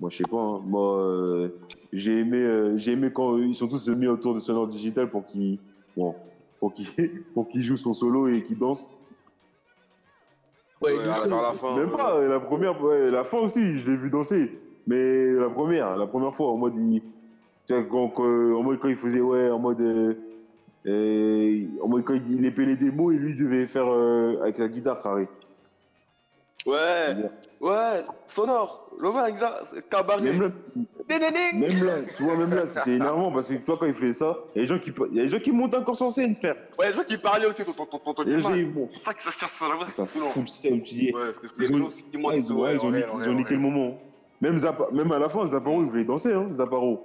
[0.00, 0.36] moi, je sais pas.
[0.36, 0.60] hein.
[0.64, 1.48] Moi, euh,
[1.92, 5.24] j'ai aimé, euh, j'ai aimé quand ils sont tous mis autour de Sonore Digital pour
[5.26, 5.58] qu'ils,
[5.96, 6.14] bon,
[6.60, 6.72] pour
[7.34, 8.90] pour qu'ils jouent son solo et qu'ils dansent.
[10.82, 11.76] Ouais, Ouais, vers la fin.
[11.76, 14.58] Même pas, euh, la première, ouais, la fin aussi, je l'ai vu danser.
[14.86, 17.02] Mais la première, la première fois, en mode, il,
[17.66, 18.24] tu vois, quand, quand-
[18.54, 20.14] en mode quand il faisait, ouais, en mode, euh,
[20.86, 24.40] euh, en mode quand il, il épelait des mots et lui il devait faire euh,
[24.42, 25.28] avec la guitare carré.
[26.70, 27.16] Ouais,
[27.60, 28.90] ouais, sonore,
[29.28, 30.20] exact, cabaret.
[30.22, 30.48] Même là,
[31.54, 34.12] même là, tu vois, même là, c'était énervant parce que tu vois, quand il faisait
[34.12, 35.96] ça, il y a des gens qui, il y a des gens qui montent encore
[35.96, 36.56] sur scène, frère.
[36.78, 38.42] Ouais, les gens qui parlaient aussi, ton, ton, ton, ton, ton Il y a des
[38.42, 38.60] gens, image.
[38.60, 41.20] ils- bon, C'est ça que ça sert, ça, ça, ça dis, Ouais,
[42.36, 42.52] Ils
[42.82, 43.98] ont- niqué- le moment.
[44.40, 44.56] Même,
[44.92, 47.04] même à la fin, Zapparo, il voulait danser, hein, Zapparo.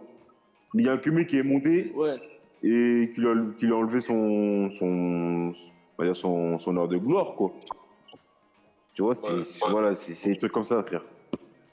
[0.73, 2.15] Mais il y a un cumé qui est monté Ouais.
[2.63, 5.51] et qui lui a, qui enlevé son, son,
[6.13, 7.51] son, son heure de gloire, quoi.
[8.93, 9.71] Tu vois, c'est, Ouais, c'est- ouais.
[9.71, 11.03] voilà, c'est, c'est des trucs comme ça, frère.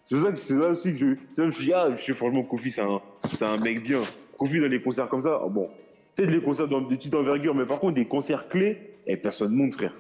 [0.05, 1.65] C'est pour ça que c'est là aussi que je, c'est là que je me suis
[1.67, 4.01] dit, ah, je suis franchement, Kofi, c'est un, c'est un mec bien.
[4.39, 5.69] Kofi, dans les concerts comme ça, ah, bon,
[6.17, 9.53] peut-être les concerts dans- de petite envergure, mais par contre, des concerts clés, et personne
[9.55, 9.95] monte, frère.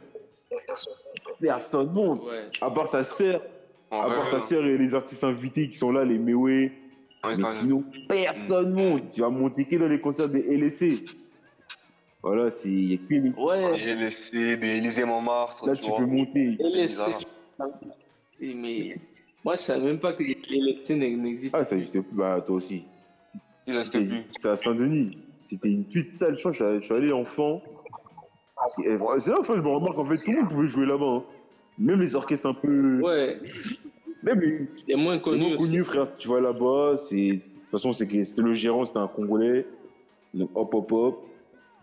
[1.40, 2.22] Personne monte.
[2.24, 2.46] Ouais.
[2.60, 3.42] À part sa sœur,
[3.90, 6.72] à part sa sœur et les artistes invités qui sont là, les Mewé,
[7.22, 9.10] Ouais, mais sinon, personne monte.
[9.12, 11.04] Tu vas monter que dans les concerts des LSC.
[12.22, 13.82] Voilà, c'est il y a que les- Ouais.
[13.84, 15.98] Des LSC, des Élysée Montmartre, Là, tu tu vois.
[16.00, 16.56] peux monter.
[16.58, 16.86] Et les.
[18.40, 18.96] Et Mais
[19.44, 22.04] moi, je savais même pas que les LSC n'existent Ah, ça n'existe plus.
[22.16, 22.84] Bah, toi aussi.
[23.66, 23.74] Plus.
[24.32, 25.16] c'était à Saint-Denis.
[25.44, 26.34] C'était une petite salle.
[26.34, 27.62] Je crois que je suis- allé enfant.
[28.68, 30.86] C'est eh, c'est là, enfin, je me remarque en fait, tout le monde pouvait jouer
[30.86, 31.06] là-bas.
[31.06, 31.24] hein.
[31.78, 33.00] Même les orchestres un peu.
[33.00, 33.38] Ouais.
[34.22, 35.70] Même les, Et moins les connu moins aussi.
[35.70, 36.14] connus, frère.
[36.18, 37.16] Tu vois là-bas, c'est.
[37.16, 39.64] De toute façon, c'est que c'était le gérant, c'était un Congolais.
[40.34, 41.26] Donc, hop, hop, hop.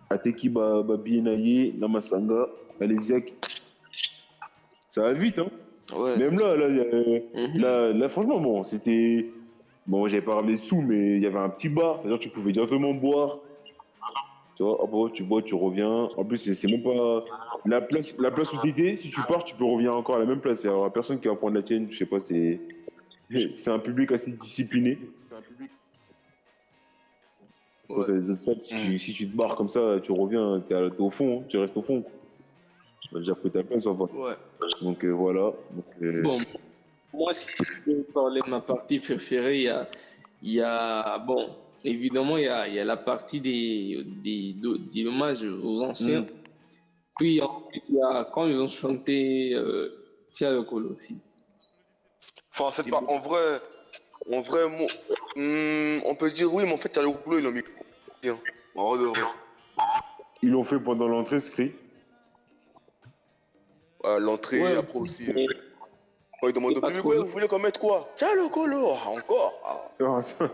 [0.09, 2.47] Ateki ba, ba Bienaye, Namasanga,
[2.79, 3.33] Alésiak.
[4.89, 5.47] Ça va vite, hein.
[5.95, 6.17] Ouais.
[6.17, 7.57] Même là, là, a- Mhm.
[7.61, 9.31] là, là, franchement, bon, c'était.
[9.85, 12.23] Bon, j'avais pas ramené de sous, mais il y avait un petit bar, c'est-à-dire que
[12.23, 13.39] tu pouvais directement boire.
[14.57, 16.09] Tu vois, hop, hop, tu bois, tu reviens.
[16.17, 17.23] En plus, c'est même pas.
[17.65, 20.19] La place, la place où tu étais, si tu pars, tu peux revenir encore à
[20.19, 20.63] la même place.
[20.63, 22.59] Il y aura personne qui va prendre la tienne, je sais pas, c'est.
[23.55, 24.97] C'est un public assez discipliné.
[27.87, 31.57] Si, tu, si tu te barres comme ça, tu reviens, t'es au fond, hein, tu
[31.57, 32.03] restes au fond.
[33.01, 33.91] Tu as déjà pris ta place, va.
[33.93, 34.35] Ouais.
[34.81, 35.53] Donc euh, voilà.
[35.71, 36.41] Donc, euh, Bon,
[37.13, 39.87] moi, si je peux parler de ma partie préférée, il y a,
[40.41, 41.49] il y a bon,
[41.83, 45.81] évidemment, il y a, il y a la partie des, des, de- des hommages aux
[45.83, 46.21] anciens.
[46.21, 46.27] Mm.
[47.17, 47.41] Puis,
[47.87, 49.89] il y a quand ils ont chanté euh,
[50.31, 51.17] Tia le Colo aussi.
[52.53, 53.01] Enfin, c'est pas.
[53.07, 53.61] En vrai.
[54.29, 54.87] En vrai, moi,
[55.37, 57.61] hum, on peut dire oui, mais en fait, t'as le boulot, ils ont mis.
[60.43, 61.73] Ils l'ont fait pendant l'entrée, ce cri.
[64.03, 64.75] Ouais, L'entrée, Ouais.
[64.75, 65.25] après aussi.
[66.39, 68.07] Quand ils demandent C'est au public, vous voulez qu'on mette quoi?
[68.15, 69.87] Tiens, le colo Ah, Encore ah,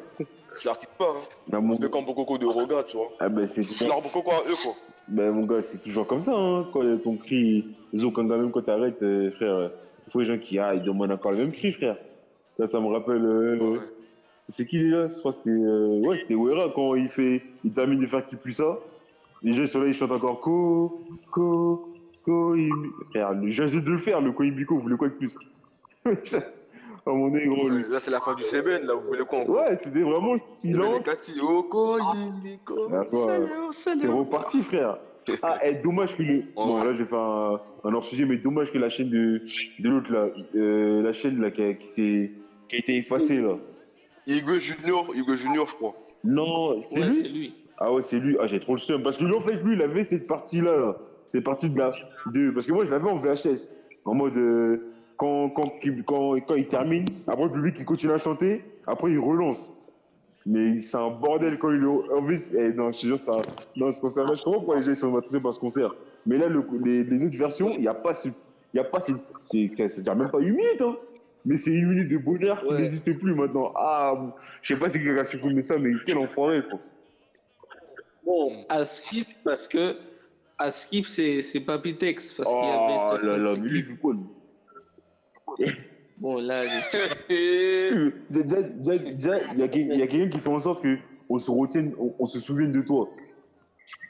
[0.61, 1.13] Je leur quitte pas.
[1.51, 1.59] Hein.
[1.59, 1.77] mon...
[1.77, 3.09] Fait comme beaucoup de regards, tu vois.
[3.19, 4.73] ah, bah, c'est Je leur beaucoup quoi, eux, quoi.
[5.09, 6.31] bah, mon gars, c'est toujours comme ça.
[6.33, 6.69] Hein.
[6.71, 9.69] Quand ton cri, les autres, quand même, quand t'arrêtes, euh, frère, euh,
[10.07, 11.97] il faut les gens qui ah, ils demandent encore le même cri, frère.
[12.57, 13.25] Ça, ça me rappelle.
[13.25, 13.79] euh, Ouais.
[14.47, 15.07] C'est qui déjà?
[15.07, 15.49] Je crois que c'était.
[15.51, 17.41] euh, Ouais, c'était Wera quand il fait.
[17.63, 18.77] Il termine de faire qui plus ça.
[19.41, 21.01] Les là, ils chantent encore Ko,
[21.31, 21.93] Ko,
[22.23, 22.55] Ko,
[23.11, 25.35] Frère, j'ai de le faire, le Ko Ibiko, vous voulez quoi de plus
[27.05, 27.67] À mon nez, gros.
[27.67, 30.39] Là, c'est la fin du CBN, là, vous voulez quoi encore Ouais, c'était vraiment le
[30.39, 31.05] silence.
[31.27, 33.03] Yimiko, Ah,
[33.95, 34.97] C'est reparti, frère.
[35.41, 36.43] Ah, eh, dommage que le.
[36.55, 36.85] Bon, Ouais.
[36.85, 39.41] là, je vais faire un, un hors-sujet, mais dommage que la chaîne de,
[39.79, 42.31] de l'autre, là, euh, la chaîne là, qui, a, qui, s'est-
[42.69, 43.57] qui a été effacée, là.
[44.27, 45.95] Hugo Junior, Hugo Junior, je crois.
[46.23, 47.53] Non, c'est Ouais, lui.
[47.77, 48.37] Ah ouais, c'est lui.
[48.39, 49.03] Ah, j'ai trop le seum.
[49.03, 50.77] Parce que lui, en fait, lui, il avait cette partie-là.
[50.77, 50.97] Là.
[51.27, 51.89] Cette partie de la.
[52.31, 52.51] De...
[52.51, 53.69] Parce que moi, je l'avais en VHS.
[54.05, 54.37] En mode.
[54.37, 55.71] euh, quand, quand,
[56.05, 58.63] quand, quand il termine, après le public, il continue à chanter.
[58.87, 59.73] Après, il relance.
[60.45, 61.85] Mais c'est un bordel quand il est.
[61.85, 63.41] au- En plus, eh, non, je te jure, ça.
[63.75, 65.93] Non, ce concert-là, je comprends pourquoi les gens ils sont intéressés par ce concert.
[66.25, 68.29] Mais là, le- les, les autres versions, il n'y a pas ce.
[68.73, 69.17] Il y a pas cette.
[69.43, 70.95] c'est- c'est- Ça dure même pas une minute, hein.
[71.45, 72.81] Mais c'est une minute de bonheur qui Ouais.
[72.81, 73.73] n'existe plus maintenant.
[73.75, 76.79] Ah, je sais pas si quelqu'un a supprimé ça, mais quel enfoiré, quoi.
[78.25, 79.97] Bon, à skip, parce que
[80.57, 82.33] à skip, c'est c'est Papitex.
[82.33, 85.71] Parce qu'il y avait Oh là là, mais lui, quoi, lui?
[86.17, 86.63] Bon, là,
[87.29, 88.59] Déjà,
[89.53, 90.97] il y a, quelqu'un qui fait en sorte que
[91.29, 93.09] on se retienne, on, on se souvienne de toi.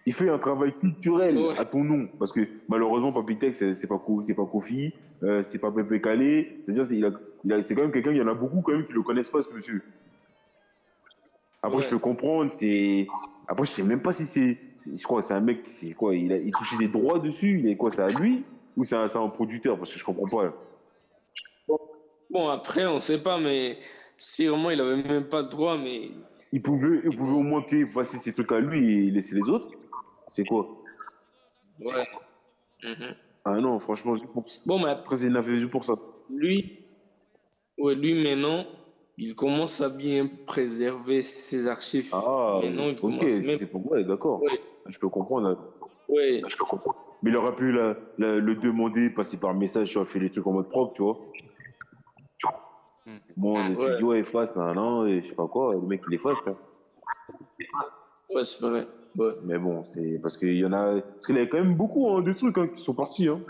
[0.06, 1.58] Il fait un travail culturel Ouais.
[1.58, 4.94] à ton nom, parce que malheureusement, Papitex, c'est c'est pas c'est pas Kofi,
[5.24, 6.58] euh, c'est pas Pepe Calé.
[6.62, 7.12] C'est-à-dire, c'est il a-
[7.46, 8.12] il a- c'est quand même quelqu'un.
[8.12, 9.82] Il y en a beaucoup quand même qui le connaissent pas, ce monsieur.
[11.62, 11.84] Après, Ouais.
[11.84, 12.52] je peux comprendre.
[12.54, 13.08] C'est
[13.48, 14.58] après, je sais même pas si c'est.
[14.86, 15.62] Je crois c'est un mec.
[15.68, 17.60] C'est quoi Il a il touchait des droits dessus.
[17.60, 18.44] Il est quoi C'est à lui
[18.76, 20.54] ou c'est un, c'est un producteur Parce que je comprends pas.
[22.30, 23.78] Bon, après, on sait pas, mais
[24.18, 26.10] sûrement, il avait même pas de droit, mais
[26.56, 29.50] Il pouvait, il pouvait au moins qu'il fasse ses trucs à lui et laisser les
[29.50, 29.70] autres.
[30.28, 30.68] C'est quoi?
[31.80, 32.08] Ouais.
[32.84, 33.16] Mhm.
[33.46, 34.46] Ah non, franchement, pour...
[34.64, 35.94] Bon, mais après, une affaire juste pour ça.
[36.30, 36.86] lui,
[37.80, 38.66] ouais, lui maintenant,
[39.18, 42.10] il commence à bien préserver ses archives.
[42.14, 43.58] Ah, Maintenant, il ok, même.
[43.58, 44.44] c'est pour moi, d'accord.
[44.44, 44.62] Ouais.
[44.86, 45.58] Je peux comprendre.
[46.08, 46.44] Ouais.
[46.48, 46.96] Je peux comprendre.
[47.24, 50.30] Mais il aurait pu la- la- le demander, passer par message, tu vois, faire les
[50.30, 51.18] trucs en mode propre, tu vois.
[53.36, 54.02] Bon, le Ouais.
[54.04, 56.56] ouais, efface, nan, nan, et je sais pas quoi, le mec, il efface, là.
[58.34, 58.88] Ouais, c'est vrai.
[59.18, 59.34] Ouais.
[59.44, 61.02] Mais bon, c'est parce qu'il y en a.
[61.02, 63.28] Parce qu'il y avait quand même beaucoup hein, de trucs hein, qui sont partis.
[63.28, 63.42] Hein.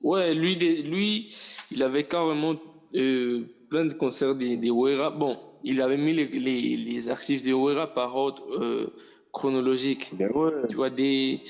[0.00, 1.32] Ouais, lui, lui,
[1.70, 2.54] il avait carrément
[2.94, 5.10] euh, plein de concerts des, des Wera.
[5.10, 8.92] Bon, il avait mis les, les, les archives des Wera par ordre euh,
[9.32, 10.10] chronologique.
[10.14, 10.50] Ben ouais.
[10.68, 11.40] Tu vois, des,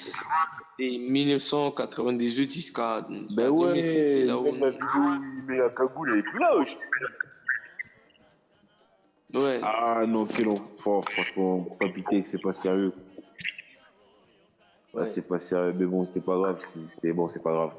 [0.91, 4.45] des 1998 jusqu'à Ben jusqu'à ouais, 2006, c'est là où.
[4.53, 4.63] même
[5.49, 6.65] la cagoule, elle est plus là.
[9.35, 9.61] Ouais.
[9.63, 12.93] Ah non, quel enfant, franchement, Papitex, c'est pas sérieux.
[14.93, 15.07] Ouais.
[15.07, 16.63] C'est pas sérieux, mais bon, c'est pas grave.
[16.93, 17.73] C'est bon, c'est pas grave.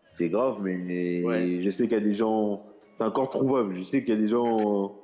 [0.00, 1.54] C'est grave, mais Ouais.
[1.54, 2.64] je sais qu'il y a des gens.
[2.94, 3.76] C'est encore trouvable.
[3.76, 4.94] Je sais qu'il y a des gens.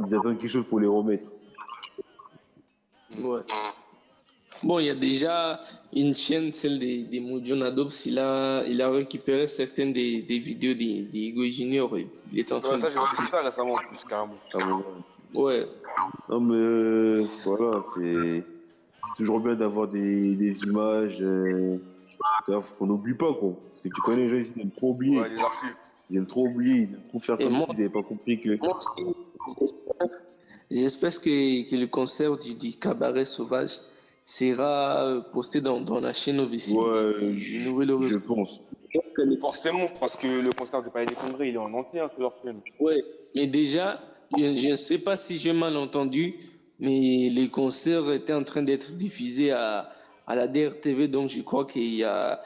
[0.00, 1.28] Ils attendent quelque chose pour les remettre.
[3.18, 3.40] Ouais.
[4.64, 5.60] Bon, il y a déjà
[5.92, 7.20] une chaîne, celle des, des
[7.62, 7.92] Adobs.
[8.06, 11.96] Il a, il a récupéré certaines des, des vidéos des, des Ego Junior.
[11.98, 13.00] et Il est en train Ouais, ça, j'ai de.
[13.02, 14.82] aussi ça récemment, en plus, carrément.
[15.34, 15.66] Ouais.
[16.30, 18.42] Non, mais euh, voilà, c'est
[19.06, 21.18] c'est toujours bien d'avoir des, des images.
[21.20, 21.76] Euh,
[22.46, 23.52] faut qu'on n'oublie pas, quoi.
[23.68, 25.20] Parce que tu connais les gens, ils aiment trop oublier.
[25.20, 25.74] Ouais, les archives.
[26.10, 28.56] Ils aiment trop oublier, ils aiment trop faire Et comme s'ils n'avaient pas compris que.
[30.70, 33.80] J'espère que, que le concert du, du Cabaret Sauvage
[34.24, 38.60] sera euh, posté dans, dans la chaîne officielle Ouais, du Nouvel je pense.
[39.40, 42.20] Forcément, parce que le concert de Palais des Congrès, il est en entier hein, sur
[42.22, 42.58] leur chaîne.
[42.80, 43.02] Ouais,
[43.34, 44.00] mais déjà,
[44.36, 46.34] je je ne sais pas si j'ai mal entendu,
[46.80, 49.88] mais les concerts étaient en train d'être diffusés à,
[50.26, 52.40] à la DRTV, donc je crois qu'il y a,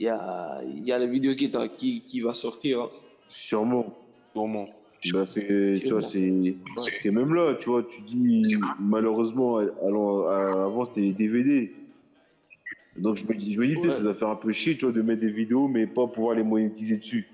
[0.00, 2.80] il y, a, il y a la vidéo qui, est en- qui, qui va sortir.
[2.80, 2.90] hein.
[3.30, 3.94] Sûrement.
[4.32, 4.68] Sûrement.
[5.10, 6.54] Bah, c'est, tu vois, c'est.
[6.76, 11.72] Parce que même là, tu vois, tu dis, malheureusement, alors, avant, c'était les DVD.
[12.96, 13.90] Donc, je me dis, je me dis Ouais.
[13.90, 16.36] ça doit faire un peu chier, tu vois, de mettre des vidéos, mais pas pouvoir
[16.36, 17.26] les monétiser dessus.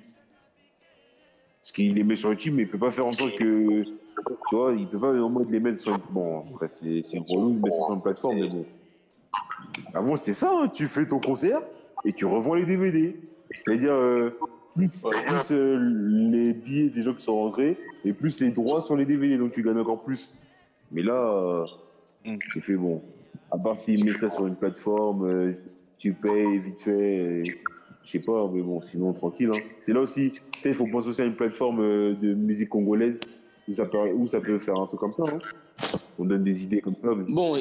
[1.61, 3.83] Parce qu'il les met sur YouTube, mais il peut pas faire en sorte que.
[3.83, 5.99] Tu vois, il peut pas en mode les mettre sur.
[6.11, 8.65] Bon, après, c'est, c'est relou de mettre ça sur une plateforme, mais bon.
[9.93, 11.61] Avant, c'était ça, hein, tu fais ton concert
[12.05, 13.17] et tu revends les DVD.
[13.61, 14.31] C'est-à-dire, euh,
[14.75, 15.79] plus, plus euh,
[16.31, 19.53] les billets des gens qui sont rentrés et plus les droits sur les DVD, donc
[19.53, 20.31] tu gagnes encore plus.
[20.93, 21.65] Mais là, euh,
[22.55, 23.03] j'ai fait bon.
[23.51, 25.53] À part s'ils mettent ça sur une plateforme, euh,
[25.99, 27.43] tu payes vite fait,
[28.05, 29.51] je sais pas, mais bon, sinon tranquille.
[29.55, 29.59] Hein.
[29.85, 33.19] C'est là aussi, peut-être il faut penser aussi à une plateforme euh, de musique congolaise
[33.69, 35.25] où ça, peut, où ça peut faire un truc comme ça.
[35.27, 35.39] hein.
[36.19, 37.09] On donne des idées comme ça.
[37.17, 37.57] mais- Bon,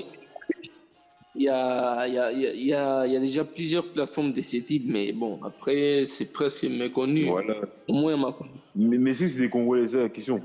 [1.37, 4.85] il y, a, y, a, y a- y a déjà plusieurs plateformes de ce type,
[4.87, 7.25] mais bon, après, c'est presque méconnu.
[7.25, 7.61] Voilà.
[7.87, 8.35] Au moins, ma.
[8.75, 10.41] Mais, mais si c'est des Congolais, c'est la question.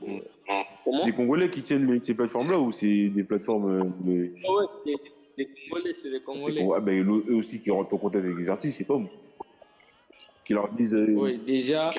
[0.00, 3.70] C'est des Congolais qui tiennent ces plateformes-là ou c'est des plateformes.
[3.70, 4.90] euh, de- Ah ouais, c'est
[5.36, 6.60] des Congolais, c'est des Congolais.
[6.60, 9.00] Congo- ah, ben, eux aussi qui rentrent en contact avec les artistes, je sais pas.
[10.44, 10.94] Qui leur disent.
[10.94, 11.92] euh, Oui, déjà,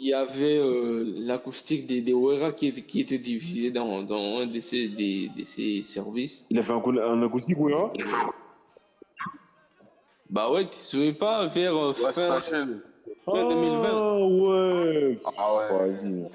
[0.00, 2.14] il y avait euh, l'acoustique des, des
[2.56, 6.46] qui, était- qui était divisée dans, dans un de ces, des, de ces services.
[6.50, 7.90] Il a fait un, acoustique, ouais, hein?
[10.30, 13.88] Bah ouais, tu te souviens pas, vers euh, Ouais, fin, fin 2020.
[13.92, 16.30] Ah ouais Ah ouais.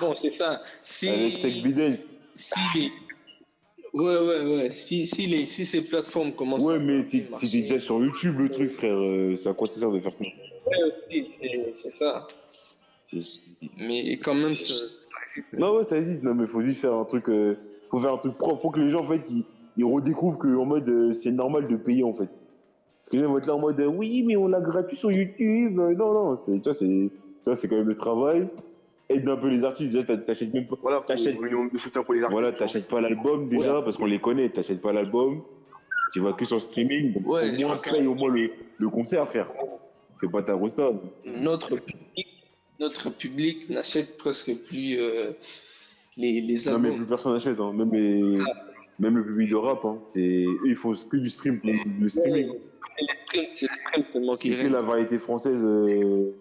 [0.00, 0.62] Bon, c'est ça.
[0.82, 1.32] Si, Avec
[2.34, 2.90] si
[3.94, 4.70] Ouais, ouais, ouais.
[4.70, 8.48] Si, si, les, si ces plateformes commencent Ouais, à mais c'est déjà sur YouTube le
[8.50, 8.96] truc, frère.
[8.96, 10.24] Euh, C'est à quoi ça sert de faire ça?
[10.86, 11.28] Aussi,
[11.72, 12.26] c'est- ça.
[13.78, 14.88] Mais quand même, ça-
[15.58, 16.22] Non, ouais, ça existe.
[16.22, 17.28] Non, mais faut juste faire un truc.
[17.28, 17.56] euh,
[17.90, 18.60] faut faire un truc propre.
[18.60, 19.44] Faut que les gens, en fait, ils,
[19.76, 22.26] ils redécouvrent que en mode euh, c'est normal de payer, en fait.
[22.28, 24.96] Parce que les gens vont être là en mode euh, oui, mais on l'a gratuit
[24.96, 25.78] sur YouTube.
[25.78, 27.10] Euh, non, non, c'est, tu vois, c'est,
[27.42, 28.48] ça, c'est quand même le travail.
[29.10, 29.92] Aide un peu les artistes.
[29.92, 30.76] Déjà, t'a- t'achètes même pas.
[30.82, 32.30] Voilà, faut T'achètes- pour les artistes.
[32.30, 32.66] Voilà, tu vois.
[32.66, 34.50] t'achètes pas l'album déjà parce qu'on les connaît.
[34.50, 35.40] T'achètes pas l'album.
[36.12, 37.14] Tu vas que sur le streaming.
[37.14, 37.90] Donc Ouais, au moins, ça.
[37.90, 39.50] paye au moins le, le concert, frère.
[40.26, 40.54] Pas ta
[41.24, 42.26] notre public,
[42.80, 45.30] notre public n'achète presque plus euh,
[46.16, 46.96] les, les Non, mais albums.
[46.96, 47.60] plus personne n'achète.
[47.60, 47.72] Hein.
[47.72, 48.34] Même, les-
[48.98, 49.98] même le public de rap, hein.
[50.02, 50.44] c'est...
[50.44, 51.70] eux, ils font que du stream pour
[52.00, 52.50] le streaming.
[53.30, 56.32] C'est le stream, seulement qui C'est la variété française euh,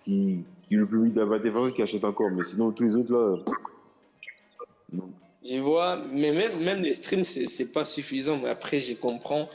[0.00, 2.30] qui, qui est le public de la variété française qui achète encore.
[2.30, 3.18] Mais sinon, tous les autres là.
[3.18, 4.98] euh.
[5.46, 8.38] Je vois, mais même, même les streams, c'est pas suffisant.
[8.42, 9.48] Mais après, je comprends.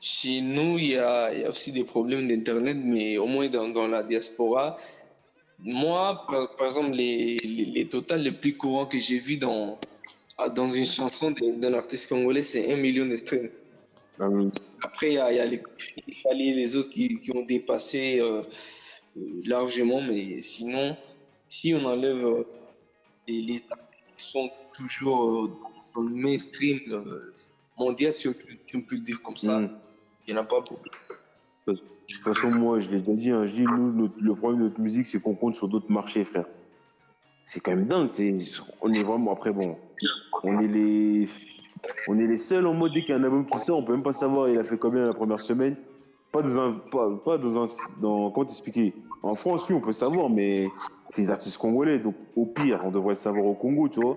[0.00, 3.48] Chez nous, il y a, il y a aussi des problèmes d'Internet, mais au moins
[3.48, 4.76] dans, dans la diaspora.
[5.58, 9.78] Moi, par, par exemple, les, les, les totals les plus courants que j'ai vus dans,
[10.54, 13.50] dans une chanson d'un artiste congolais, c'est un million de streams.
[14.18, 14.28] Ah,
[14.82, 18.42] Après, il y a, il y a les, autres qui, qui ont dépassé euh,
[19.18, 20.96] euh, largement, mais sinon,
[21.50, 22.44] si on enlève euh,
[23.28, 23.62] les, les
[24.16, 25.50] sont toujours euh,
[25.94, 26.80] dans le mainstream
[27.78, 29.89] mondial, si on peut, si on peut le dire comme ça, Mm.
[30.30, 30.76] Il n'y en a pas beaucoup.
[31.66, 34.60] De toute façon, moi, je l'ai déjà dit, hein, je dis, nous, notre- le problème
[34.60, 36.46] de notre musique, c'est qu'on compte sur d'autres marchés, frère.
[37.44, 38.10] C'est quand même dingue.
[38.82, 39.76] On est vraiment, après, bon,
[40.42, 41.28] on est les,
[42.08, 43.84] on est les seuls en mode, dès qu'il y a un album qui sort, on
[43.84, 45.76] peut même pas savoir il a fait combien la première semaine.
[46.32, 47.66] Pas dans un, pas, pas dans un,
[48.00, 48.94] dans, comment t'expliquer?
[49.22, 50.70] En France, oui, on peut savoir, mais
[51.08, 54.16] c'est les artistes congolais, donc au pire, on devrait le savoir au Congo, tu vois.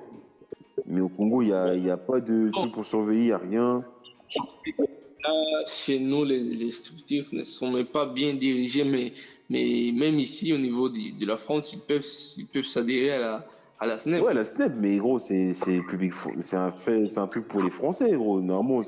[0.85, 3.25] Mais au Congo, il n'y a, il y a pas de truc pour surveiller, il
[3.27, 3.83] n'y a rien.
[5.23, 9.11] Là, chez nous, les, les structures ne sont même pas bien dirigées, mais,
[9.49, 12.05] mais même ici, au niveau de, de la France, ils peuvent
[12.37, 13.47] ils peuvent s'adhérer à la,
[13.79, 14.21] à la SNEP.
[14.21, 17.61] Ouais, la SNEP, mais gros, c'est c'est public, c'est un fait, c'est un truc pour
[17.61, 18.41] les Français, gros.
[18.41, 18.81] Normalement,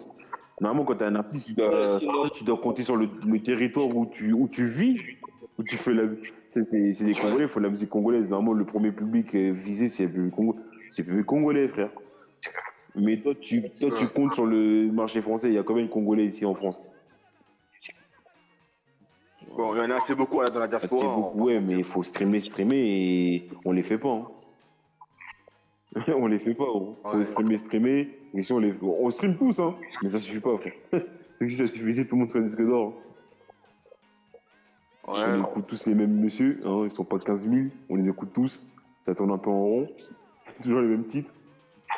[0.60, 3.42] normalement quand t'es un artiste, tu dois, Ouais, sinon- tu dois compter sur le, le
[3.42, 4.98] territoire où tu, où tu vis,
[5.58, 6.04] où tu fais la.
[6.52, 6.64] C'est
[7.04, 8.30] des Congolais, il faut la musique congolaise.
[8.30, 10.56] Normalement, le premier public euh, visé, c'est le public, congo-
[10.90, 11.92] c'est le public congolais, frère.
[12.96, 15.50] Mais toi, tu, toi, tu comptes sur le marché français.
[15.50, 16.84] Il y a combien de Congolais ici en France?
[19.56, 21.16] Bon, il y en a assez beaucoup là, dans la diaspora.
[21.16, 24.10] beaucoup, Ouais, mais il faut streamer, streamer et on les fait pas.
[24.10, 24.28] hein.
[26.18, 26.98] on les fait pas, gros.
[27.04, 27.24] Faut Ouais.
[27.24, 28.10] streamer, streamer.
[28.34, 29.76] Et si on les on stream tous, hein.
[30.02, 30.74] Mais ça suffit pas, frère.
[31.42, 32.94] si ça suffisait, tout le monde serait disque d'or.
[35.08, 36.82] On Ouais, écoute tous les mêmes messieurs, hein.
[36.86, 37.68] Ils sont pas 15 000.
[37.90, 38.66] On les écoute tous.
[39.04, 39.88] Ça tourne un peu en rond.
[40.64, 41.34] Toujours les mêmes titres.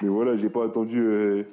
[0.01, 0.99] Mais voilà, j'ai pas attendu.
[0.99, 1.43] euh,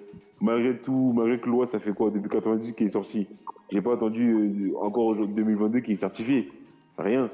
[0.40, 3.28] Malgré tout, malgré que loi, ça fait quoi depuis 98 qui est sorti?
[3.70, 6.50] J'ai pas attendu euh, encore aujourd'hui, 2022 qui est certifié.
[6.98, 7.30] Rien.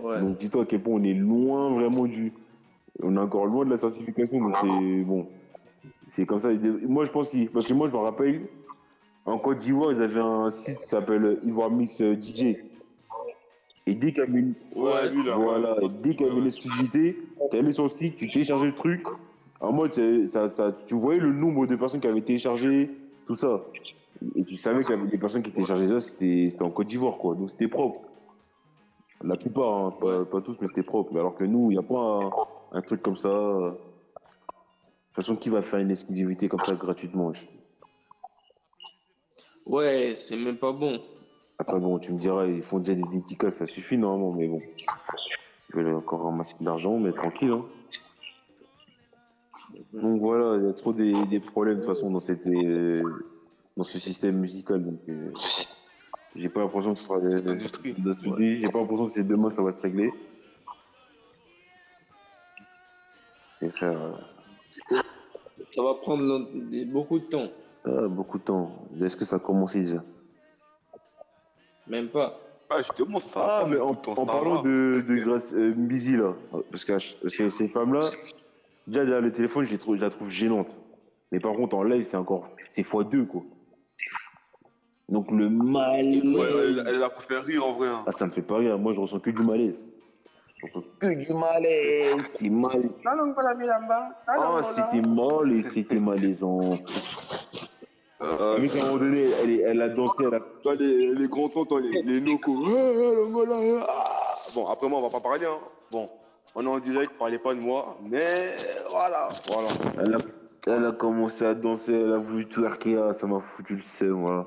[0.00, 0.20] Ouais.
[0.20, 2.32] Donc dis-toi à quel point on est loin vraiment du.
[3.02, 5.26] On est encore loin de la certification, donc c'est bon.
[6.08, 6.50] C'est comme ça.
[6.86, 7.48] Moi je pense qu'il.
[7.50, 8.42] Parce que moi je me rappelle,
[9.24, 12.56] en Côte d'Ivoire, ils avaient un site qui s'appelle Ivoire Mix euh, DJ.
[13.86, 14.54] Et dès qu'il y avait une.
[14.76, 15.34] ouais, lui là.
[15.36, 15.88] Voilà, ouais.
[16.00, 17.16] dès qu'il y avait une exclusivité,
[17.50, 19.06] tu allais sur le site, tu téléchargeais le truc.
[19.60, 19.94] En mode,
[20.26, 22.90] ça, ça, tu voyais le nombre de personnes qui avaient téléchargé,
[23.26, 23.62] tout ça.
[24.34, 27.18] Et tu savais qu'il y avait des personnes qui téléchargeaient ça, c'était en Côte d'Ivoire,
[27.18, 27.34] quoi.
[27.34, 28.00] Donc c'était propre.
[29.22, 31.12] La plupart, hein, pas, pas tous, mais c'était propre.
[31.12, 32.30] Mais alors que nous, il n'y a pas un,
[32.78, 33.28] un truc comme ça.
[33.28, 37.32] De toute façon, qui va faire une exclusivité comme ça gratuitement
[39.66, 41.00] Ouais, c'est même pas bon.
[41.58, 44.62] Après, bon, tu me diras, ils font déjà des dédicaces, ça suffit normalement, mais bon.
[45.70, 47.52] Ils veulent encore ramasser de l'argent, mais tranquille.
[47.52, 47.64] Hein.
[49.92, 53.02] Donc voilà, il y a trop des, des problèmes de toute façon dans, cette, euh,
[53.76, 54.84] dans ce système musical.
[54.84, 55.30] Donc, euh,
[56.34, 57.94] j'ai pas l'impression que ce sera de, de, Industrie.
[57.94, 60.12] de se dire, j'ai pas l'impression que c'est demain ça va se régler.
[63.62, 64.00] Et frère,
[64.92, 64.96] euh,
[65.70, 66.48] Ça va prendre
[66.86, 67.48] beaucoup de temps.
[67.84, 68.86] ah, beaucoup de temps.
[69.00, 70.02] Est-ce que ça a commencé déjà?
[71.86, 72.38] Même pas.
[72.70, 73.26] Ah, justement, ça.
[73.36, 76.34] Ah, ça, mais en, parlant de, de Grace euh, Mbizi, là,
[76.70, 76.98] parce que
[77.28, 78.10] ces, ces femmes-là,
[78.86, 80.78] déjà derrière le téléphone, je, les trouve- je la trouve gênante.
[81.32, 82.48] Mais par contre, en live, c'est encore.
[82.68, 83.42] C'est x2, quoi.
[85.08, 86.04] Donc le mal.
[86.04, 87.88] Ouais, elle, elle a faire rire en vrai.
[87.88, 88.04] hein.
[88.06, 88.78] Ah, ça me fait pas rire.
[88.78, 89.80] Moi, je ressens que du malaise.
[90.58, 92.24] Je ressens que du malaise.
[92.34, 92.88] C'est mal.
[94.28, 96.60] Ah, c'était mal et c'était malaisant.
[98.22, 101.14] Euh, Mais à un moment donné, elle, est- elle a dansé, elle a toi, les,
[101.14, 102.34] les grands sons, toi, les, les.
[102.34, 104.36] Ah, ah, ah.
[104.54, 105.46] Bon, après, moi, on va pas parler.
[105.46, 105.58] Hein.
[105.90, 106.08] Bon,
[106.54, 108.56] on est en direct, parlez pas de moi, mais
[108.90, 109.68] voilà, voilà.
[110.02, 110.18] Elle a,
[110.66, 114.20] elle a commencé à danser, elle a voulu twerker, ah, ça m'a foutu le seum,
[114.20, 114.46] voilà.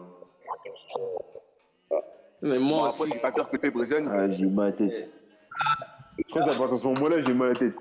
[2.41, 3.11] Mais Bon, moi après, aussi.
[3.13, 4.05] j'ai pas peur que t'es Brésilien.
[4.11, 5.09] Ah, j'ai mal à la tête.
[6.19, 7.73] Je crois que c'est à partir de ce moment-là, j'ai mal à la tête.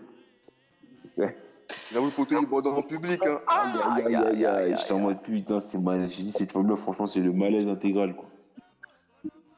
[1.92, 3.20] J'avoue, le poteau, il boit dans le public.
[3.26, 3.40] Hein.
[3.46, 4.76] Aïe, aïe, aïe, aïe, aïe.
[4.80, 6.08] J'étais en mode putain, c'est mal.
[6.08, 8.28] J'ai dit, cette femme-là, franchement, c'est le malaise intégral, quoi.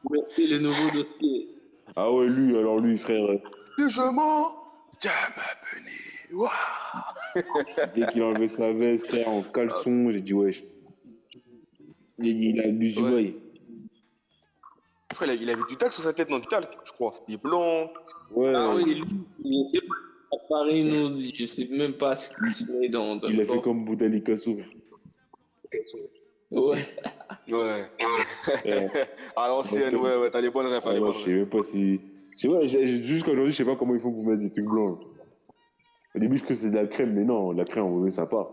[0.03, 1.49] Voici le nouveau dossier.
[1.95, 3.39] Ah ouais, lui, alors lui, frère, euh,
[3.79, 4.55] Et je mens.
[6.33, 6.49] Waouh.
[7.95, 10.63] dès qu'il a enlevé sa veste, frère, en caleçon, j'ai dit, wesh.
[12.19, 13.11] Dit, il abuse du Ouais.
[13.11, 13.35] bail.
[15.11, 17.11] Après, il avait- il avait du talc sur sa tête, non, du talc, je crois.
[17.13, 17.89] C'était blanc.
[18.31, 19.05] Ouais, Ah oui, lui,
[19.43, 19.79] je
[20.31, 20.57] sais pas.
[20.57, 23.37] À Paris, nous dit, je sais même pas ce qu'il se met dans, dans il
[23.37, 24.57] le a fait comme Boutali Kassou.
[26.51, 26.77] Ouais.
[27.51, 27.85] Ouais.
[29.35, 31.99] À l'ancienne, ouais, ouais, t'as les bonnes rêves, Ah je sais même pas si.
[32.31, 34.65] Je sais pas, jusqu'à aujourd'hui, je sais pas comment ils font pour mettre des trucs
[34.65, 34.99] blancs.
[36.15, 38.09] Au début, je croyais que c'est de la crème, mais non, la crème, on veut
[38.09, 38.51] ça part.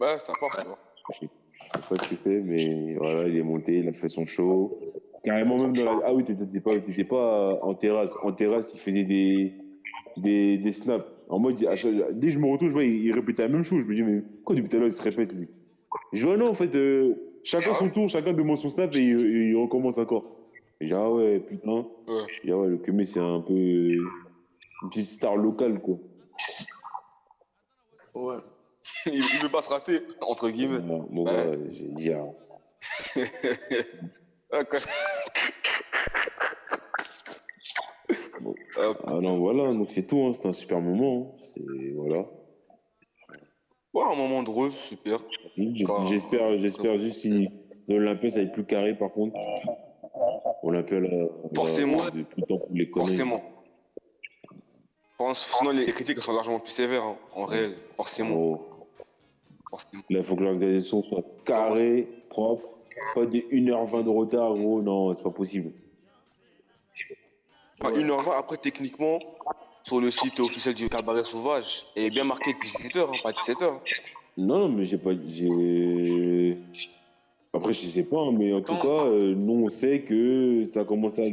[0.00, 0.78] Ouais, ça part, tu vois.
[1.12, 1.28] Je sais,
[1.72, 4.78] pas ce que c'est, mais voilà, il est monté, il a fait son show.
[5.22, 6.06] Carrément, même dans la.
[6.06, 8.14] Ah oui, t'étais pas, t'étais pas en terrasse.
[8.22, 9.54] En terrasse, il faisait des,
[10.20, 11.04] des, des snaps.
[11.28, 13.82] En mode, dès que je me retourne, je vois, il, il répétait la même chose.
[13.82, 15.48] Je me dis, mais pourquoi depuis tout à l'heure, il se répète, lui?
[16.12, 17.14] Je vois, non, en fait, euh,
[17.44, 20.24] chacun son tour, chacun demande son snap et, il- il recommence encore.
[20.80, 21.86] Et j'ai ah ouais, putain.
[22.08, 22.24] Ouais.
[22.44, 23.52] Dit, ah ouais, le Kemé, c'est un peu.
[23.54, 24.02] euh,
[24.82, 25.98] une petite star locale, quoi.
[28.14, 28.36] Ouais.
[29.06, 30.78] il, il veut pas se rater, entre guillemets.
[30.80, 31.58] Bon, bon, Ouais.
[31.72, 32.24] j'ai dit, ah.
[38.76, 38.92] Ah.
[38.92, 38.94] Bon.
[39.06, 41.36] Ah non, voilà, donc c'est tout, hein, c'était un super moment.
[41.58, 41.62] hein.
[41.96, 42.24] Voilà.
[43.92, 45.18] Ouais, un moment drôle, super.
[45.56, 45.84] J'es-.
[46.08, 47.48] J'espère, j'espère juste si
[47.88, 49.36] dans l'Olympia ça va être plus carré par contre.
[50.62, 51.98] Olympia là, on va- Forcément.
[52.10, 52.86] tout le temps pour les.
[52.86, 53.42] Forcément.
[55.34, 57.72] Sinon, les les critiques sont largement plus sévères, hein, en réel.
[57.96, 58.34] Forcément.
[58.34, 58.60] Oh.
[59.68, 60.02] forcément.
[60.08, 62.66] Là, il faut que l'organisation soit carrée, propre.
[63.14, 65.72] Pas des 1h20 de retard, gros, non, c'est pas possible.
[67.80, 69.18] Enfin, 1h20, après, techniquement,
[69.84, 73.32] sur le site officiel du Cabaret Sauvage, il est bien marqué depuis 18h, hein, pas
[73.32, 73.78] 17h.
[74.36, 75.12] Non, non, mais j'ai pas.
[75.28, 76.58] J'ai.
[77.52, 80.84] Après, je sais pas, hein, mais en tout cas, euh, nous, on sait que ça
[80.84, 81.24] commence à.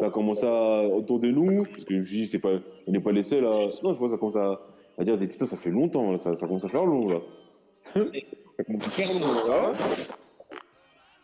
[0.00, 0.82] Ça commence à.
[0.84, 2.54] autour de nous, parce que je me suis dit, c'est pas...
[2.86, 3.50] on n'est pas les seuls à.
[3.50, 4.60] Non, je pense que ça commence à,
[4.98, 7.20] à dire, des putain, ça fait longtemps, là, ça, ça commence à faire long, là.
[7.94, 9.72] ça commence à faire long, là.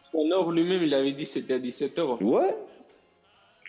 [0.02, 2.22] Sonor lui-même, il avait dit que c'était à 17h.
[2.22, 2.54] Ouais,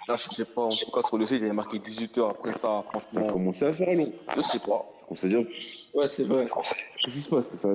[0.10, 2.31] Là, je sais pas, en tout cas, sur le site, il est marqué 18h.
[2.31, 4.11] Après ça, ça franchement, commence à faire long.
[4.36, 4.84] je sais pas.
[4.98, 5.44] Ça commence à dire,
[5.94, 6.45] Ouais, c'est vrai.
[6.45, 7.69] qu'est-ce qui se passe ça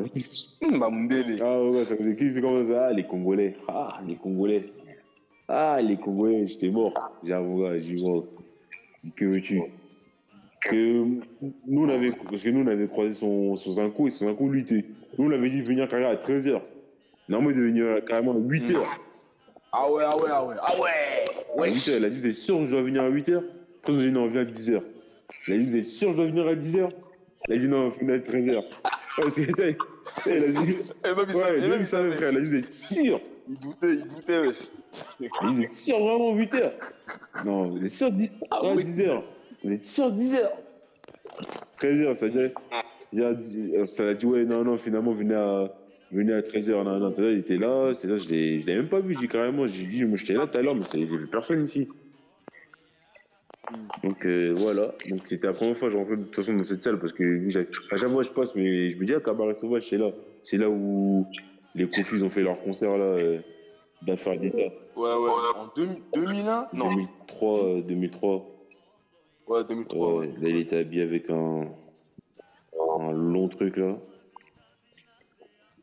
[0.62, 1.36] Mundele.
[1.40, 3.56] Ah ouais, ça faisait qui c'est comme ça Ah, les Congolais.
[3.69, 4.66] Ah, les Congolais.
[5.47, 6.93] Ah, les Congolais, j'étais mort.
[7.23, 8.24] J'avoue, gars, j'ai mort.
[9.15, 9.61] Que veux-tu?
[9.61, 14.11] Parce que nous, on avait, parce que nous, on avait croisé son, son Zinco et
[14.11, 14.85] son Zinco, lui, était-
[15.19, 16.61] nous, on avait dit de venir carrément à 13h.
[17.28, 18.82] Normalement, il devait venir carrément à 8h.
[19.76, 20.80] Ah ouais, ah ouais, ah ouais, ah
[21.56, 21.68] ouais.
[21.70, 23.92] À 8h, elle a dit, vous êtes sûr que je dois venir à 8h Après,
[23.92, 24.80] on a dit, non, viens à 10h.
[25.48, 26.88] Elle a dit, vous êtes sûr que je dois venir à 10h
[27.48, 28.64] Elle a dit, non, venez à 13h.
[29.16, 29.76] Parce que, tu sais,
[30.26, 32.28] elle a dit, Et même, il ouais, savait, même même, il savait, frère.
[32.28, 34.56] Elle a dit, vous êtes sûr Il doutait, il doutait, wesh.
[35.18, 36.72] Mais vous êtes sûr vraiment 8 heures
[37.44, 38.84] Non, vous êtes sûr 10, Ah ouais, oui.
[38.84, 39.24] 10 heures
[39.64, 40.52] Vous êtes sûr 10 heures
[41.78, 42.38] 13 heures, ça dit,
[43.12, 45.68] ça dit- ça a dit ouais, non, non, finalement, venez à,
[46.15, 46.85] venez à 13 heures.
[46.85, 49.01] Non, non, c'est là, il était là, c'est là, je l'ai je l'ai même pas
[49.01, 51.27] vu, j'ai dit carrément, j'ai dit, moi j'étais là tout à l'heure, mais j'ai vu
[51.27, 51.89] personne ici.
[54.03, 56.65] Donc euh, voilà, donc c'était la première fois que je rentrais de toute façon dans
[56.65, 57.49] cette salle parce que
[57.93, 60.11] à chaque fois je passe, mais je me dis, ah, Cabaret Sauvage, c'est là.
[60.43, 61.27] C'est là où
[61.74, 63.39] les confus ont fait leur concert là, euh,
[64.03, 64.59] d'affaires d'État.
[64.97, 65.31] Ouais, ouais.
[65.57, 66.89] En 2000 2001 Non.
[66.89, 68.51] 2003, euh, 2003.
[69.49, 70.27] Ouais, 2003, Ouais, ouais.
[70.41, 71.66] Là, il était habillé avec un,
[73.01, 73.97] un long truc là.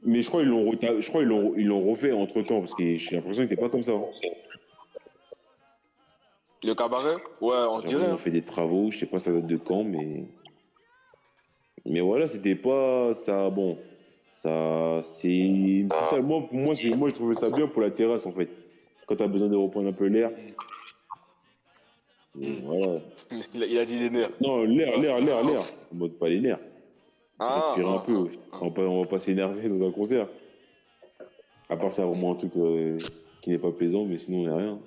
[0.03, 2.73] Mais je crois qu'ils l'ont je crois qu'ils l'ont ils l'ont refait entre temps parce
[2.73, 3.91] que j'ai l'impression qu'il était pas comme ça.
[3.93, 4.05] hein.
[6.63, 7.15] Le cabaret?
[7.39, 8.03] Ouais, on dirait.
[8.03, 8.13] Ils hein.
[8.13, 10.23] ont fait des travaux, je sais pas ça date de quand, mais
[11.85, 13.49] mais voilà, c'était pas ça.
[13.49, 13.77] Bon,
[14.31, 15.49] ça c'est.
[16.21, 18.49] Moi, moi, c'est- moi, je trouvais ça bien pour la terrasse en fait.
[19.07, 20.29] Quand t'as besoin de reprendre un peu l'air.
[20.31, 20.53] Et
[22.33, 22.61] Mm.
[22.63, 23.01] Voilà.
[23.53, 24.29] Il a, il a dit les nerfs.
[24.39, 25.61] Non, l'air, l'air, l'air, l'air.
[25.91, 26.59] En mode pas les nerfs.
[27.47, 28.27] Respirer un peu.
[28.51, 30.27] ah, On va pas, va pas s'énerver dans un concert.
[31.69, 32.97] À part ça, vraiment un truc euh,
[33.41, 34.79] qui n'est pas plaisant, mais sinon, on n'est rien.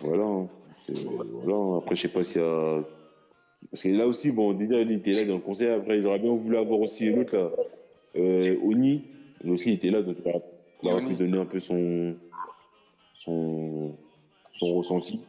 [0.00, 0.24] Voilà.
[0.24, 0.48] hein.
[0.88, 1.78] Hein.
[1.78, 2.82] Après, je sais pas s'il y a.
[3.70, 5.78] Parce que là aussi, bon, déjà, il était là dans le concert.
[5.78, 7.50] Après, il aurait bien voulu avoir aussi l'autre, là.
[8.16, 9.02] Euh, Oni.
[9.42, 10.42] Lui aussi, il était là, donc il aurait-
[11.10, 12.14] il donner un peu son.
[13.24, 13.96] son
[14.76, 15.20] ressenti.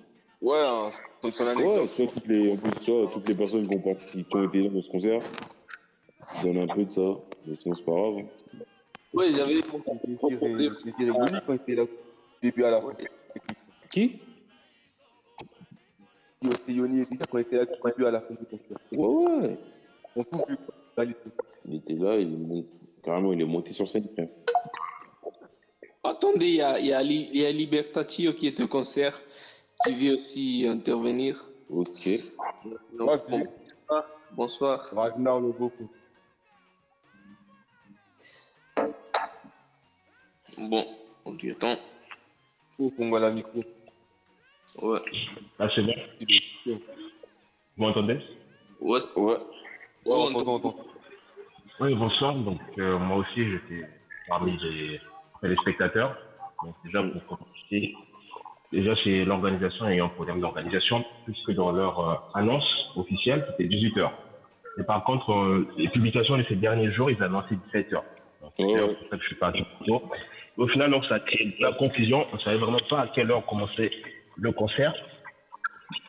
[0.42, 0.92] Ouais, hein,
[1.22, 1.82] son, son anecdote.
[1.82, 4.24] Ouais, tu vois, toutes les, en plus, tu vois, toutes les personnes qui ont, parti-
[4.26, 5.22] qui ont été là dans ce concert,
[6.44, 7.02] donnent un peu de ça.
[7.46, 8.18] Mais sinon, c'est pas grave.
[8.20, 8.60] hein.
[9.14, 11.86] Ouais, j'avais C'était c'était rigolo quand il était là,
[12.42, 12.94] début à la fin.
[13.92, 14.20] Qui?
[16.44, 18.78] C'était Yoni et ça quand il était là, du début à la fin du concert.
[18.92, 19.58] Ouais, ouais.
[20.16, 20.58] On fout plus.
[21.68, 22.66] Il était là, il est mon-
[23.04, 24.08] carrément, il est monté sur scène.
[26.04, 29.20] Attendez, il y a, y, a y a Libertatio qui est au concert,
[29.84, 31.44] qui veut aussi intervenir.
[31.70, 32.08] Ok.
[32.98, 34.04] Donc, bonsoir.
[34.32, 34.80] Bonsoir.
[34.96, 35.42] Ragnar.
[40.58, 40.86] Bon,
[41.26, 41.76] on lui attend.
[42.72, 43.64] Faut qu'on voit la micro.
[44.82, 45.00] Ouais.
[45.60, 45.94] Ah, c'est bon
[46.66, 46.80] Vous
[47.78, 48.20] m'entendez?
[48.80, 49.38] Ouais, Ouais.
[50.06, 50.76] Ouais, on t'entend.
[51.80, 52.36] Oui, bonsoir.
[52.36, 53.88] Donc, euh, moi aussi, j'étais
[54.28, 55.02] parmi les
[55.42, 56.18] téléspectateurs.
[56.64, 57.94] Donc, déjà, pour commencer,
[58.76, 62.66] déjà, c'est l'organisation et un problème d'organisation, puisque dans leur euh, annonce
[62.96, 64.10] officielle, c'était 18h.
[64.78, 67.94] Et par contre, euh, les publications de ces derniers jours, ils annonçaient 17h.
[68.42, 69.64] Donc, c'est pour ça que je suis parti.
[70.58, 72.26] Au final, donc, ça a créé de la confusion.
[72.34, 73.92] On savait vraiment pas à quelle heure commençait
[74.38, 74.94] le concert.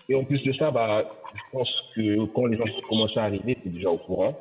[0.09, 3.57] Et en plus de ça, bah, je pense que quand les gens commençaient à arriver,
[3.57, 4.39] ils étaient déjà au courant.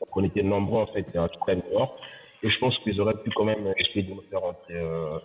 [0.00, 1.96] Donc, on était nombreux, en fait, à tout à l'heure.
[2.42, 5.18] Et je pense qu'ils auraient pu quand même essayer de nous faire rentrer euh,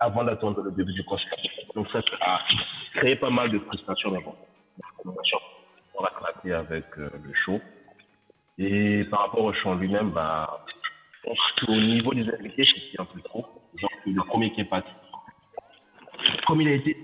[0.00, 1.30] avant d'attendre le début du concert.
[1.74, 2.40] Donc, ça, a
[2.94, 4.34] créé pas mal de frustration, mais bon.
[5.04, 7.60] On va traiter avec euh, le show.
[8.58, 10.64] Et par rapport au chant lui-même, bah,
[11.12, 13.46] je pense qu'au niveau des invités, c'était un peu trop.
[13.76, 14.90] Genre, le premier qui est parti,
[16.46, 16.96] comme il a été,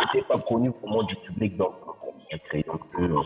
[0.00, 1.74] n'était pas connu vraiment du public, donc
[2.30, 3.22] il a créé un euh,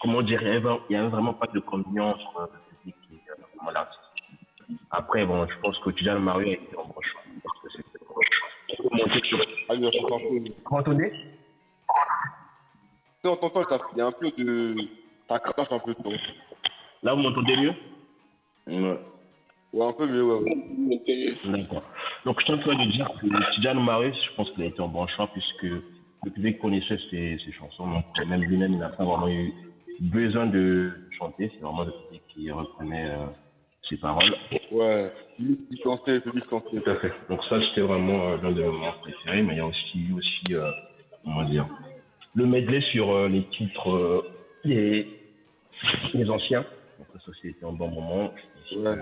[0.00, 0.48] comment dire, il
[0.90, 4.00] n'y avait vraiment pas de communion entre le public et euh, l'artiste.
[4.90, 7.22] Après, bon, je pense que Tijan Mario a été un bon choix.
[8.92, 10.38] Ah, je t'entends un peu.
[10.38, 11.12] Vous m'entendez?
[13.24, 14.76] On t'entend, il y a un peu de.
[15.28, 16.12] Ça crache un peu de ton.
[17.02, 17.74] Là, vous m'entendez mieux?
[18.68, 18.98] Ouais.
[19.72, 20.44] Ouais, un peu mieux, ouais.
[20.88, 21.28] ouais.
[21.44, 21.82] D'accord.
[22.24, 24.80] Donc, je suis en train de dire que Tidjane Marais, je pense qu'il a été
[24.80, 27.88] un bon choix puisque le public connaissait ses, ses chansons.
[27.88, 29.52] Donc, même lui-même, il n'a pas vraiment eu
[30.00, 31.50] besoin de chanter.
[31.54, 33.26] C'est vraiment le public qui reprenait euh,
[33.88, 34.34] ses paroles.
[34.70, 35.12] Ouais.
[36.82, 37.12] Tout à fait.
[37.28, 39.42] Donc, ça, c'était vraiment euh, l'un de mes moments préférés.
[39.42, 40.70] Mais il y a aussi, aussi euh,
[41.24, 41.66] comment dire,
[42.34, 44.24] le medley sur euh, les titres,
[44.64, 45.06] les,
[46.14, 46.64] les anciens.
[46.98, 48.32] Donc, ça, aussi, c'était un bon moment.
[48.74, 48.94] Ouais.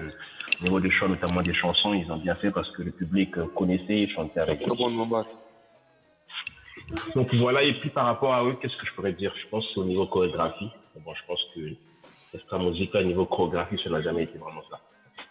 [0.61, 3.35] Au niveau des choix, notamment des chansons, ils ont bien fait parce que le public
[3.55, 4.67] connaissait et chantait avec eux.
[7.15, 9.33] Donc voilà, et puis par rapport à eux, qu'est-ce que je pourrais dire?
[9.43, 10.69] Je pense au niveau chorégraphie.
[11.03, 11.61] Bon, je pense que
[12.35, 14.81] Extra Musica, au niveau chorégraphie, ça n'a jamais été vraiment ça.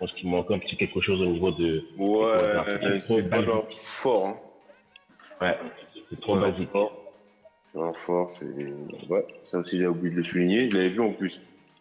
[0.04, 1.86] Je pense qu'il manque un petit quelque chose au niveau de.
[1.98, 4.28] Ouais, c'est pas leur fort.
[4.28, 4.36] Hein.
[5.40, 5.58] Ouais,
[6.10, 6.70] c'est trop basique.
[6.72, 6.92] fort.
[7.72, 8.54] C'est leur fort, c'est.
[9.10, 10.70] Ouais, ça aussi, j'ai oublié de le souligner.
[10.70, 11.40] Je l'avais vu en plus.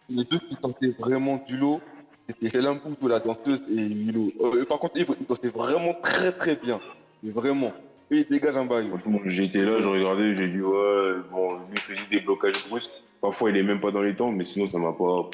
[0.08, 1.80] Les deux qui sortaient vraiment du lot,
[2.28, 4.30] c'était Hélène Poutou, la danseuse, et Milo.
[4.40, 6.80] Euh, par contre, ils dansaient vraiment très très bien.
[7.24, 7.72] Vraiment.
[8.12, 8.86] Eux, ils dégagent un bail.
[8.88, 12.92] Franchement, j'étais là, je regardais, j'ai dit, ouais, bon, lui faisait des blocages brusques.
[13.20, 15.28] Parfois, il est même pas dans les temps, mais sinon, ça m'a pas.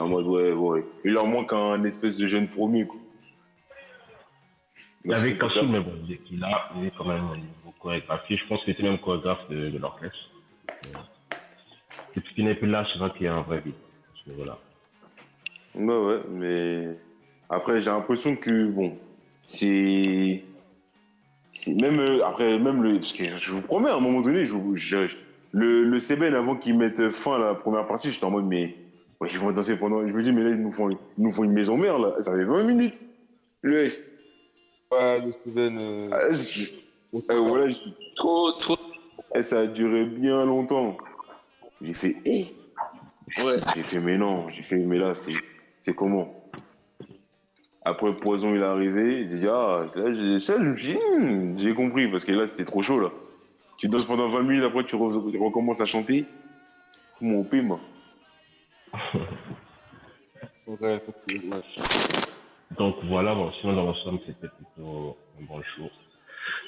[0.00, 0.84] En mode, ouais, ouais.
[1.04, 2.98] Il leur manque un espèce de jeune promu, quoi.
[5.04, 7.74] Il y avait Kassou, mais bon, dès qu'il a, il est quand même au niveau
[7.80, 8.36] chorégraphie.
[8.36, 10.16] Je pense qu'il était même chorégraphe de, de l'orchestre.
[10.94, 10.98] Euh,
[12.16, 13.74] Depuis qu'il n'est plus là, c'est vrai qu'il y a un vrai vide.
[14.36, 14.58] Voilà.
[15.74, 16.84] Ouais, ouais, mais
[17.48, 18.98] après, j'ai l'impression que, bon,
[19.46, 20.44] c'est.
[21.66, 22.98] Même euh, après, même le.
[22.98, 25.16] Parce que je vous promets, à un moment donné, je, vous- je-
[25.52, 28.76] le, le CBN, avant qu'ils mettent fin à la première partie, j'étais en mode, mais.
[29.20, 30.06] Ouais, ils vont danser pendant.
[30.06, 32.14] Je me dis, mais là, ils nous font, ils nous font une maison mère, là.
[32.20, 33.00] Ça fait 20 minutes.
[33.62, 33.86] Le.
[34.92, 35.78] Ouais, le Steven.
[35.78, 36.08] Euh...
[36.12, 36.64] Ah, je-
[37.30, 37.76] euh, voilà, je-
[38.16, 38.76] Trop, trop.
[39.34, 40.96] et ça a duré bien longtemps.
[41.80, 42.46] J'ai fait, eh.
[43.44, 43.56] Ouais.
[43.74, 44.48] J'ai fait, mais non.
[44.50, 45.32] J'ai fait, mais là, c'est
[45.78, 46.34] c'est comment?
[47.82, 49.22] Après, Poison, il est arrivé.
[49.22, 52.32] Il dit, ah, là, j'ai- ça, je me suis dit, hmm, j'ai compris, parce que
[52.32, 53.10] là, c'était trop chaud, là.
[53.78, 56.26] Tu danses pendant 20 minutes, après, tu re- recommences à chanter.
[57.22, 57.80] Mon moi.
[60.66, 61.00] Ouais.
[62.78, 65.90] Donc voilà, bon, sinon dans l'ensemble, c'était plutôt un bon show.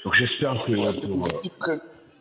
[0.04, 0.72] Donc j'espère que
[1.06, 1.74] pour, euh, Très-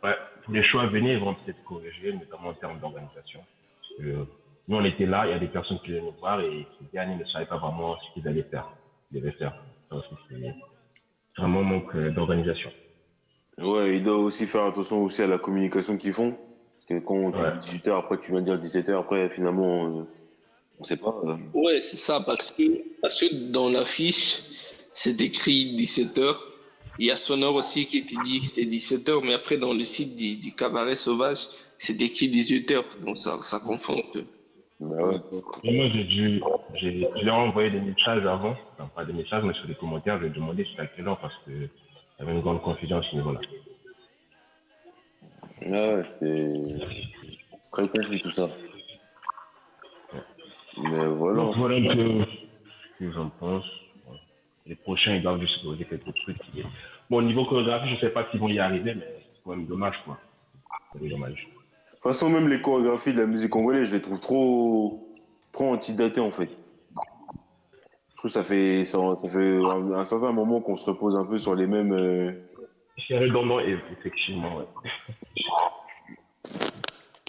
[0.03, 3.43] ouais, pour les shows à venir, ils vont peut-être corriger, notamment en termes d'organisation.
[4.01, 4.23] Euh,
[4.67, 6.85] nous, on était là, il y a des personnes qui venaient nous voir et qui
[6.93, 8.69] derniers ne savaient pas vraiment ce qu'ils allaient faire.
[9.11, 9.53] Ils devaient faire.
[9.89, 12.69] C'est vraiment un manque euh, d'organisation.
[13.57, 16.37] Ouais, il doit aussi faire attention aussi à la communication qu'ils font.
[16.87, 17.51] Parce que quand tu Ouais.
[17.61, 20.03] dis 18h, après, tu vas dire 17h, après, finalement, euh,
[20.79, 21.15] on sait pas.
[21.25, 21.35] euh.
[21.53, 22.63] Ouais, c'est ça, parce que,
[23.01, 24.13] parce que dans l'affiche,
[24.91, 26.35] c'est écrit 17h.
[26.99, 29.83] Il y a Sonore aussi qui était dit que c'était 17h, mais après, dans le
[29.83, 31.47] site du, du cabaret sauvage,
[31.77, 34.23] c'est écrit 18h, donc ça, ça confond un peu.
[34.79, 35.15] Bah ouais.
[35.63, 36.41] Et moi, j'ai dû,
[36.79, 39.75] j'ai, je leur ai envoyé des messages avant, enfin, pas des messages, mais sur les
[39.75, 41.69] commentaires, je lui ai demandé c'était à quelle heure parce qu'il
[42.19, 43.39] y avait une grande confusion à ce niveau-là.
[45.65, 46.53] Ouais, c'était
[47.71, 48.49] très confus tout ça.
[50.77, 51.43] Mais voilà.
[51.43, 52.25] Donc voilà ce
[52.99, 53.65] que j'en pense.
[54.65, 56.37] Les prochains, ils doivent juste poser quelques trucs.
[57.09, 59.51] Bon, au niveau chorégraphie, je ne sais pas s'ils vont y arriver, mais c'est quand
[59.51, 60.17] même dommage, quoi.
[60.93, 61.47] C'est dommage.
[61.47, 65.07] De toute façon, même les chorégraphies de la musique congolaise, je les trouve trop,
[65.51, 66.49] trop antidatées en fait.
[68.09, 71.15] Je trouve que ça fait, ça, ça fait un, un certain moment qu'on se repose
[71.15, 71.91] un peu sur les mêmes.
[71.93, 72.31] euh,
[73.07, 74.65] C'est redondant, effectivement, ouais.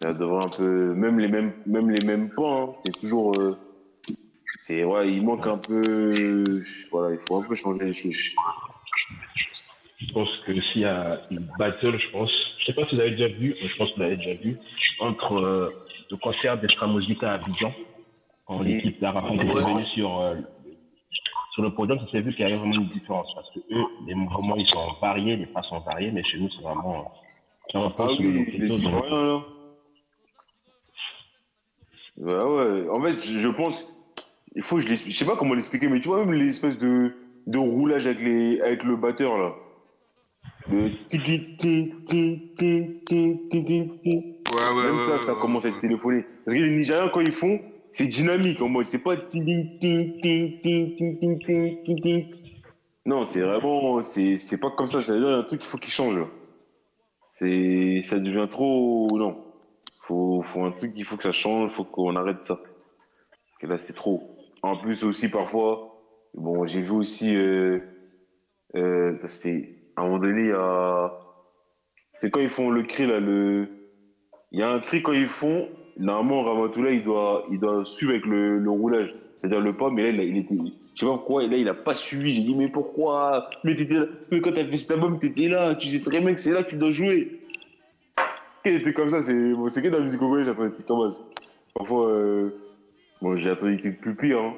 [0.03, 2.43] ça devrait un peu, même les mêmes, même les mêmes pas.
[2.43, 3.57] hein, c'est toujours, euh,
[4.59, 6.11] c'est ouais, il manque un peu,
[6.91, 8.17] voilà, il faut un peu changer les choses.
[9.99, 13.01] Je pense que s'il y a une battle, je pense, je sais pas si vous
[13.01, 14.59] avez déjà vu, mais je pense que vous l'avez déjà vu,
[15.01, 15.71] entre euh,
[16.11, 17.73] le concert d'Extra Musica à Abidjan,
[18.47, 20.35] quand l'équipe d'Arafat est venue sur, euh,
[21.53, 23.85] sur le podium, ça s'est vu qu'il y avait vraiment une différence, parce que eux,
[24.07, 27.13] les mouvements, ils sont variés, les pas sont variés, mais chez nous, c'est vraiment,
[27.75, 29.41] Ah oui, les Ivoiriens là.
[32.19, 33.87] Bah ouais, en fait, je, je pense,
[34.55, 36.79] il faut que je l'explique, je sais pas comment l'expliquer, mais tu vois, même l'espèce
[36.79, 37.15] de,
[37.47, 39.55] de roulage avec, les, avec le batteur là.
[40.71, 44.11] Le tiki ti ti ti ti ti ti ti.
[44.11, 46.25] Ouais, ouais, Même ouais, ça, ouais, ça ouais, commence à être téléphoné.
[46.45, 47.61] Parce que les Nigériens, quand ils font,
[47.93, 49.15] c'est dynamique en mode, c'est pas.
[53.05, 56.19] Non, c'est vraiment, c'est pas comme ça, ça veut un truc qu'il faut qu'il change.
[57.31, 59.45] C'est, ça devient trop, non.
[60.01, 62.59] Faut, faut un truc, il faut que ça change, faut qu'on arrête ça.
[63.63, 64.37] Là, c'est trop.
[64.63, 66.03] En plus aussi, parfois,
[66.35, 67.79] bon, j'ai vu aussi, euh,
[68.75, 71.13] euh, c'était, à un moment donné, a,
[72.15, 73.69] c'est quand ils font le cri, là, le,
[74.51, 78.13] il y a un cri quand ils font, normalement, Ramatoula, il doit, il doit suivre
[78.13, 79.15] avec le, le roulage.
[79.39, 81.75] C'est-à-dire le pas, mais là, il, était, je sais pas pourquoi, et là, il a
[81.75, 82.35] pas suivi.
[82.35, 83.51] J'ai dit, mais pourquoi?
[83.65, 86.33] Mais t'étais là, mais quand t'as fait cet album, t'étais là, tu sais très bien
[86.33, 87.41] que c'est là que tu dois jouer.
[88.63, 90.87] Qu'elle était comme ça, c'est, bon, que dans la musique congolaise, j'ai entendu des trucs
[90.87, 91.21] comme ça.
[91.75, 92.51] Parfois, euh,
[93.21, 94.55] bon, j'ai entendu des trucs plus pires, hein.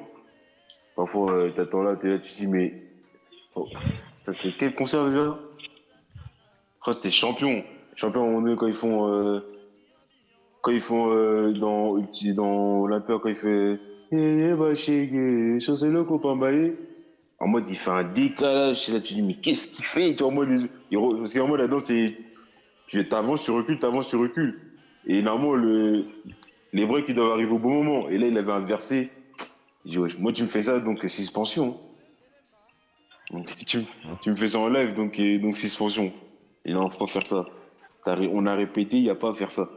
[0.95, 2.73] Parfois, euh, t'attends là, t'es là, tu te dis, mais,
[3.55, 3.67] oh,
[4.13, 5.37] ça c'était quel concert déjà?
[6.13, 7.63] Je crois que c'était champion.
[7.95, 9.39] Champion, à un quand ils font, euh,
[10.65, 11.95] quand ils font euh, dans,
[12.33, 13.79] dans Olympia, quand il fait
[15.59, 16.75] chassez le copain balai.
[17.37, 18.89] En mode, il fait un décalage.
[18.89, 20.19] Là, tu dis, mais qu'est-ce qu'il fait?
[20.23, 22.17] En Parce qu'en mode, là-dedans, c'est.
[22.87, 24.59] Tu avances, tu recules, tu avances, tu recules.
[25.05, 26.05] Et normalement, le,
[26.73, 28.09] les breaks, ils doivent arriver au bon moment.
[28.09, 29.11] Et là, il avait inversé.
[29.85, 31.79] Dit, moi, tu me fais ça, donc suspension.
[33.67, 33.85] Tu,
[34.29, 36.11] me fais ça en live, donc, donc suspension.
[36.63, 37.45] Et non, faut pas faire ça.
[38.07, 39.67] On a répété, il n'y a pas à faire ça.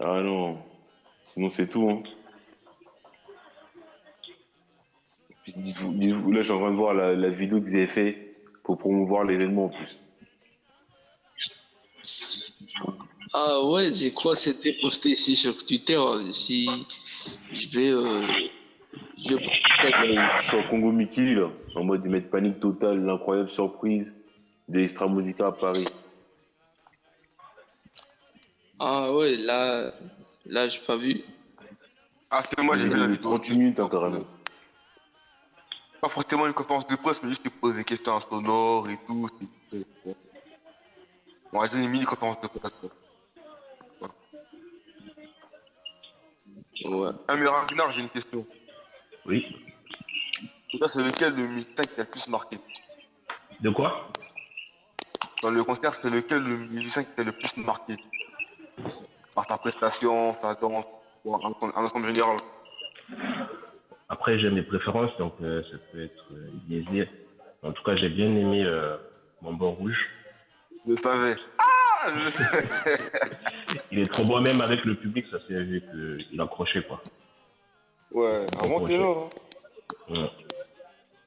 [0.00, 0.58] Ah non.
[1.34, 1.88] Sinon, c'est tout.
[1.90, 2.02] Hein.
[5.56, 8.36] Dites-vous- dites-vous- là, suis en train de voir la, la vidéo que vous avez fait
[8.64, 9.98] pour promouvoir l'événement en plus.
[13.34, 15.98] Ah ouais, je crois que c'était posté ici sur Twitter.
[16.30, 16.68] Si
[17.52, 17.90] je vais.
[17.90, 18.22] euh,
[19.16, 19.44] je vais
[20.14, 24.14] Là, sur Congo Mikili, là, en mode de mettre panique totale, l'incroyable surprise
[24.68, 25.84] de Extra Musica à Paris.
[28.80, 29.92] Ah ouais, là,
[30.46, 31.22] là, j'ai pas vu.
[32.30, 33.30] Ah, c'est moi, j'ai vu la De vidéo.
[33.30, 34.24] 38 minutes, hein, carrément.
[36.00, 38.98] Pas forcément une conférence de presse, mais juste te poser des questions en sonore et
[39.06, 39.28] tout.
[41.52, 42.72] On va dire une mini-conférence de presse.
[42.80, 44.10] quoi.
[46.84, 47.10] Ouais.
[47.26, 48.46] Ah, mais Ragnar, j'ai une question.
[49.26, 49.44] Oui.
[50.74, 52.58] Là, c'est lequel le musicien qui t'a le plus marqué?
[53.60, 54.12] De quoi?
[55.42, 57.96] Dans le concert, c'est lequel le musicien qui t'a le plus marqué?
[59.34, 60.84] Par sa prestation, sa danse,
[61.26, 61.30] un
[61.84, 62.38] ensemble- général.
[64.08, 67.04] Après, j'ai mes préférences, donc euh, ça peut être euh.
[67.62, 68.96] En tout cas, j'ai bien aimé euh,
[69.42, 69.98] mon bon rouge.
[70.86, 71.36] Je le savais.
[71.58, 75.82] Ah je- Il est trop bon, même avec le public, ça s'est vu
[76.26, 77.02] qu'il accrochait, quoi.
[78.12, 79.14] Ouais, avant t'es là.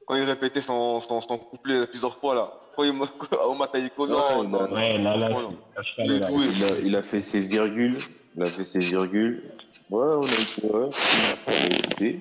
[0.06, 2.52] Quand il répétait son, son, son couplet plusieurs fois là.
[2.74, 3.06] Quand il m'a
[3.46, 5.56] au Mataïko, non, non, Ouais, là, là, non,
[5.98, 7.98] Il a, il a fait ses virgules.
[8.36, 9.42] Il a fait ses virgules.
[9.90, 12.20] Ouais, on a été, ouais.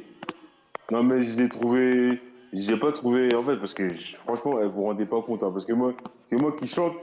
[0.91, 2.22] Non, mais je l'ai trouvé.
[2.53, 5.22] Je l'ai pas trouvé, en fait, parce que je- franchement, eh, vous vous rendez pas
[5.22, 5.94] compte, hein, parce que moi,
[6.26, 6.94] c'est moi qui chante.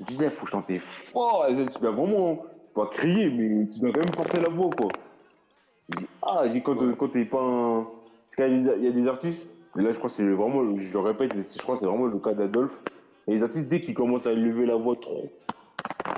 [0.00, 1.46] Je dis, il faut chanter fort.
[1.48, 2.44] Tu dois vraiment
[2.74, 4.88] pas crier, mais tu dois quand même forcer la voix, quoi.
[5.88, 7.86] Je dis, ah, je dis, quand, quand t'es pas un.
[8.36, 10.98] Parce qu'il y a des artistes, Et là, je crois que c'est vraiment, je le
[11.00, 12.78] répète, mais je crois que c'est vraiment le cas d'Adolphe.
[13.26, 15.30] Et les artistes, dès qu'ils commencent à lever la voix trop,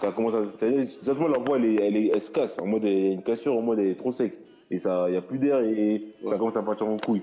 [0.00, 0.42] ça commence à.
[0.66, 2.58] Exactement, la voix, elle, est- elle, est- elle se casse.
[2.58, 4.34] En mode, une cassure, en mode, elle est trop sec.
[4.70, 6.38] Et ça, il n'y a plus d'air et ça Ouais.
[6.38, 7.22] commence à partir en couille.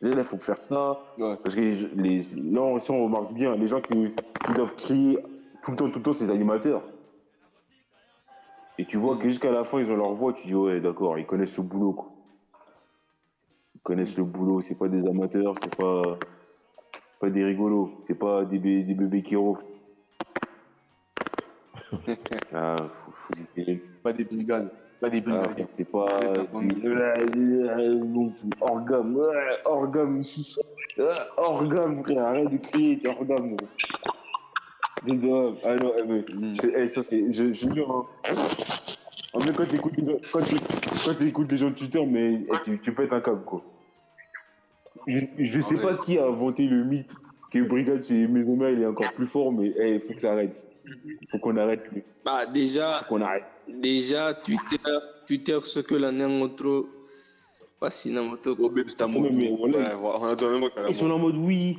[0.00, 0.98] Là, il faut faire ça.
[1.18, 1.36] Ouais.
[1.42, 2.22] Parce que les,
[2.52, 4.12] là, aussi, on remarque bien, les gens qui,
[4.46, 5.18] qui doivent crier
[5.62, 6.82] tout le temps, tout le temps, c'est les animateurs.
[8.78, 11.18] Et tu vois que jusqu'à la fin, ils ont leur voix, tu dis, ouais, d'accord,
[11.18, 12.10] ils connaissent le boulot, quoi.
[13.86, 16.18] Connaissent le boulot, c'est pas des amateurs, c'est pas,
[17.20, 19.62] pas des rigolos, c'est pas des, bé- des bébés qui ronflent.
[22.52, 23.80] ah, faut, faut hésiter.
[24.02, 24.66] Pas des brigands.
[25.00, 26.04] Pas des Ah, c'est pas
[28.60, 31.04] orgame, ouais,
[31.36, 33.54] orgame, frère, arrête de crier, t'es orgame.
[33.54, 33.68] gros.
[35.04, 35.54] Des doigts.
[35.64, 36.24] Ah non, eh, mais,
[36.60, 38.34] c'est- eh, ça c'est, je, je jure, hein.
[39.32, 40.18] En fait, quand t'écoutes les gens,
[41.06, 43.44] quand tu, quand t'écoutes les gens de Twitter, mais eh, tu, tu pètes un câble,
[43.44, 43.62] quoi.
[45.06, 45.82] Je, je sais Ouais.
[45.82, 47.14] pas qui a inventé le mythe
[47.52, 50.32] que Brigade chez Maison Mère, il est encore plus fort, mais il faut que ça
[50.32, 50.66] arrête.
[51.30, 51.82] Faut qu'on arrête,
[52.24, 53.44] Bah, déjà, faut qu'on arrête.
[53.68, 54.76] déjà Twitter,
[55.26, 56.68] Twitter ce que l'on montré,
[57.80, 58.70] pas si n'importe quoi.
[58.86, 59.08] C'est un
[60.88, 61.76] Ils sont en mode oui,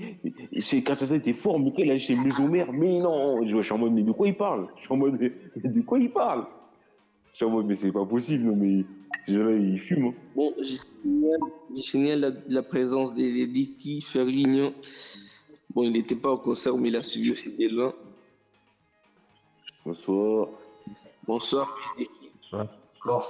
[0.59, 3.45] chez Kachasa était fort, mais qu'il a chez Maison Mère, mais non.
[3.45, 4.67] Je, je suis en mode, mais de quoi il parle?
[4.77, 5.31] Je suis en mode, mais
[5.69, 6.45] de quoi il parle?
[7.37, 8.83] Je suis en mode, mais c'est pas possible, non, mais
[9.27, 10.07] ces gens-là, ils fument.
[10.07, 10.13] hein.
[10.35, 14.73] Bon, je signale- la, la présence de Diti Ferligno.
[15.69, 17.93] Bon, il n'était pas au concert, mais il a suivi aussi de loin.
[19.85, 20.47] Bonsoir.
[21.27, 21.77] Bonsoir.
[23.05, 23.21] Bon.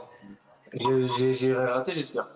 [1.33, 2.29] J'ai raté, j'espère.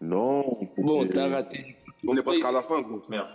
[0.00, 0.56] Non.
[0.78, 1.74] il Bon, t'as raté.
[2.06, 3.02] On est presque à la fin, gros.
[3.08, 3.26] Merde.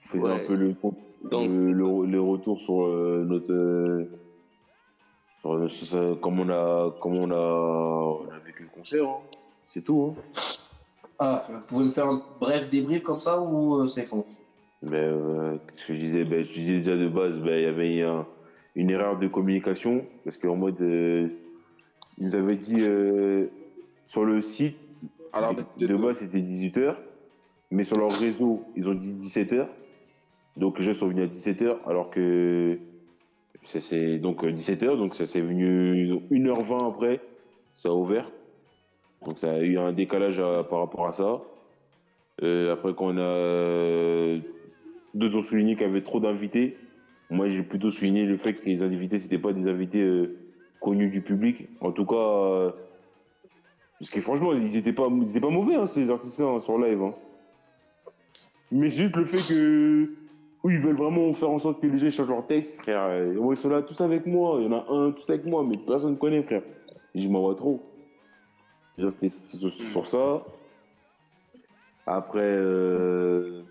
[0.00, 0.42] faisait Ouais.
[0.42, 0.74] un peu le,
[1.22, 3.52] Donc- le, le, le retour sur euh, notre.
[3.52, 4.08] euh,
[5.40, 9.04] sur, euh, sur comment on a, comment on a, on a vécu le concert.
[9.08, 9.18] hein.
[9.68, 10.14] C'est tout.
[10.16, 10.22] Hein.
[11.18, 14.24] Ah, vous pouvez me faire un bref débrief comme ça ou euh, c'est con
[14.82, 17.66] Mais euh, ce que je disais, ben, je disais déjà de base, ben, il y
[17.66, 18.26] avait un-
[18.74, 21.28] une erreur de communication parce qu'en mode, euh,
[22.18, 23.48] ils nous avaient dit euh,
[24.06, 24.76] sur le site,
[25.76, 26.96] de base c'était 18h,
[27.70, 29.66] mais sur leur réseau, ils ont dit 17h.
[30.56, 32.78] Donc les gens sont venus à 17h alors que
[33.64, 37.20] c'est donc 17h, donc ça s'est venu 1h20 après,
[37.74, 38.30] ça a ouvert.
[39.26, 41.40] Donc ça a eu un décalage à- par rapport à ça.
[42.42, 44.38] Euh, après qu'on a
[45.14, 46.76] d'autres ont souligné qu'il y avait trop d'invités.
[47.28, 50.36] Moi j'ai plutôt souligné le fait que les invités c'était pas des invités euh,
[50.80, 51.68] connus du public.
[51.80, 52.70] En tout cas, euh,
[53.98, 56.78] parce que franchement ils étaient pas, ils étaient pas mauvais hein, ces artistes-là hein, sur
[56.78, 57.02] live.
[57.02, 57.14] hein.
[58.72, 60.08] Mais juste le fait que
[60.62, 63.24] oui, ils veulent vraiment faire en sorte que les gens changent leur texte, frère.
[63.24, 64.58] Ils sont là tous avec moi.
[64.60, 66.62] Il y en a un tous avec moi, mais personne ne connaît, frère.
[67.14, 67.82] Et je m'en vois trop.
[68.96, 70.44] Déjà, c'était sur, ça.
[72.06, 73.62] Après, euh,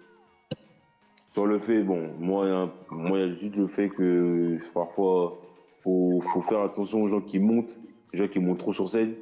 [1.32, 5.38] sur le fait, bon, moi, il y a moi, y juste le fait que parfois,
[5.84, 7.78] faut, faut faire attention aux gens qui montent,
[8.14, 9.14] les gens qui montent trop sur scène.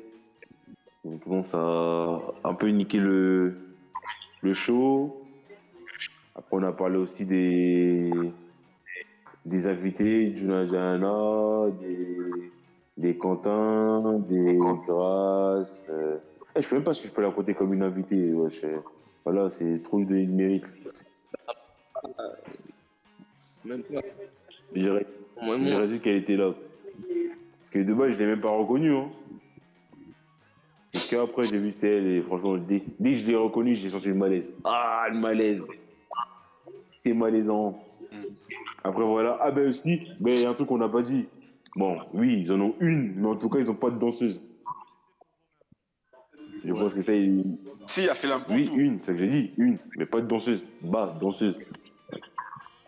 [1.03, 3.57] Bon, ça a un peu niqué le,
[4.41, 5.26] le show.
[6.37, 8.31] Après, on a parlé aussi des,
[9.45, 12.51] des invités, Juna Jana, des,
[12.97, 15.85] des Quentin, des Grâce.
[15.89, 16.17] euh.
[16.55, 18.31] Eh, je sais même pas si je peux la compter comme une invitée.
[18.33, 18.67] Ouais, je-
[19.25, 20.63] Voilà, c'est trop de mérite.
[23.65, 24.01] Même pas.
[24.73, 26.53] Dirais juste qu'elle était là.
[26.53, 28.95] Parce que de base, je l'ai même pas reconnue.
[28.95, 29.09] Hein.
[30.93, 33.89] Et qu'après, j'ai vu c'était elle et franchement, dès, dès que je l'ai reconnue, j'ai
[33.89, 34.49] senti le malaise.
[34.63, 35.61] Ah, le malaise.
[36.79, 37.83] C'est malaisant.
[38.83, 39.37] Après, voilà.
[39.41, 41.25] Ah, ben aussi, ben, il y a un truc qu'on n'a pas dit.
[41.75, 44.43] Bon, oui, ils en ont une, mais en tout cas, ils n'ont pas de danseuse.
[46.63, 49.17] Je pense que ça, il- Si, il a fait la oui, une, c'est ce que
[49.17, 50.65] j'ai dit, une, mais pas de danseuse.
[50.81, 51.59] Bah, danseuse.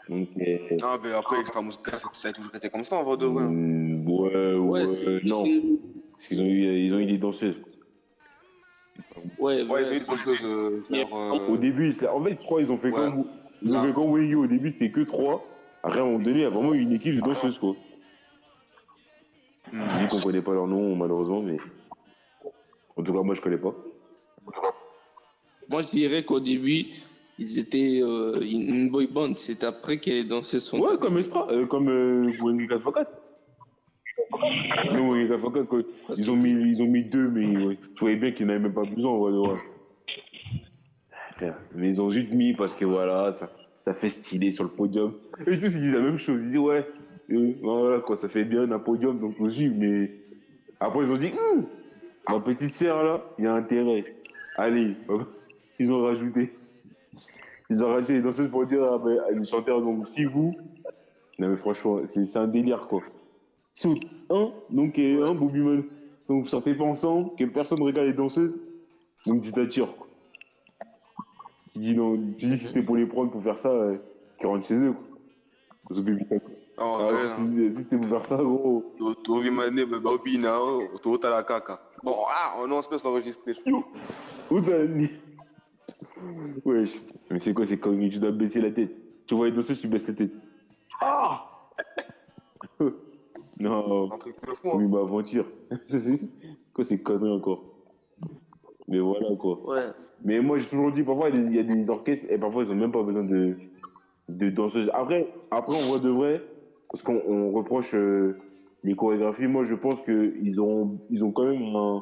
[0.10, 1.62] Donc, euh, Ah, mais après, Extra
[2.14, 3.44] ça, a toujours été comme ça, en vrai de vrai.
[3.44, 3.52] hein.
[3.52, 5.44] mm, ouais, ouais, non.
[6.12, 7.62] Parce qu'ils ont eu, ils ont eu des danseuses.
[9.38, 10.40] Ouais, Ouais, ouais, ils ont eu des choses.
[10.44, 12.96] Euh, genre, Au euh, début, en fait, je crois qu'ils ont fait Ouais.
[12.96, 13.24] comme,
[13.62, 13.84] Non.
[13.84, 14.36] fait comme Wengi.
[14.36, 15.46] Au début, c'était que trois.
[15.84, 17.76] Après, à un moment donné, il y a vraiment une équipe de danseuses, quoi.
[19.72, 19.82] hmm.
[19.82, 21.58] Je dis qu'on connaît pas leur nom, malheureusement, mais.
[22.96, 23.74] En tout cas, moi, je connais pas.
[25.70, 26.86] Moi, je dirais qu'au début,
[27.38, 29.34] ils étaient euh, une boy band.
[29.36, 30.80] C'est après que les danseuses sont.
[30.80, 33.06] Ouais, comme Estra, euh, comme euh, Wengi 4x4.
[34.94, 35.80] Non, Wengi 4x4, quoi.
[36.08, 38.60] Parce Ils ont mis, ils ont mis deux, mais ouais, tu voyais bien qu'ils n'avaient
[38.60, 39.60] même pas besoin, ouais, ouais.
[41.76, 45.14] Mais ils ont juste mis parce que voilà, ça, ça fait stylé sur le podium.
[45.42, 46.40] Et tous, ils disent la même chose.
[46.42, 46.86] Ils disent, ouais,
[47.32, 50.12] euh, voilà, quoi, ça fait bien un podium, donc aussi, mais
[50.80, 51.66] après, ils ont dit, Hum,
[52.28, 54.04] ma petite sœur, là, il y a intérêt.
[54.56, 54.96] Allez,
[55.80, 56.54] ils ont rajouté.
[57.70, 59.66] Ils ont rajouté les danseuses pour dire ah, ben, les.
[59.66, 60.56] Donc, si vous.
[61.38, 63.02] Non, mais franchement, c'est un délire, quoi.
[63.74, 64.00] Si vous-
[64.30, 65.60] un, donc, un, Bobby.
[66.28, 68.60] Donc, vous sortez pas ensemble, que personne regarde les danseuses.
[69.26, 69.96] Donc, dictature.
[71.80, 73.98] Tu dis, non, tu dis si c'était pour les prendre pour faire ça, euh,
[74.38, 75.06] qu'ils rentrent chez eux, quoi.
[76.78, 78.94] En Ah, si c'était pour faire ça, gros.
[79.00, 79.32] Non, tu
[81.26, 81.80] as la caca.
[82.04, 83.54] Bon, ah, on est espèce d'enregistré.
[84.52, 85.10] Où t'as mis
[86.66, 87.00] Wesh.
[87.30, 88.92] Mais c'est quoi ces conneries Tu dois baisser la tête?
[89.26, 90.32] Tu vois les danseuses, tu baisses la tête.
[91.00, 91.46] Ah
[93.58, 94.12] Non.
[94.12, 94.88] Un truc de fou, Oui, hein.
[94.90, 95.46] ma aventure.
[95.84, 96.30] C'est- c'est-
[96.74, 97.79] quoi ces conneries encore?
[98.90, 99.60] Mais voilà quoi.
[99.66, 99.84] Ouais.
[100.24, 102.72] Mais moi j'ai toujours dit, parfois il y a des- des orchestres et parfois ils
[102.72, 103.56] ont même pas besoin de,
[104.28, 104.90] de danseuses.
[104.94, 106.42] Après, après on voit de vrai,
[106.92, 108.38] parce qu'on on reproche euh,
[108.84, 112.02] les chorégraphies, moi je pense qu'ils ont, ils ont quand même un-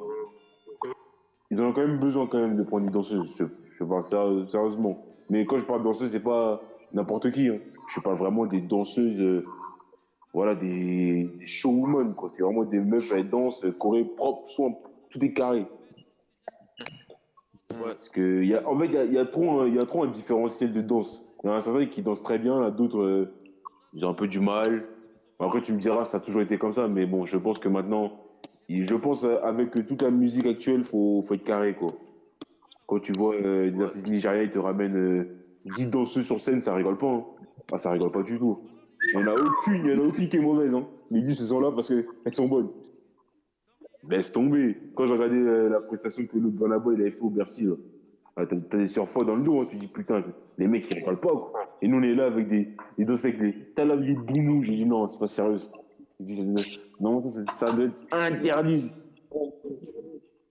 [1.49, 3.45] Ils ont quand même besoin quand même de prendre une danseuse, je,
[3.77, 4.97] je parle série- sérieusement.
[5.29, 6.61] Mais quand je parle de danseuse, c'est pas
[6.93, 7.47] n'importe qui.
[7.47, 7.59] hein.
[7.87, 9.45] Je parle vraiment des danseuses, euh,
[10.33, 12.27] voilà, des, des showwomen, quoi.
[12.29, 14.73] C'est vraiment des meufs, elles dansent, choré propre, soin,
[15.09, 15.65] tout est carré.
[17.83, 19.75] Parce que, y a, en fait, il y a, il y a trop un- il
[19.75, 21.21] y a trop un différentiel de danse.
[21.43, 23.33] Il y en a certains qui dansent très bien, d'autres, euh,
[23.93, 24.85] j'ai un peu du mal.
[25.39, 27.69] Après, tu me diras, ça a toujours été comme ça, mais bon, je pense que
[27.69, 28.11] maintenant,
[28.69, 31.93] je pense euh, avec toute la musique actuelle, faut, faut être carré, quoi.
[32.87, 35.27] Quand tu vois euh, des artistes nigériens, ils te ramènent euh,
[35.65, 37.07] 10 danseuses sur scène, ça rigole pas.
[37.07, 37.25] Hein.
[37.71, 38.59] Ah, ça rigole pas du tout.
[39.13, 40.73] Il n'y en a aucune, il y en a aucune qui est mauvaise.
[40.73, 40.87] Hein.
[41.11, 42.69] Les 10, elles sont là parce qu'elles sont bonnes.
[44.09, 44.77] Laisse tomber.
[44.95, 47.73] Quand j'ai regardé euh, la prestation que l'autre Banaba il avait fait au Bercy, là,
[48.35, 50.23] ah, t'as des surfois dans le dos, hein, tu dis putain,
[50.57, 51.51] les mecs ils rigolent pas quoi.
[51.81, 54.63] Et nous on est là avec des, des danses avec des talaviers de boumou.
[54.63, 55.57] J'ai dit non, c'est pas sérieux.
[56.99, 58.91] non, ça, ça doit être interdit.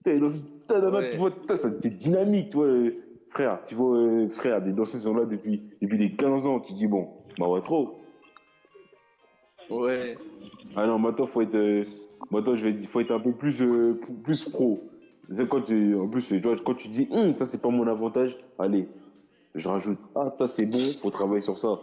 [0.05, 0.27] Dans
[0.69, 1.09] Ouais.
[1.11, 2.91] tu vois, c'est dynamique, tu vois, euh,
[3.29, 3.61] frère.
[3.65, 6.59] Tu vois, euh, frère, des danseuses sont là depuis, depuis des 15 ans.
[6.59, 7.07] Tu dis bon,
[7.37, 7.99] bah ouais, trop.
[9.69, 10.17] Ouais.
[10.75, 11.83] Ah non, maintenant, faut être, euh,
[12.31, 14.83] maintenant, je vais, faut être un peu plus, euh, plus pro.
[15.49, 18.37] Quand tu, en plus, tu vois, quand tu dis, Hum, ça, c'est pas mon avantage,
[18.59, 18.87] allez,
[19.55, 21.79] je rajoute, ah, ça, c'est bon, faut travailler sur ça.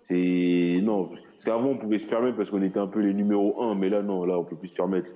[0.00, 3.62] C'est, non, parce qu'avant, on pouvait se permettre parce qu'on était un peu les numéros
[3.62, 5.08] 1, mais là, non, là, on peut plus se permettre.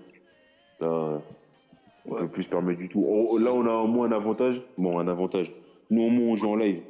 [0.80, 1.20] Là,
[2.06, 3.04] on peut plus se permettre du tout.
[3.08, 4.60] On- là, on a au moins un avantage.
[4.76, 5.50] Bon, un avantage.
[5.90, 6.82] Nous, au moins, on joue en live.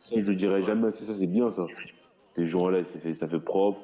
[0.00, 0.90] Ça, je le dirais jamais.
[0.90, 1.66] C'est ça, c'est bien, ça.
[2.36, 3.80] Les jeux en live, ça fait, ça fait propre.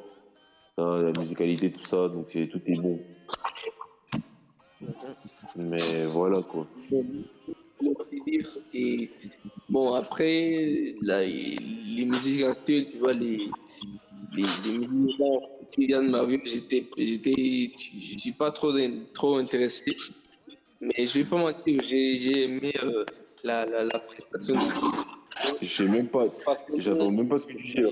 [0.78, 3.02] La musicalité, tout ça, donc c'est- tout est bon.
[5.56, 6.66] Mais voilà, quoi.
[9.70, 13.38] Bon, après, là, les musiques actuelles, tu vois, les,
[14.34, 15.38] les, les musiques là,
[15.72, 17.34] Kylian Mario, j'étais, j'étais,
[17.76, 18.72] je suis pas trop,
[19.14, 19.96] trop intéressé.
[20.80, 23.04] Mais je vais pas mentir, j'ai, j'ai aimé euh,
[23.42, 24.60] la, la, la prestation de
[25.62, 26.26] Je sais même pas.
[26.76, 27.88] J'attends même pas ce que tu dis là.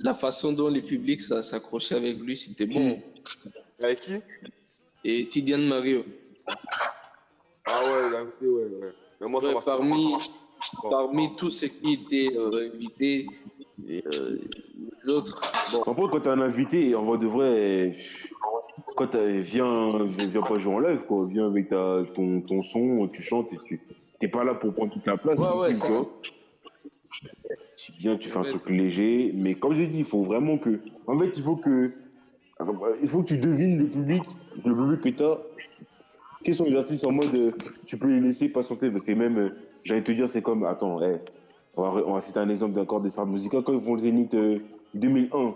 [0.00, 3.00] La façon dont les publics ça, s'accrochaient avec lui, c'était bon.
[3.82, 4.12] Avec qui?
[5.04, 6.04] Et Tidiane Mario,
[7.64, 8.92] Ah ouais, là, ouais, ouais.
[9.20, 10.14] Mais moi, ça ouais, parmi,
[10.82, 10.90] Bon.
[10.90, 13.26] parmi tous ceux qui étaient euh, invités,
[13.88, 14.38] et, euh,
[15.02, 15.40] les autres,
[15.72, 17.96] bon, contre, quand t'as un invité, en vrai de vrai,
[18.96, 21.26] quand viens, viens, viens pas jouer en live, quoi.
[21.30, 23.80] Viens avec ta, ton, ton son, tu chantes et tu.
[24.20, 25.38] T'es pas là pour prendre toute la place.
[25.38, 26.08] Ouais, ouais, ça, quoi.
[27.96, 30.80] Tu viens, tu fais un truc léger, mais comme j'ai dit, il faut vraiment que.
[31.06, 31.90] En fait, il faut que.
[33.02, 34.22] Il faut que tu devines le public,
[34.64, 35.38] le public que t'as.
[36.44, 37.34] Quels sont les artistes en mode.
[37.34, 37.52] euh,
[37.86, 39.38] tu peux les laisser patienter, parce que même.
[39.38, 39.50] euh,
[39.84, 40.64] J'allais te dire, c'est comme.
[40.64, 41.00] Attends,
[41.76, 43.62] on, va, on va citer un exemple d'accord des stars musicales.
[43.64, 44.58] Quand ils font le Zénith euh,
[44.94, 45.54] 2001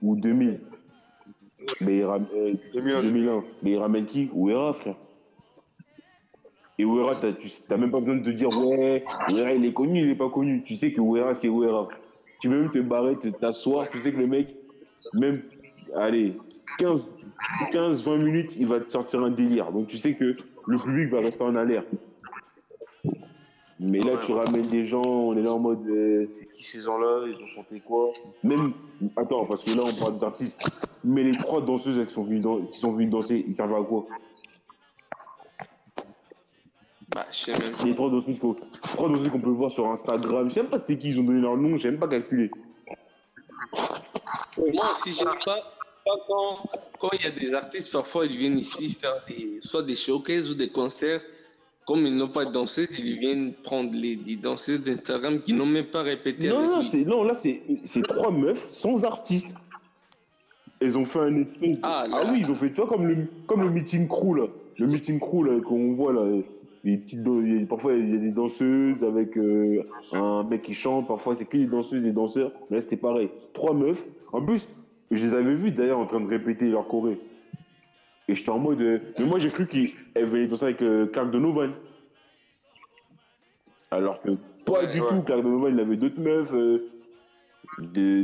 [0.00, 0.60] ou 2000,
[1.80, 3.02] mais ils ram- euh, 2001.
[3.02, 4.30] 2001, mais ils ramènent qui?
[4.32, 4.96] Ouera, frère.
[6.80, 9.72] Et Ouera, t'as tu- t'as même pas besoin de te dire, ouais, Ouera, il est
[9.72, 10.62] connu, il est pas connu.
[10.62, 11.88] Tu sais que Ouera, c'est Ouera.
[12.40, 14.54] Tu peux même te barrer, te- t'asseoir, tu sais que le mec,
[15.12, 15.42] même,
[15.96, 16.34] allez,
[16.78, 17.18] 15,
[17.72, 19.72] 15, 20 minutes, il va te sortir un délire.
[19.72, 20.36] Donc tu sais que
[20.66, 21.88] le public va rester en alerte.
[23.80, 26.82] Mais là, tu ramènes des gens, on est là en mode, euh, c'est qui ces
[26.82, 27.26] gens-là?
[27.28, 28.12] Ils ont chanté quoi?
[28.42, 28.72] Même,
[29.16, 30.68] attends, parce que là, on parle des artistes.
[31.04, 32.42] Mais les trois danseuses qui sont venues,
[32.72, 34.06] qui sont venues danser, ils servent à quoi?
[37.18, 37.84] Bah, je sais même pas.
[37.84, 40.78] Les trois danseuses qu'on trois danseuses qu'on peut voir sur Instagram, je sais même pas
[40.78, 42.50] c'était qui, ils ont donné leur nom, j'ai même pas calculé.
[44.72, 45.56] Moi, si j'aime pas,
[46.04, 46.58] pas quand,
[46.98, 50.50] quand il y a des artistes, parfois ils viennent ici faire des, soit des showcases
[50.50, 51.20] ou des concerts.
[51.86, 55.64] Comme ils n'ont pas de danseuses, ils viennent prendre les, des danseuses d'Instagram qui n'ont
[55.64, 56.88] même pas répété Non, avec non, lui.
[56.90, 59.46] c'est, non, là, c'est, c'est trois meufs sans artiste.
[60.82, 61.78] Ils ont fait un espèce.
[61.82, 62.30] Ah, Ah, là.
[62.30, 64.48] oui, ils ont fait, tu vois, comme le, comme le meeting crew, là.
[64.76, 66.42] Le meeting crew, là, qu'on voit, là.
[66.88, 69.82] Les petites, parfois, il y a des danseuses avec euh,
[70.12, 71.06] un mec qui chante.
[71.06, 72.50] Parfois, c'est que des danseuses et des danseurs.
[72.70, 73.28] Mais là, c'était pareil.
[73.52, 74.06] Trois meufs.
[74.32, 74.66] En plus,
[75.10, 77.18] je les avais vues, d'ailleurs, en train de répéter leur choré.
[78.26, 78.80] Et j'étais en mode.
[78.80, 79.92] euh, Mais moi, j'ai cru qu'elles
[80.26, 81.72] venaient danser avec euh, Clark Donovan.
[83.90, 84.30] Alors que
[84.64, 85.08] pas du ouais.
[85.08, 85.22] tout.
[85.22, 86.54] Clark Donovan, il avait d'autres meufs.
[86.54, 86.88] euh,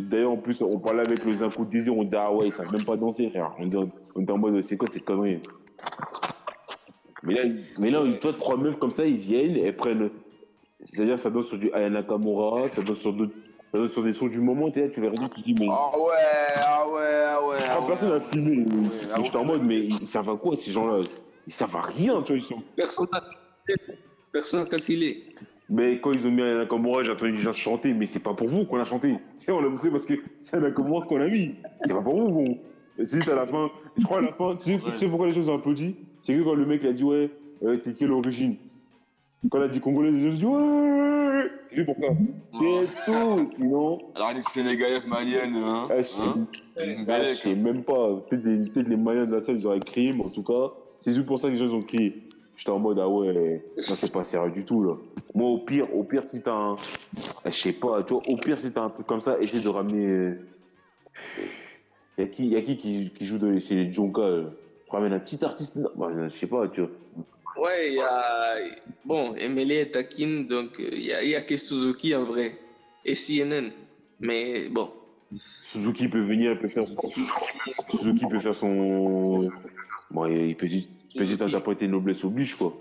[0.08, 2.52] D'ailleurs, en plus, on parlait avec les infos de désir, on disait, ah ouais, ils
[2.52, 3.52] savent même pas danser, frère.
[3.58, 5.40] On était en mode, c'est quoi cette connerie?
[7.24, 7.42] Mais là,
[7.78, 10.10] mais là, toi, trois meufs comme ça, ils viennent, elles prennent.
[10.84, 13.32] C'est-à-dire, ça danse sur du Aya Nakamura, ça danse sur, d'autres-
[13.72, 15.54] ça danse sur des sons du moment, t'es là, tu les regardes, tu te dis,
[15.58, 15.68] mais.
[15.70, 16.12] Ah ouais,
[16.56, 17.56] ah ouais, ah ouais.
[17.66, 18.20] ah ah ouais.
[18.20, 18.66] filmer.
[19.14, 21.02] ah J'étais en mode, mais ils servent à quoi, ces gens-là?
[21.46, 22.62] Ils servent à rien, tu vois, ils sont.
[22.76, 23.22] Personne n'a
[24.32, 25.24] Personne n'a calculé.
[25.70, 28.34] Mais quand ils ont mis Aya Nakamura, j'ai entendu les gens chanter, mais c'est pas
[28.34, 29.16] pour vous qu'on a chanté.
[29.38, 31.54] C'est on l'a poussé parce que c'est Aya Nakamura qu'on a mis.
[31.84, 32.58] C'est pas pour vous, bon.
[32.98, 35.08] Et C'est juste à la fin, je crois à la fin, tu sais, tu sais
[35.08, 37.30] pourquoi les choses ont applaudi C'est que quand le mec il a dit ouais,
[37.62, 38.56] euh, t'es quelle origine?
[39.50, 42.08] Quand il a dit congolais, les gens ont dit ouais Tu sais pourquoi
[42.58, 43.98] C'est tout, sinon.
[44.14, 45.86] Alors, les Sénégalaises, maliennes, hein.
[45.90, 46.46] Ah, je sais- hein
[46.78, 48.16] ah, je belle, sais même pas.
[48.30, 50.72] Peut-être les, peut-être les Maliens de la salle, ils auraient crié, mais en tout cas,
[50.98, 52.22] c'est juste pour ça que les gens ont crié.
[52.56, 54.94] J'étais en mode, ah ouais, ça c'est pas sérieux du tout, là.
[55.34, 56.76] Moi, au pire, au pire, si t'as un.
[57.44, 59.68] Je sais pas, tu vois, au pire, si t'as un truc comme ça, essaie de
[59.68, 60.06] ramener.
[60.06, 60.38] euh,
[62.16, 64.22] Y a qui, y a qui, qui qui joue de, chez les Jonka
[64.94, 65.78] Ramène un petit artiste.
[65.96, 66.90] Bah, je sais pas, tu vois.
[67.56, 68.56] Ouais, il y a.
[69.04, 72.24] Bon, Emily est taquine, donc euh, il y, a, il y a que Suzuki en
[72.24, 72.58] vrai.
[73.04, 73.70] Et CNN.
[74.20, 74.90] Mais bon.
[75.36, 76.84] Suzuki peut venir, il peut faire.
[76.84, 79.48] Suzuki peut faire son.
[80.10, 82.76] Bon, il peut, il peut juste interpréter Noblesse oblige, quoi.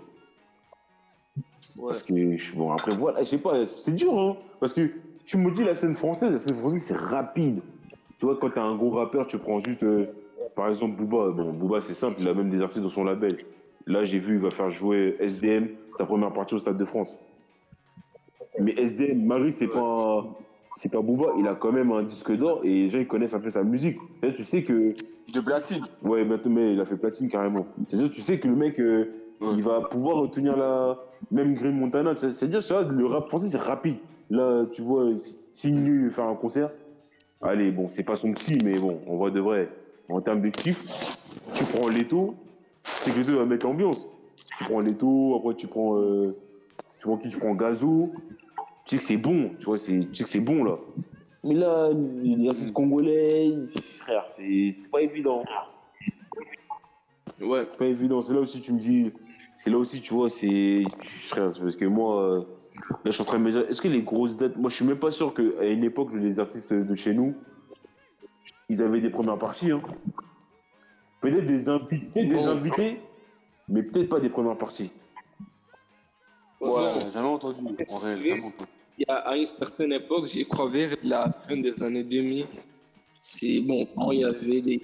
[1.76, 1.92] Ouais.
[1.92, 4.36] Parce que, bon, après, voilà, je sais pas, c'est dur, hein.
[4.60, 4.90] Parce que
[5.24, 7.60] tu me dis la scène française, la scène française, c'est rapide.
[8.18, 10.06] Tu vois, quand t'as un gros rappeur, tu prends juste, euh,
[10.54, 11.30] par exemple, Booba.
[11.32, 13.38] Bon, Booba, c'est simple, il a même des artistes dans son label.
[13.86, 17.08] Là, j'ai vu, il va faire jouer SDM, sa première partie au Stade de France.
[18.58, 20.24] Mais SDM, Marie, c'est pas.
[20.76, 23.34] C'est pas Booba, il a quand même un disque d'or et les gens ils connaissent
[23.34, 23.96] un peu sa musique.
[24.22, 24.92] Tu sais que
[25.32, 25.84] De platine.
[26.02, 27.66] Ouais, maintenant, mais il a fait platine carrément.
[27.86, 29.04] C'est-à-dire, tu sais que le mec, euh,
[29.40, 29.48] Ouais.
[29.56, 30.96] il va pouvoir retenir la
[31.30, 32.16] même Green Montana.
[32.16, 33.98] C'est- C'est-à-dire, ça, le rap français, c'est rapide.
[34.30, 35.10] Là, tu vois,
[35.52, 36.70] Signu faire un concert.
[37.40, 39.68] Allez, bon, c'est pas son petit, mais bon, on voit de vrai.
[40.08, 41.16] En termes de kiff,
[41.54, 42.34] tu prends Leto,
[42.82, 44.06] c'est que Leto va mettre l'ambiance.
[44.58, 45.96] Tu prends Leto, après tu prends.
[45.98, 46.36] euh,
[46.98, 47.28] tu prends qui?
[47.28, 48.12] Tu prends Gazo.
[48.84, 50.76] Tu sais que c'est bon, tu vois, c'est- tu sais que c'est bon là.
[51.42, 51.90] Mais là,
[52.22, 53.54] les artistes congolais,
[54.00, 55.42] frère, c'est c'est pas évident.
[57.40, 57.66] Ouais.
[57.70, 58.20] C'est pas évident.
[58.20, 59.10] C'est là aussi, tu me dis.
[59.52, 60.82] C'est là aussi, tu vois, c'est.
[61.28, 62.44] Frère, parce que moi, euh, là,
[63.06, 64.56] je suis en train de me dire, est-ce que les grosses dates.
[64.56, 67.34] Moi, je suis même pas sûr qu'à une époque, les artistes de chez nous,
[68.74, 69.70] ils avaient des premières parties.
[69.70, 69.80] Hein.
[71.20, 73.00] Peut-être des, invi- peut-être des invités,
[73.68, 74.90] mais peut-être pas des premières parties.
[76.60, 77.60] Ouais, jamais entendu.
[77.88, 78.68] En vrai, jamais entendu.
[78.98, 82.46] Il y a, à une certaine époque, j'y crois vers la fin des années 2000,
[83.20, 84.82] c'est bon, quand il y avait des,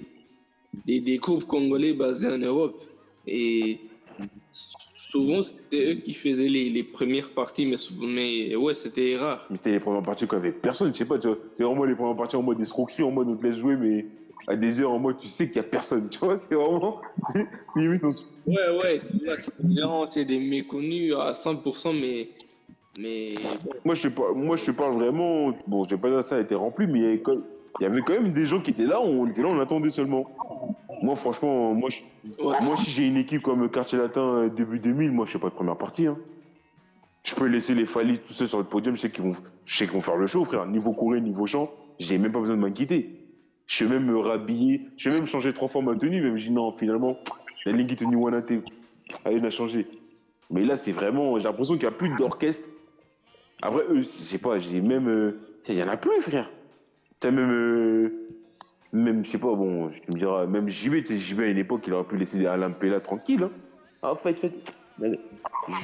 [0.85, 2.83] des, des groupes congolais basés en Europe.
[3.27, 3.79] Et
[5.11, 9.45] souvent, c'était eux qui faisaient les, les premières parties, mais, souvent, mais ouais, c'était rare.
[9.49, 11.37] Mais c'était les premières parties y avait personne, je sais pas, tu vois.
[11.55, 14.05] C'est vraiment les premières parties en mode escroquerie, en mode on te laisse jouer, mais
[14.47, 16.37] à des heures en mode tu sais qu'il y a personne, tu vois.
[16.39, 17.01] C'est vraiment.
[17.75, 22.01] Limite, on se Ouais, ouais, tu vois, c'est des gens, c'est des méconnus à 100%,
[22.01, 22.29] mais.
[22.99, 23.35] Mais
[23.85, 25.53] Moi, je te parle, moi, je parle vraiment.
[25.65, 27.23] Bon, je vais pas que ça a été rempli, mais il y avait
[27.81, 29.89] il y avait quand même des gens qui étaient là, on était là, on attendait
[29.89, 30.23] seulement.
[31.01, 35.11] Moi, franchement, moi, je- moi si j'ai une équipe comme Quartier Latin euh, début 2000,
[35.11, 36.05] moi, je sais pas de première partie.
[36.05, 36.15] Hein.
[37.23, 39.31] Je peux laisser les Falis tout ça sur le podium, je sais qu'ils vont,
[39.65, 40.67] je sais qu'ils vont faire le show, frère.
[40.67, 43.17] Niveau choré, niveau chant, j'ai même pas besoin de m'inquiéter.
[43.65, 46.45] Je vais même me rhabiller, je vais même changer trois fois ma tenue, même je
[46.49, 47.15] dis non, finalement,
[47.65, 48.51] la ligne tenue Wanate,
[49.25, 49.87] on a changé.
[50.51, 52.63] Mais là, c'est vraiment, j'ai l'impression qu'il n'y a plus d'orchestre.
[53.63, 55.07] Après, eux, je sais pas, j'ai même.
[55.07, 56.49] euh, Il y en a plus, frère.
[57.21, 57.49] T'as même.
[57.49, 58.27] euh,
[58.93, 61.93] même, je sais pas, bon, tu me diras, même JB, JB à une époque, il
[61.93, 63.43] aurait pu laisser Alain Pella tranquille.
[63.43, 63.51] Hein.
[64.03, 64.41] Ah, faites.
[64.99, 65.17] Mais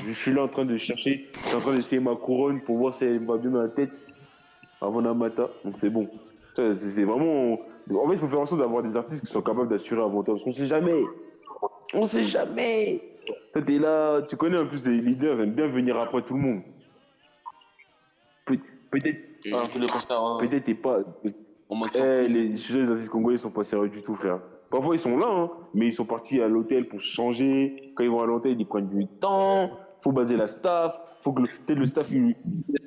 [0.06, 2.78] Je, suis là en train de chercher, je suis en train d'essayer ma couronne pour
[2.78, 3.92] voir si elle va bien dans la tête
[4.82, 5.50] avant Namata.
[5.64, 6.10] Donc c'est bon.
[6.56, 7.54] C'est vraiment.
[7.54, 10.24] En fait, il faut faire en sorte d'avoir des artistes qui sont capables d'assurer avant
[10.24, 10.34] toi.
[10.34, 11.04] Parce qu'on sait jamais.
[11.94, 13.00] On sait jamais.
[13.56, 16.62] Là, tu connais en plus les leaders, ils aiment bien venir après tout le monde.
[18.46, 18.58] Peut-
[18.92, 19.18] Peut-être,
[19.54, 21.00] Alors que le concert euh, peut-être t'es pas.
[21.96, 24.40] Eh, les sujets des artistes congolais sont pas sérieux du tout, frère.
[24.70, 27.92] Parfois, ils sont là, hein, mais ils sont partis à l'hôtel pour se changer.
[27.96, 29.72] Quand ils vont à l'hôtel, ils prennent du temps.
[30.02, 30.98] Faut baser la staff.
[31.22, 32.36] Faut que le, peut-être le staff, il,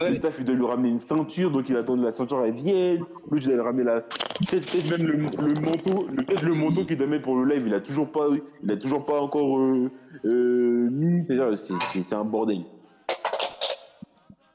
[0.01, 2.53] le staff, il doit lui ramener une ceinture, donc il attend que la ceinture elle
[2.53, 3.01] vienne.
[3.31, 4.01] L'autre, il doit lui ramener la.
[4.03, 5.17] Peut-être peut-être même le,
[5.49, 8.11] le manteau, le- peut-être le manteau qu'il doit mettre pour le live, il a toujours
[8.11, 8.29] pas,
[8.63, 9.91] il a toujours pas encore euh,
[10.25, 11.27] euh, mis.
[11.57, 12.63] C'est c'est un bordel.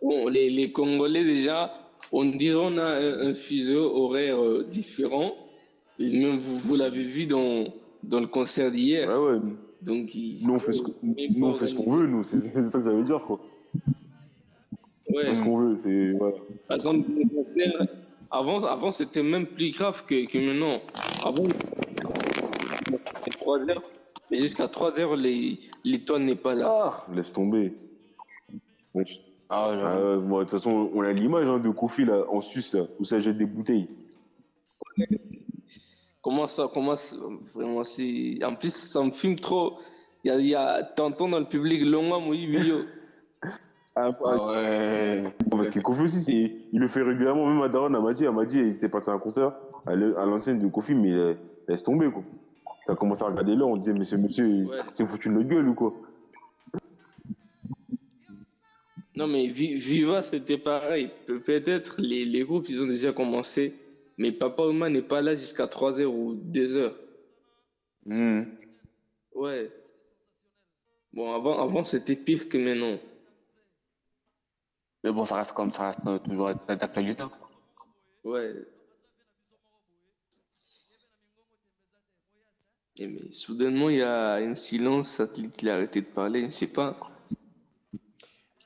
[0.01, 1.71] Bon, les, les Congolais, déjà,
[2.11, 5.33] on dirait on a un, un fuseau horaire euh, différent.
[5.99, 7.65] Et même vous, vous l'avez vu dans,
[8.03, 9.07] dans le concert d'hier.
[9.09, 9.39] Ouais, ouais.
[9.81, 10.93] Donc, Nous, on fait ce qu'on
[11.43, 11.85] organisé.
[11.85, 12.23] veut, nous.
[12.23, 13.39] C'est ça que ça veut dire, quoi.
[15.09, 15.33] Ouais.
[15.33, 16.11] ce qu'on veut, c'est.
[16.13, 16.35] Voilà.
[16.67, 17.07] Par exemple,
[18.31, 20.81] avant, avant c'était même plus grave que, que maintenant.
[21.23, 21.45] Avant,
[23.23, 23.83] c'était 3 heures.
[24.31, 27.05] Mais jusqu'à 3 heures, les, les toits n'est pas là.
[27.07, 27.73] Ah, laisse tomber.
[28.95, 29.21] Wesh.
[29.49, 32.73] Ah, ouais, Ah, de toute façon, on a l'image hein, de Kofi là, en Suisse,
[32.73, 33.87] là, où ça jette des bouteilles.
[36.21, 37.15] Comment ça, comment ça-
[37.53, 38.39] vraiment, c'est.
[38.43, 39.77] En plus, ça me fume trop.
[40.23, 42.77] Il y a, y a t'entends dans le public, longuement, oui, oui, yo.
[43.95, 45.23] Ah, Ah ouais.
[45.51, 47.45] Parce que Kofi aussi, il le fait régulièrement.
[47.47, 49.53] Même à Daron, elle m'a dit, elle m'a dit, il était parti à un concert
[49.85, 51.33] à l'ancienne de Kofi, mais euh,
[51.67, 52.23] laisse tomber, quoi.
[52.87, 54.77] Ça a commencé à regarder là, on disait, monsieur, monsieur, Ouais.
[54.91, 55.93] c'est foutu de gueule ou quoi
[59.15, 61.09] Non, mais Vi- Viva, c'était pareil.
[61.25, 63.73] Pe- Peut-être les, les groupes, ils ont déjà commencé.
[64.17, 66.95] Mais Papa Oma n'est pas là jusqu'à 3 heures ou 2 heures.
[68.05, 68.43] Hmm.
[69.35, 69.71] Ouais.
[71.13, 72.99] Bon, avant, avant c'était pire que maintenant.
[75.03, 77.23] Mais bon, ça reste comme ça, reste toujours d'actualité.
[78.23, 78.65] Ouais.
[82.99, 86.49] Et mais soudainement, il y a un silence, satellite, il a arrêté de parler, je
[86.51, 86.97] sais pas.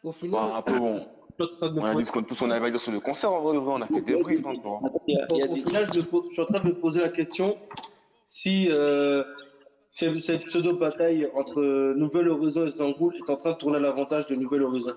[0.03, 1.07] Au Bon, final, un peu bon.
[1.39, 2.51] je suis en train de me On a dit poser- ce qu'on tout ce qu'on
[2.51, 5.35] avait à dire sur le concert, en vrai, on a fait des briefs, hein, au
[5.35, 5.61] des...
[5.63, 7.57] final, je, me je suis en train de me poser la question
[8.25, 9.23] si euh,
[9.91, 11.61] cette, cette pseudo-bataille entre
[11.95, 14.95] Nouvel Horizon et Zangoul est en train de tourner à l'avantage de Nouvel Horizon.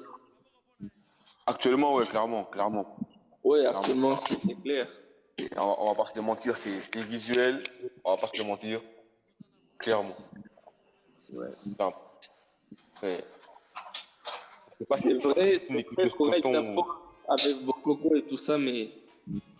[1.46, 2.96] Actuellement, ouais, clairement, clairement.
[3.42, 4.86] Ouais, actuellement, c'est c'est clair.
[5.56, 7.60] On, va- on va pas se mentir, c'est c'est visuel,
[8.04, 8.80] on va pas se mentir.
[9.78, 10.14] Clairement.
[11.32, 11.48] Ouais.
[11.78, 11.96] Enfin,
[13.00, 13.24] c'est.
[14.82, 16.46] C'est pas C'est vrai, c'est vrai correct
[17.28, 18.90] avec Bokoko et tout ça, mais,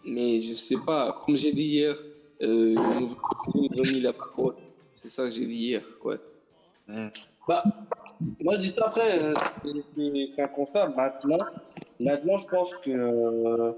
[0.04, 1.96] mais je sais pas, comme j'ai dit hier,
[2.42, 4.54] euh, ont mis la parole.
[4.94, 6.18] C'est ça que j'ai dit hier, ouais.
[7.48, 7.62] Bah,
[8.40, 10.88] moi, je dis ça après, euh, c'est- c'est c'est un constat.
[10.88, 11.38] Maintenant,
[12.00, 13.72] maintenant, je pense que euh,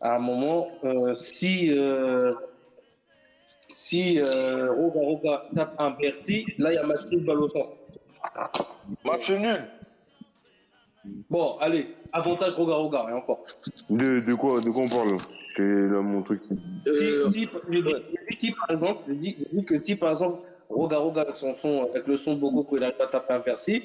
[0.00, 2.32] à un moment, euh, si euh,
[3.68, 7.48] si euh, Roga Roga tape un Bercy, là, il y a match nul balle au
[7.48, 7.76] centre.
[9.04, 9.64] Match nul?
[11.28, 13.42] Bon, allez, avantage Roga Roga, et encore.
[13.90, 15.16] De, de quoi, de quoi on parle?
[15.56, 16.42] C'est là mon truc.
[16.86, 17.30] Euh,
[18.28, 22.16] Si, par exemple, j'ai dit que si par exemple Roga avec son son, avec le
[22.16, 23.84] son de Boko, il n'arrive pas à taper un Bercy,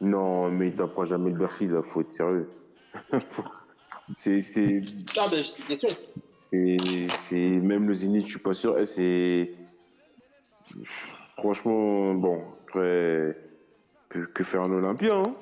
[0.00, 2.48] Non, mais il tapera jamais le Bercy là, faut être sérieux.
[4.16, 4.80] c'est, c'est,
[5.18, 5.88] ah ben c'est une question.
[6.36, 6.76] c'est,
[7.28, 8.76] c'est, même le Zénith, je suis pas sûr.
[8.86, 9.54] C'est,
[11.36, 13.36] franchement, bon, après,
[14.08, 15.34] que, que faire un Olympia, hein?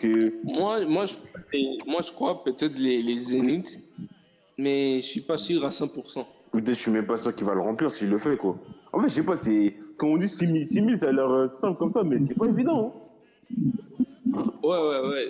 [0.00, 1.16] Que, Moi, moi, je,
[1.86, 3.82] moi, je crois peut-être les, les Zénith,
[4.58, 6.24] mais je suis pas sûr à 100%.
[6.52, 8.56] peut-être, je suis même pas sûr qu'il va le remplir s'il le fait, quoi.
[8.92, 11.48] En fait, je sais pas, c'est, quand on dit 6000, 6000, ça a l'air euh,
[11.48, 14.42] simple comme ça, mais c'est pas évident, hein.
[14.62, 15.28] Ouais, ouais, ouais.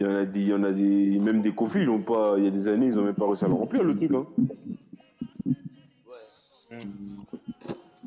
[0.00, 2.00] Il y en a des, il y en a des, même des conflits, ils ont
[2.00, 3.94] pas, il y a des années, ils ont même pas réussi à le remplir, le
[3.94, 4.26] truc, hein.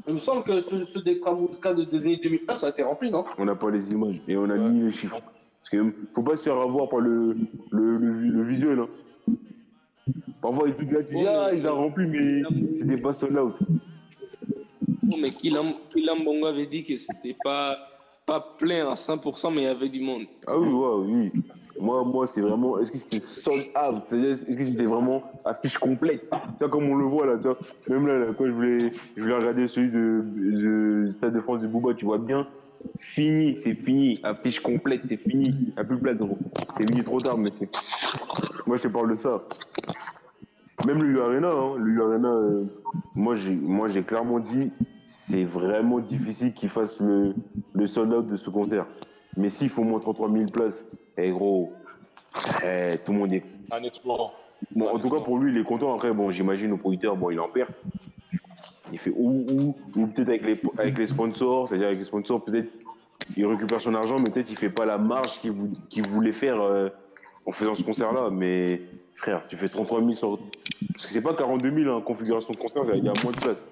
[0.08, 3.26] Il me semble que ce, ce d'Extra de 2001, ça a été rempli, non?
[3.38, 5.18] On n'a pas les images et on a ni les chiffres.
[5.70, 7.36] Parce que faut pas se faire avoir par le,
[7.72, 8.80] le, le, le visuel.
[8.80, 9.34] Hein.
[10.42, 12.44] Parfois, disent, tu dis, ah, ils ont rempli, mais
[12.78, 13.56] c'était pas sold out.
[15.04, 17.78] Non, mais Kilam, Kilam Bongo avait dit que c'était pas,
[18.26, 20.24] pas plein à 100%, mais il y avait du monde.
[20.46, 21.32] Ah oui, ouais, oui.
[21.80, 22.80] Moi, moi c'est vraiment.
[22.80, 24.04] Est-ce que c'était sold out?
[24.06, 26.30] C'est-à-dire, Est-ce que c'était vraiment affiche complète?
[26.30, 27.58] Tu vois, comme on le voit là, tu vois.
[27.90, 30.24] Même là, là, quand je voulais, je voulais regarder celui de,
[31.04, 32.48] de Stade de France de Bouba, tu vois bien.
[33.00, 34.20] Fini, c'est fini.
[34.24, 35.50] Affiche complète, c'est fini.
[35.50, 36.38] Il n'y a plus de place, gros.
[36.78, 37.70] C'est fini trop tard, mais c'est.
[38.66, 39.38] Moi, je te parle de ça.
[40.86, 42.66] Même le U-Arena, hein, le U-Arena, euh,
[43.16, 44.72] moi, j'ai, moi, j'ai clairement dit,
[45.06, 47.34] c'est vraiment difficile qu'ils fassent le,
[47.74, 48.86] le sold out de ce concert.
[49.36, 50.84] Mais s'il faut moins 33 000 places,
[51.18, 51.74] eh gros,
[52.64, 53.44] eh, tout le monde est.
[53.72, 53.82] Un.
[54.76, 55.94] Bon, en tout cas, pour lui, il est content.
[55.94, 57.70] Après, bon, j'imagine au producteur, bon, il en perd.
[58.92, 62.44] Il fait ou, ou, ou peut-être avec les, avec les sponsors, c'est-à-dire avec les sponsors,
[62.44, 62.70] peut-être
[63.36, 66.32] il récupère son argent, mais peut-être il fait pas la marge qu'il vou- qu'il voulait
[66.32, 66.90] faire euh,
[67.46, 68.30] en faisant ce concert-là.
[68.32, 68.82] Mais
[69.16, 70.40] frère, tu fais 33 000 sur.
[70.94, 73.38] Parce que c'est pas 42 000 en configuration de concert, il y a moins de
[73.38, 73.66] place.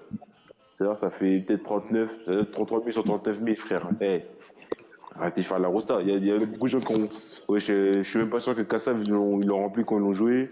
[0.72, 3.88] C'est-à-dire, ça fait peut-être 39, ça veut dire 33 000 sur 39 000, frère.
[4.00, 4.22] Eh,
[5.18, 6.00] Arrêtez de faire la rosta.
[6.02, 7.56] Il y a, beaucoup de gens qui ont.
[7.56, 10.50] Je, je suis même pas sûr que Kassav, ils l'ont rempli quand ils l'ont joué.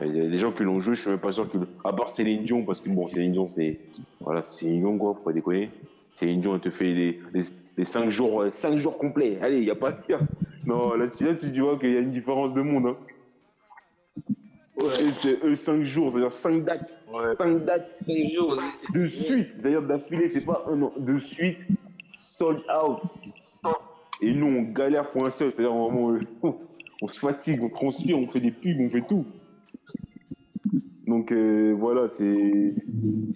[0.00, 1.58] Il y a des gens qui l'ont joué, je suis même pas sûr que.
[1.84, 3.78] À part Céline Dion, parce que bon, Céline Dion, c'est.
[4.20, 5.68] Voilà, c'est Céline Dion, quoi, faut pas déconner.
[6.16, 7.42] Céline Dion, elle te fait les, les,
[7.76, 9.38] les 5 jours, euh, cinq jours complets.
[9.42, 10.20] Allez, il n'y a pas de pire.
[10.66, 12.86] Non, là, tu- là, tu vois qu'il y a une différence de monde.
[12.86, 12.96] Hein.
[14.78, 16.98] Et C'est eux 5 jours, c'est-à-dire 5 dates.
[17.36, 17.96] 5 dates.
[18.00, 18.56] 5 jours.
[18.94, 20.92] De suite, d'ailleurs d'affilée, c'est pas un an.
[20.98, 21.58] De suite,
[22.16, 22.98] sold out.
[24.22, 26.20] Et nous, on galère pour un seul, c'est-à-dire vraiment, euh,
[27.02, 29.24] on se fatigue, on transpire, on fait des pubs, on fait tout.
[31.06, 32.74] Donc euh, voilà, c'est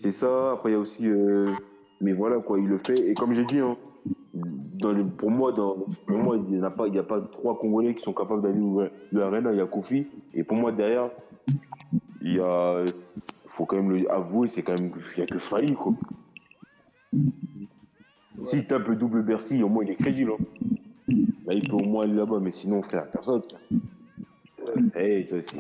[0.00, 0.52] c'est ça.
[0.52, 1.06] Après, il y a aussi.
[1.08, 1.56] euh,
[2.00, 3.08] mais voilà, quoi, il le fait.
[3.10, 3.76] Et comme j'ai dit, hein,
[4.34, 5.76] dans le- pour moi, dans,
[6.06, 8.42] pour moi, il n'y a, pas- il y a pas trois Congolais qui sont capables
[8.42, 9.52] d'aller de l'arena.
[9.52, 10.06] Il y a Kofi.
[10.34, 11.08] Et pour moi, derrière,
[12.20, 12.84] il y a.
[13.46, 14.92] faut quand même le avouer, c'est quand même.
[15.16, 15.94] Il n'y a que Failli, quoi.
[18.42, 20.32] S'il tape le double Bercy, au moins il est crédible.
[20.32, 20.44] hein.
[21.46, 23.40] Là, il peut au moins aller là-bas, mais sinon, frère, personne.
[23.42, 23.60] frère.
[24.68, 25.58] Euh, ça y est, tu vois, c'est.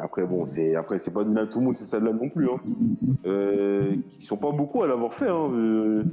[0.00, 2.28] Après, bon, c'est après c'est pas donné à tout le monde, c'est ça là non
[2.28, 2.48] plus.
[2.50, 2.60] Hein.
[3.26, 5.28] Euh, ils sont pas beaucoup à l'avoir fait.
[5.28, 5.50] Hein.
[5.52, 6.04] Euh,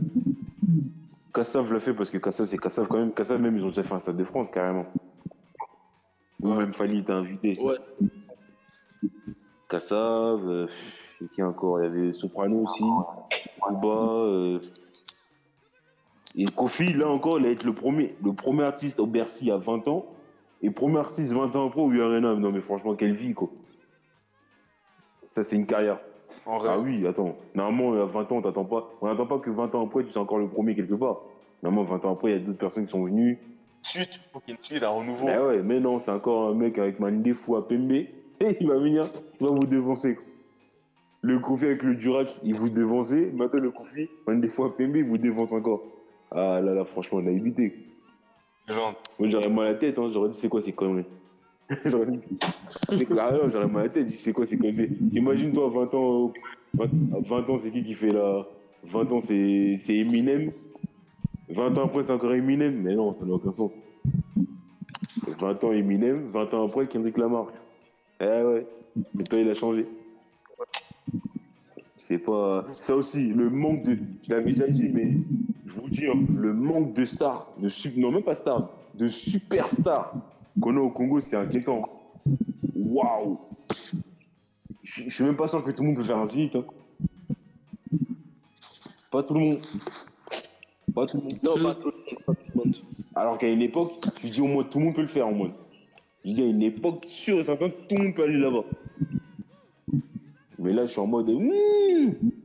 [1.33, 3.11] Kassav l'a fait parce que Kassav, c'est Kassav quand même.
[3.11, 4.85] Kassav, même, ils ont déjà fait un Stade de France carrément.
[6.41, 7.59] Ou même Fali était invité.
[7.59, 7.77] Ouais.
[9.69, 10.67] Kassav, euh,
[11.21, 11.81] et qui encore?
[11.81, 12.83] Il y avait Soprano aussi,
[13.65, 13.87] Kuba.
[13.87, 14.59] euh,
[16.35, 19.57] Et Kofi, là encore, il va être le premier, le premier artiste au Bercy à
[19.57, 20.05] 20 ans.
[20.63, 22.33] Et premier artiste 20 ans après au Arena.
[22.35, 23.49] Non, mais franchement, quelle vie, quoi.
[25.31, 25.97] Ça, c'est une carrière.
[26.45, 27.35] Ah oui, attends.
[27.53, 28.89] Normalement, à 20 ans, on t'attend pas.
[29.01, 31.21] On n'attend pas que 20 ans après, tu sois encore le premier quelque part.
[31.61, 33.39] Normalement, 20 ans après, il y a d'autres personnes qui sont venues.
[33.81, 35.25] Suite, faut qu'il y ait une suite, un renouveau.
[35.25, 37.91] Mais ouais, mais non, c'est encore un mec avec Mandé fou à Pembe.
[37.91, 38.07] Et
[38.61, 40.15] il va venir, il va vous dévancer.
[40.15, 40.23] quoi.
[41.21, 43.31] Le Kofi avec le Durac, il vous dévançait.
[43.33, 45.83] Maintenant, le Kofi, Mandé fou à Pembe, il vous dévance encore.
[46.31, 47.75] Ah là là, franchement, on a évité.
[48.67, 48.95] Genre.
[49.19, 50.09] J'aurais mal à la tête, hein.
[50.13, 51.05] j'aurais dit c'est quoi ces conneries?
[51.85, 54.89] j'aurais dit c'est ah j'aurais mal à la tête, c'est quoi ces conneries?
[55.11, 56.33] T'imagines, toi, 20 ans,
[56.73, 58.47] 20, à 20 ans, c'est qui qui fait la.
[58.85, 60.49] 20 ans, c'est c'est Eminem.
[61.49, 62.81] 20 ans après, c'est encore Eminem.
[62.81, 63.71] Mais non, ça n'a aucun sens.
[65.39, 67.47] 20 ans Eminem, 20 ans après, Kendrick Lamar.
[68.21, 68.67] Eh ouais,
[69.13, 69.85] mais toi, il a changé.
[71.97, 72.65] C'est pas.
[72.77, 73.97] Ça aussi, le manque de.
[74.23, 75.17] Je l'avais déjà dit, mais
[75.73, 77.69] je vous dis, le manque de stars, de
[77.99, 80.13] non, même pas stars, de superstars
[80.61, 81.89] qu'on a au Congo, c'est inquiétant.
[82.75, 83.39] Waouh!
[84.83, 86.55] Je suis même pas sûr que tout le monde peut faire un zénith.
[86.55, 86.65] hein.
[89.09, 89.59] Pas tout le monde.
[90.93, 91.39] Pas tout le monde.
[91.43, 92.75] Non, pas tout le monde.
[93.15, 95.33] Alors qu'à une époque, tu dis au moins tout le monde peut le faire en
[95.33, 95.53] mode.
[96.25, 98.63] Je dis à une époque, sûr et certain, tout le monde peut aller là-bas.
[100.59, 101.29] Mais là, je suis en mode.
[101.29, 102.42] hmm.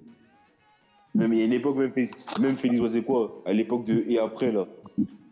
[1.18, 4.04] Même il y a une époque, même, Félix- même Félix c'est quoi À l'époque de
[4.08, 4.66] et après là.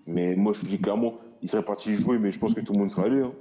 [0.04, 2.80] Mais moi, je dis clairement, il serait parti jouer, mais je pense que tout le
[2.80, 3.22] monde serait allé.
[3.22, 3.32] Hein.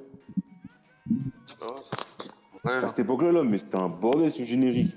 [2.63, 4.95] À cette époque-là, là, mais c'était un bordel ce générique.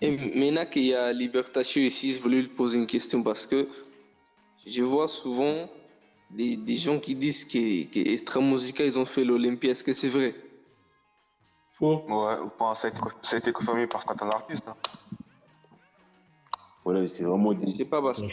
[0.00, 3.68] Et maintenant qu'il y a Libertatio ici, je voulais lui poser une question parce que
[4.66, 5.68] je vois souvent
[6.30, 9.70] des, des gens qui disent que, que Extra Musica, ils ont fait l'Olympia.
[9.70, 10.34] Est-ce que c'est vrai?
[11.66, 12.04] Faux.
[12.08, 14.66] Ouais, enfin, ça, a été, ça a été confirmé par certains artistes.
[14.66, 14.76] hein.
[16.84, 17.66] Voilà, c'est vraiment des.
[17.70, 18.28] Je sais pas parce que.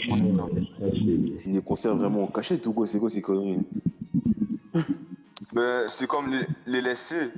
[1.36, 3.60] C'est des concerts vraiment en cachette ou quoi C'est quoi ces conneries?
[5.54, 7.30] Mais c'est comme les, les laissés.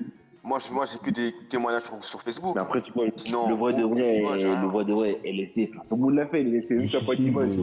[0.43, 2.55] Moi, je- moi, j'ai que des témoignages sur, sur Facebook.
[2.55, 4.61] Mais après, tu vois, Non, le vrai de vrai, hein.
[4.61, 5.83] le vrai de vrai, LSC, frère.
[5.87, 7.55] tout le monde l'a fait, LSC, même ça pas d'image.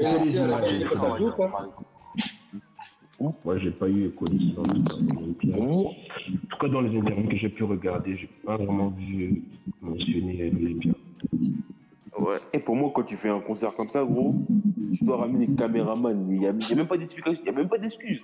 [0.00, 0.38] Passé
[3.32, 5.56] pas Moi, j'ai pas eu connaissance de l'Olympia.
[5.56, 5.92] En
[6.50, 9.42] tout cas, dans les interviews que j'ai pu regarder, j'ai pas vraiment vu
[9.80, 10.92] mentionner l'Olympia.
[12.18, 12.36] Ouais.
[12.52, 14.34] Et pour moi, quand tu fais un concert comme ça, gros,
[14.96, 16.26] tu dois ramener des caméramans.
[16.30, 18.22] Il n'y a, il y a même pas d'explication, il n'y a même pas d'excuse.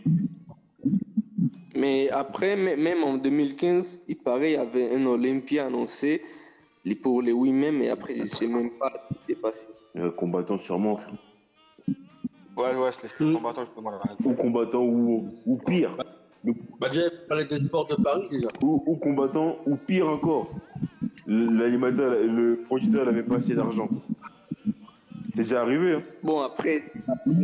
[1.76, 6.20] Mais après, même en 2015, il paraît il y avait un Olympia annoncé
[6.84, 9.68] les- pour les women, mais après, je sais même pas ce qui s'est passé.
[9.96, 10.98] Euh, combattant sûrement.
[12.56, 13.90] Ouais, ouais, c'est les combattants, justement.
[13.92, 14.00] là.
[14.24, 15.96] Ou combattant, ou, ou pire.
[16.44, 18.48] Le- Bah, déjà, il parlait des sports de Paris déjà.
[18.62, 20.50] ou, ou combattant, ou pire encore.
[21.26, 23.88] L'animateur, le producteur n'avait pas assez d'argent.
[25.34, 25.94] C'est déjà arrivé.
[25.94, 26.02] Hein.
[26.22, 26.82] Bon, après,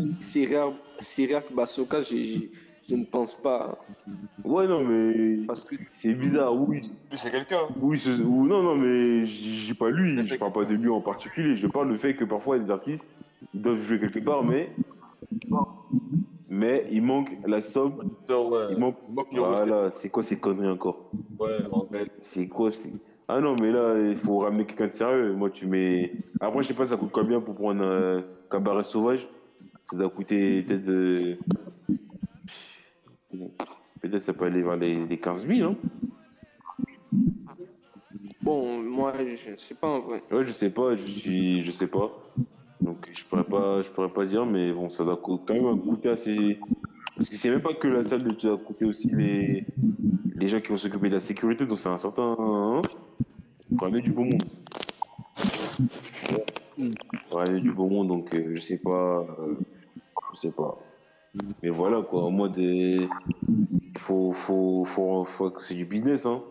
[0.07, 2.39] Syriac, Syriac Basoka, je, je,
[2.89, 3.79] je ne pense pas.
[4.45, 6.93] Ouais, non, mais Parce que c'est bizarre, oui.
[7.17, 7.69] C'est quelqu'un.
[7.81, 11.01] Oui, c'est- ou non, non, mais j'ai pas lui, je parle pas de lui en
[11.01, 11.57] particulier.
[11.57, 13.05] Je parle du fait que parfois les artistes
[13.55, 14.71] ils doivent jouer quelque part, mais
[16.49, 17.99] mais il manque la somme.
[18.29, 18.67] ouais.
[18.71, 18.97] Il manque.
[19.33, 21.11] Voilà, c'est quoi ces conneries encore?
[21.39, 22.11] Ouais, en fait.
[22.21, 22.93] C'est quoi c'est-
[23.29, 25.33] Ah non, mais là, il faut ramener quelqu'un de sérieux.
[25.33, 26.13] Moi, tu mets.
[26.41, 29.29] Après, je sais pas, ça coûte combien pour prendre un cabaret sauvage?
[29.91, 30.89] Ça doit coûter peut-être.
[30.89, 31.37] euh,
[34.01, 35.77] Peut-être ça peut aller vers les, les 15 000, hein
[38.43, 40.23] Bon, moi, je ne sais pas en vrai.
[40.31, 42.11] Ouais, je sais pas, je suis, je sais pas.
[42.81, 46.11] Donc je pourrais pas, je pourrais pas dire, mais bon, ça doit quand même coûter
[46.11, 46.59] assez.
[47.17, 49.65] Parce que c'est même pas que la salle, de- ça doit coûter aussi les,
[50.37, 52.37] les gens qui vont s'occuper de la sécurité, donc c'est un certain.
[52.39, 52.83] Hein
[53.79, 54.43] Faut ramener du beau monde.
[57.31, 59.55] Ramener du beau monde, donc euh, je sais pas, euh,
[60.35, 60.79] je sais pas.
[61.63, 63.09] Mais voilà quoi, au moins des,
[63.99, 66.43] faut, faut, faut, faut que c'est du business, hein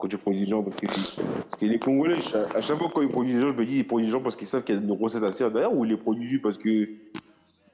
[0.00, 2.20] quand tu produis des gens, parce que, parce que les Congolais,
[2.54, 4.22] à, chaque fois quand ils produisent des gens, je me dis, ils produisent des gens
[4.22, 6.40] parce qu'ils savent qu'il y a une recette à faire derrière, ou ils les produisent
[6.42, 6.98] parce que il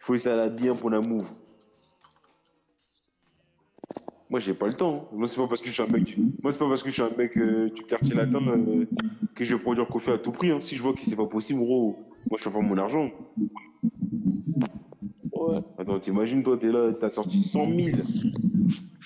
[0.01, 1.27] faut que ça aille bien pour la move?
[4.29, 5.09] Moi, j'ai pas le temps.
[5.13, 6.89] Moi, c'est pas parce que je suis un mec, du- moi, c'est pas parce que
[6.89, 8.85] je suis un mec euh, du quartier latin euh,
[9.37, 10.51] que je vais produire coffee à tout prix.
[10.51, 10.61] hein.
[10.61, 11.97] Si je vois que c'est pas possible, gros,
[12.29, 13.09] moi, je fais pas mon argent.
[15.33, 15.59] Ouais.
[15.79, 17.99] Attends, t'imagines, toi, t'es là, t'as sorti 100 000.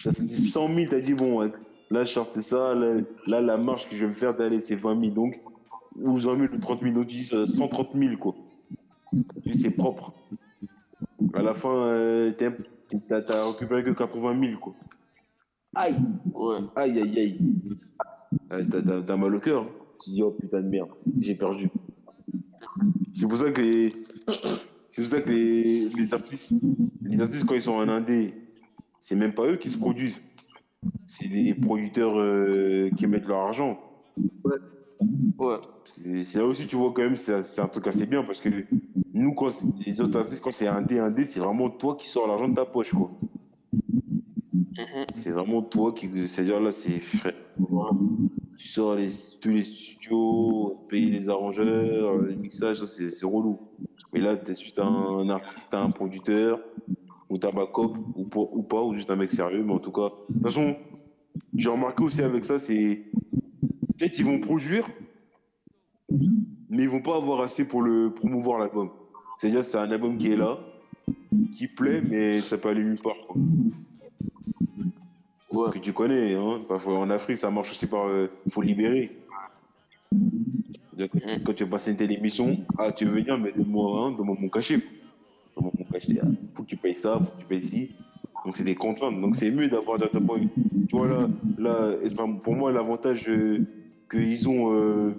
[0.03, 1.51] T'as sorti 100 000, t'as dit, bon,
[1.91, 4.75] là, je sortais ça, là, là, la marche que je vais me faire, d'aller, c'est
[4.77, 5.41] 20 000, donc,
[5.97, 8.35] ou 20 000 ou 30 000, donc tu dis ça, 130 000, quoi.
[9.53, 10.13] C'est propre.
[11.35, 14.75] À la fin, euh, t'as récupéré que 80 000, quoi.
[15.75, 15.95] Aïe
[16.77, 17.39] Aïe, aïe, aïe.
[18.53, 19.67] Euh, T'as- T'as t'as mal au cœur.
[20.05, 20.89] Tu dis, oh putain de merde,
[21.21, 21.69] j'ai perdu.
[23.15, 23.93] C'est pour ça que les,
[24.89, 26.55] c'est pour ça que les, les artistes,
[27.03, 28.35] les artistes quand ils sont en indé,
[28.99, 30.23] c'est même pas eux qui se produisent.
[31.07, 33.79] C'est les producteurs euh, qui mettent leur argent.
[35.39, 35.57] Ouais.
[36.05, 38.49] Et c'est là aussi tu vois quand même c'est un truc assez bien parce que
[39.13, 39.49] nous quand
[39.85, 42.49] les autres artistes quand c'est un dé un dé c'est vraiment toi qui sors l'argent
[42.49, 43.11] de ta poche quoi.
[45.15, 47.35] C'est vraiment toi qui c'est-à-dire là c'est frais.
[48.57, 49.09] Tu sors les,
[49.41, 53.59] tous les studios, payer les arrangeurs, les mixages, c'est relou.
[54.13, 56.61] Mais là, t'es juste un, artiste, t'as un producteur,
[57.31, 59.93] ou t'as backup, ou, pas- ou pas, ou juste un mec sérieux, mais en tout
[59.93, 60.11] cas.
[60.29, 60.77] De toute façon,
[61.55, 63.05] j'ai remarqué aussi avec ça, c'est.
[63.97, 64.87] Peut-être qu'ils vont produire,
[66.11, 68.91] mais ils vont pas avoir assez pour le promouvoir l'album.
[69.39, 70.59] C'est-à-dire, c'est un album qui est là,
[71.57, 73.17] qui plaît, mais ça peut aller nulle part.
[73.29, 73.41] Quoi.
[75.53, 78.07] Parce que tu connais, hein, parfois en Afrique, ça marche aussi par.
[78.47, 79.17] Il faut libérer.
[80.99, 84.17] Que Quand tu veux passer une telle émission, ah, tu veux venir, mais donne-moi hein,
[84.19, 84.83] mon cachet.
[85.93, 86.19] Cachet.
[86.23, 87.91] ah, faut que tu payes ça, faut que tu payes ci.
[88.45, 89.21] Donc, c'est des contraintes.
[89.21, 90.07] Donc, c'est mieux d'avoir des
[90.89, 91.29] Tu vois, là,
[91.59, 93.59] là enfin, pour moi, l'avantage euh,
[94.11, 94.73] qu'ils ont.
[94.73, 95.15] euh,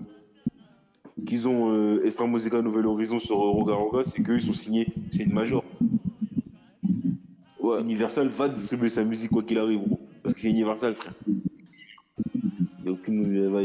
[1.25, 4.53] qu'ils ont euh, Extra Musica Nouvel Horizon sur euh, Roga Roga, c'est qu'eux, ils sont
[4.53, 5.63] signés, c'est une major.
[7.79, 9.99] Universal va distribuer sa musique quoi qu'il arrive, gros.
[10.23, 11.13] Parce que c'est Universal, frère.
[12.83, 12.97] Il
[13.35, 13.61] elle va-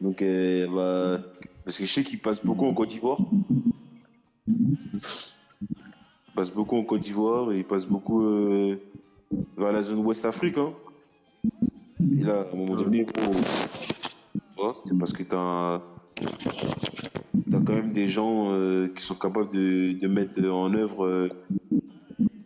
[0.00, 1.20] donc, euh, elle va.
[1.64, 3.18] Parce que je sais qu'il passe beaucoup en Côte d'Ivoire.
[6.38, 8.76] Passe beaucoup en Côte d'Ivoire et il passe beaucoup euh,
[9.56, 10.56] vers la zone Ouest Afrique.
[10.56, 10.72] Hein.
[12.16, 13.04] Et là, à un moment donné,
[14.86, 15.78] c'est parce que t'as un-
[17.50, 21.28] t'as quand même des gens euh, qui sont capables de, de mettre en œuvre euh,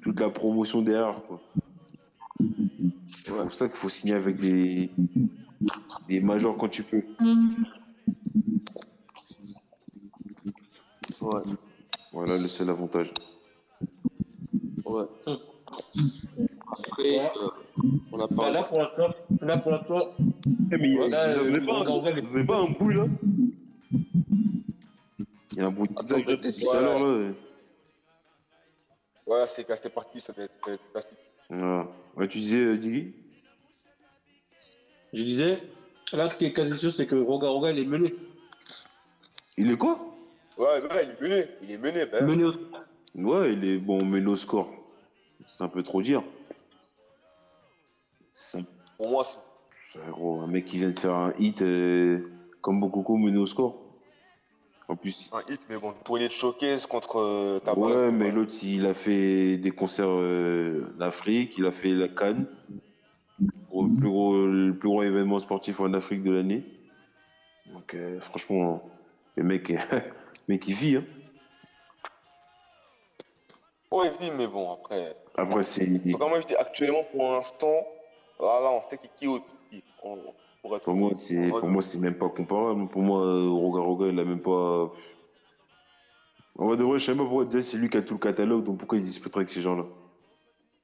[0.01, 1.21] toute la promotion derrière.
[3.27, 4.89] C'est pour ça qu'il faut signer avec des,
[6.09, 7.03] des majors quand tu peux.
[11.21, 11.43] Ouais.
[12.11, 13.13] Voilà le seul avantage.
[14.85, 15.05] Ouais.
[16.87, 17.49] Après, euh,
[18.13, 18.53] on a Bah, parlé.
[18.53, 19.09] là, pour l'instant,
[19.41, 20.15] là, pour l'instant,
[20.73, 21.85] Eh, mais il y a- là, vous euh, avez pas,
[22.39, 23.05] les- pas un bruit là
[25.53, 27.33] Il y a un bruit de Attends, si- tout à l'heure là.
[29.27, 31.19] Ouais, c'est c'était parti, ça va être ça va être plastique.
[31.51, 31.87] Voilà.
[32.17, 33.15] Ouais, tu disais, euh, Diggy
[35.15, 35.63] je disais,
[36.15, 38.15] là, ce qui est quasi sûr, c'est que Roga Roga, il est mené.
[39.59, 39.99] Il est quoi?
[40.57, 42.07] Ouais, ouais, il est mené, il est mené.
[42.07, 42.27] Ben.
[42.27, 42.51] Mené au
[43.15, 44.71] Ouais, il est bon, mais nos scores.
[45.45, 46.23] C'est un peu trop dire.
[48.55, 48.63] Un-
[48.97, 49.27] Pour moi,
[50.11, 52.31] gros, un mec qui vient de faire un hit euh,
[52.61, 53.79] comme Bokoko mené au score.
[54.89, 55.31] En plus.
[55.33, 57.81] un hit, mais bon, tournée de showcase contre euh, Tabas.
[57.81, 62.47] Ouais, mais l'autre, il a fait des concerts euh, d'Afrique, il a fait la Cannes,
[63.41, 66.65] le plus gros, le plus gros événement sportif en Afrique de l'année.
[67.67, 68.83] Donc, euh, franchement,
[69.37, 70.01] le mec, le
[70.49, 70.97] mec il vit.
[70.97, 71.05] Hein.
[73.93, 75.15] Oui, mais bon, après.
[75.37, 75.87] Après, c'est.
[76.19, 77.87] Moi, je dis actuellement, pour l'instant,
[78.41, 79.83] là, là, on sait qui qui est.
[80.03, 82.89] On- Pour être Pour moi, c'est pour moi, c'est même pas comparable.
[82.89, 84.91] Pour moi, euh, Roga Roga, il a même pas.
[86.59, 88.15] En vrai de vrai, je sais même pas pourquoi déjà c'est lui qui a tout
[88.15, 89.85] le catalogue, donc pourquoi il se disputerait avec ces gens-là?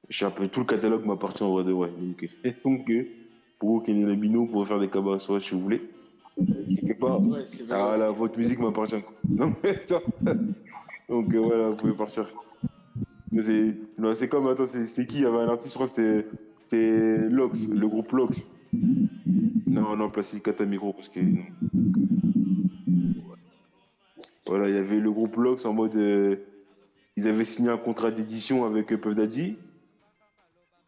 [0.09, 1.89] Je sais un peu tout le catalogue m'appartient en vrai de vrai.
[1.91, 2.25] Donc,
[2.65, 3.05] donc euh,
[3.59, 5.81] pour vous qui êtes les bino pour faire des cabas soit si vous voulez.
[6.35, 7.21] quelque part.
[7.21, 7.43] Ouais.
[7.69, 8.95] Ah là, votre musique m'appartient.
[9.29, 10.01] Non, mais attends.
[11.07, 12.27] Donc euh, voilà, vous pouvez partir.
[13.37, 15.17] C'est, comme, attends, c'est, qui?
[15.17, 16.25] Il y avait un artiste, je crois que
[16.59, 18.37] c'était, Lox, le groupe Lox.
[19.67, 21.19] Non, non, Plastic Cat à micro, parce que.
[24.47, 25.95] Voilà, il y avait le groupe Lox en mode.
[25.95, 26.37] euh,
[27.17, 29.57] ils avaient signé un contrat d'édition avec euh, Puff Daddy.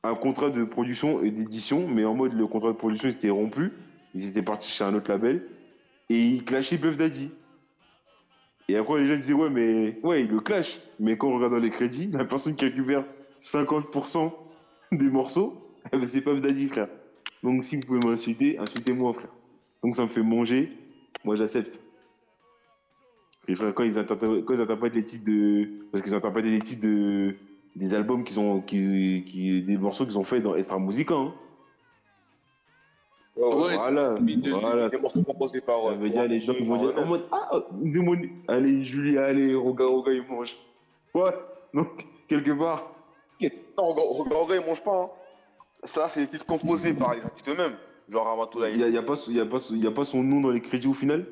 [0.03, 3.29] Un contrat de production et d'édition, mais en mode le contrat de production il s'était
[3.29, 3.71] rompu.
[4.15, 5.43] Ils étaient partis chez un autre label.
[6.09, 7.29] Et ils clashaient Puff Daddy.
[8.67, 10.79] Et après, les gens disaient, ouais, mais ouais, il le clash.
[10.99, 13.03] Mais quand on regarde dans les crédits, la personne qui récupère
[13.39, 14.31] 50%
[14.91, 15.57] des morceaux,
[16.05, 16.87] c'est Puff Daddy, frère.
[17.43, 19.31] Donc si vous pouvez m'insulter, insultez-moi, frère.
[19.83, 20.71] Donc ça me fait manger,
[21.23, 21.79] moi j'accepte.
[23.55, 25.69] Frère, quand ils interprètent, quand ils les titres de.
[25.91, 27.35] Parce qu'ils interprètent les titres de.
[27.75, 28.61] Des albums qu'ils ont.
[28.61, 31.15] Qui, qui, des morceaux qu'ils ont fait dans Extra Musica.
[31.15, 31.33] Hein.
[33.37, 34.15] Ouais, Voilà,
[34.59, 34.89] voilà.
[34.89, 35.83] Des morceaux composés par.
[35.85, 37.49] Ça veut dire, les gens, ils vont dire en mode Ah,
[38.49, 40.57] allez, Julie, allez, Roga, Roga, il mange.
[41.13, 41.31] Ouais,
[41.73, 42.91] donc, quelque part.
[43.77, 45.01] Non, regarde, regarde, ils mangent pas.
[45.03, 45.09] Hein.
[45.85, 47.75] Ça, c'est des titres composés par les artistes eux-mêmes.
[48.09, 48.69] Genre Ramatoula.
[48.69, 49.87] Il n'y a, il y a, pas son- il y a, pas son- il y
[49.87, 51.25] a pas son nom dans les crédits au final?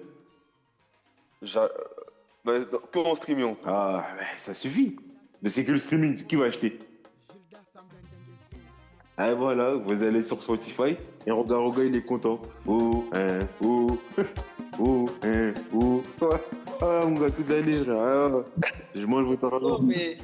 [1.44, 3.56] Que en streaming.
[3.66, 4.96] Ah, ouais, ça suffit.
[5.42, 6.80] Mais c'est que le streaming, qui va acheter
[9.22, 10.96] Ah, voilà, vous allez sur Spotify
[11.28, 12.40] et Roga, Roga, il est content.
[12.66, 13.88] Oh, hein, oh,
[14.80, 16.02] oh, hein, oh.
[16.82, 17.82] Ah, mon gars, toute l'année.
[17.90, 18.32] Ah,
[18.96, 19.80] je mange votre argent.
[19.80, 20.18] Non, mais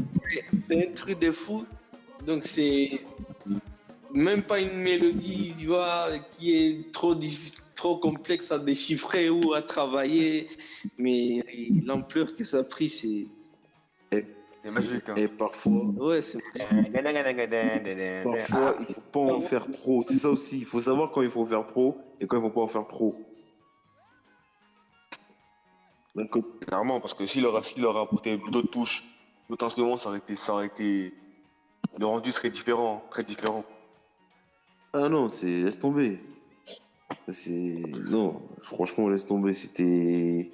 [0.56, 1.64] c'est- un truc de fou.
[2.26, 3.00] Donc, c'est
[4.12, 7.14] même pas une mélodie, tu vois, qui est trop,
[7.76, 10.48] trop complexe à déchiffrer ou à travailler.
[10.98, 11.44] Mais
[11.86, 13.28] l'ampleur que ça a pris, c'est.
[14.68, 15.08] C'est magique.
[15.08, 15.14] Hein.
[15.16, 16.38] Et parfois, Ouais, c'est.
[18.24, 20.02] Parfois, il faut pas en faire trop.
[20.04, 20.58] C'est ça aussi.
[20.58, 22.86] Il faut savoir quand il faut faire trop et quand il faut pas en faire
[22.86, 23.16] trop.
[26.14, 29.04] Donc, euh, Clairement, parce que s'il aurait, s'il aurait apporté d'autres touches,
[29.48, 31.14] d'autres instruments, ça aurait été, ça aurait été.
[31.98, 33.64] Le rendu serait différent, très différent.
[34.92, 36.20] ah non, c'est laisse tomber.
[37.30, 37.74] C'est
[38.10, 39.52] non, franchement, laisse tomber.
[39.54, 40.50] C'était,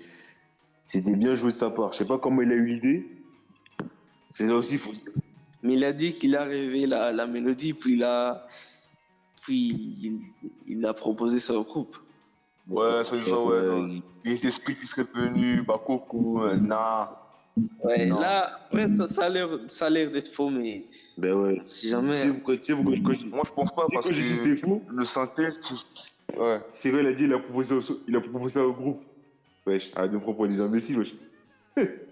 [0.86, 1.93] c'était bien joué de sa part.
[1.93, 3.07] Je sais pas comment il a eu l'idée.
[4.36, 4.90] C'est là aussi, il faut.
[5.62, 8.48] Mais il a dit qu'il a rêvé la, la mélodie, puis il a.
[9.44, 9.69] Puis
[10.02, 10.20] il,
[10.66, 11.97] il a proposé ça au groupe.
[12.69, 13.62] Ouais, ça, ça, ouais.
[13.62, 13.89] non.
[14.24, 17.16] Les esprits qui seraient venus, bah, coucou, euh, nah.
[17.85, 18.19] Ouais, Non.
[18.19, 20.85] là, après, ça, ça a l'air ça a l'air d'être faux, mais
[21.16, 21.61] Ben ouais.
[21.62, 22.19] si Tu jamais.
[22.19, 24.15] sais pourquoi, tu sais pourquoi, quand j'ai- Moi, je pense pas, tu sais parce que
[24.20, 24.82] c'était faux?
[24.89, 26.61] le synthé, c'est- ouais.
[26.73, 29.05] C'est vrai, il a dit, il a proposé, au- il a proposé ça au groupe.
[29.65, 31.15] Wesh, arrête de me proposer des imbéciles, wesh.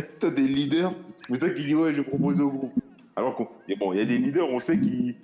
[0.18, 0.94] T'as des leaders,
[1.28, 2.72] c'est ça qui dit, ouais, je propose au groupe.
[3.16, 5.14] Alors qu'on, et bon, il y a des leaders, on sait qui,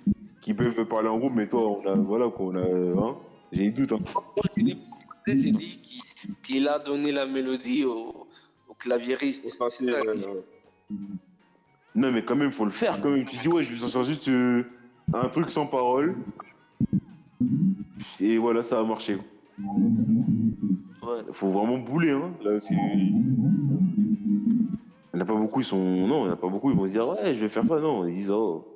[0.41, 3.15] qui peuvent parler en groupe, mais toi, on a, voilà, qu'on a, hein,
[3.51, 3.99] j'ai des doutes, hein.
[4.15, 4.77] Moi, j'ai dit-
[5.81, 6.01] qu'il
[6.41, 8.27] qu'il a donné la mélodie au,
[8.67, 9.03] au ouais.
[11.95, 13.25] Non, mais quand même, faut le faire, quand même.
[13.25, 14.63] Tu dis, ouais, je vais sortir juste euh,
[15.13, 16.15] un truc sans parole.
[18.19, 19.17] Et voilà, ça a marché.
[21.03, 21.21] Ouais.
[21.31, 22.33] faut vraiment bouler, hein.
[22.43, 22.75] Là, c'est.
[25.13, 25.77] Il n'y en a pas beaucoup, ils sont.
[25.77, 27.65] Non, il n'y en a pas beaucoup, ils vont se dire, ouais, je vais faire
[27.67, 27.79] ça.
[27.79, 28.67] Non, ils disent, oh.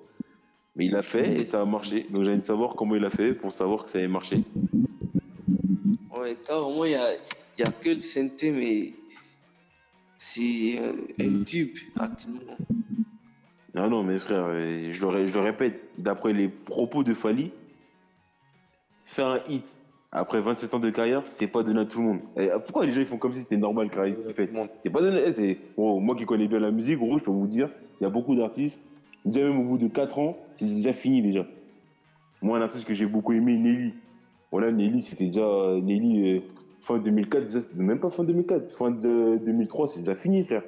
[0.76, 2.06] Mais il a fait et ça a marché.
[2.12, 4.44] Donc j'ai envie de savoir comment il a fait pour savoir que ça avait marché.
[6.16, 8.94] Ouais, carrément, il n'y a, il y a que le synthé, mais
[10.20, 10.78] c'est
[11.20, 12.58] un tube actuellement.
[13.74, 17.52] Ah non, mais frère, je le, je le répète, d'après les propos de Fali,
[19.06, 19.66] faire un hit
[20.18, 22.20] après 27 ans de carrière, c'est pas donné à tout le monde.
[22.38, 24.90] Et euh, pourquoi les gens ils font comme si c'était normal, carré, ce fait C'est
[24.90, 25.32] pas donné.
[25.34, 27.70] c'est- moi qui connais bien la musique, gros, je peux vous dire,
[28.00, 28.80] il y a beaucoup d'artistes,
[29.26, 31.46] déjà même au bout de 4 ans, c'est déjà fini déjà.
[32.42, 33.94] Moi, un artiste que j'ai beaucoup aimé, Nelly.
[34.52, 35.76] Voilà, Nelly, c'était déjà.
[35.82, 36.40] Nelly, euh,
[36.80, 40.64] fin 2004, déjà, c'était même pas fin 2004, fin de 2003, c'est déjà fini, frère.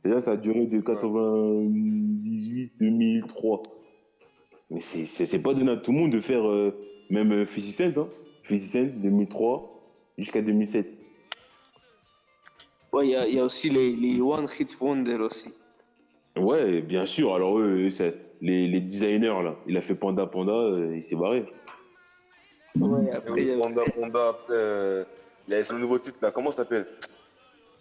[0.00, 3.62] C'est-à-dire, ça a duré de 98, 2003.
[4.70, 6.74] Mais c'est- pas donné à tout le monde de faire euh,
[7.10, 8.08] même euh, 50 Cent, hein.
[8.48, 9.80] 50 Cent, 2003
[10.16, 10.86] jusqu'à 2007.
[12.92, 15.52] Ouais, il y a, il y a aussi les, les One Hit Wonder aussi.
[16.36, 17.34] Ouais, bien sûr.
[17.34, 21.16] Alors, eux, c'est- les, les designers, là, il a fait Panda Panda, euh, il s'est
[21.16, 21.44] barré.
[22.78, 25.04] Ouais, après, il y a- Panda, Panda, après, euh,
[25.48, 26.86] il a son nouveau titre là, comment ça s'appelle?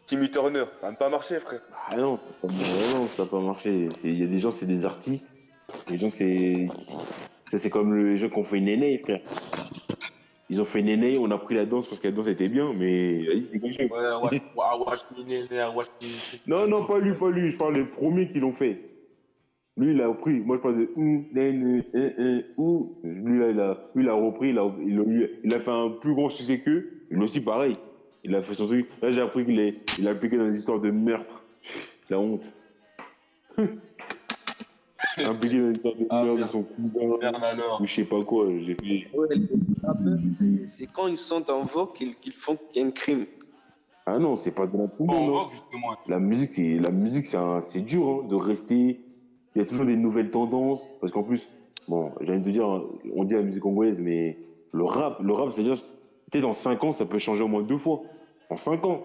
[0.08, 1.62] Timmy Turner, ça n'a pas marché, frère.
[1.92, 3.88] Ah non, ça n'a non, ça a pas marché.
[4.04, 5.28] Il y a des gens, c'est des artistes.
[5.90, 6.68] Les gens, c'est.
[7.52, 9.20] Ça, c'est comme les gens qui ont fait Néné, frère.
[10.50, 12.74] Ils ont fait Néné, on a pris la danse parce que la danse était bien,
[12.74, 13.28] mais.
[13.92, 14.42] Ouais.
[16.48, 17.52] Non, non, pas lui, pas lui.
[17.52, 18.80] Je parle des premiers qui l'ont fait.
[19.76, 20.40] Lui, il a repris.
[20.40, 22.98] Moi, je parle de ou, né, né, eh, ou.
[23.04, 24.50] Lui, là, il a, lui, il a repris.
[24.50, 26.92] Il a, il, a, il a fait un plus gros succès qu'eux.
[27.10, 27.74] Lui aussi, pareil.
[28.24, 28.88] Il a fait son truc.
[29.02, 31.44] Là, j'ai appris qu'il est, il a appliqué dans des histoires de meurtre.
[32.10, 32.44] La honte.
[35.26, 37.80] dans des histoires de Ah, son cousin.
[37.80, 38.48] Ou je sais pas quoi.
[38.60, 39.18] J'ai fait.
[39.18, 39.28] Ouais,
[40.66, 43.26] c'est- quand ils sont en vogue qu'ils qu'ils font qu'il y a un crime.
[44.06, 45.30] Ah non, c'est pas de la tout le Bon, monde.
[45.30, 45.42] on hein.
[45.44, 45.96] voit justement.
[46.08, 49.02] La musique, c'est la musique, c'est un- c'est dur hein, de rester.
[49.56, 51.50] Il y a toujours des nouvelles tendances parce qu'en plus,
[51.88, 52.68] bon, j'ai envie de te dire,
[53.16, 54.38] on dit la musique congolaise, mais
[54.72, 55.76] le rap, le rap, c'est-à-dire,
[56.32, 58.02] peut-être dans 5 ans, ça peut changer au moins deux fois.
[58.50, 59.04] En 5 ans.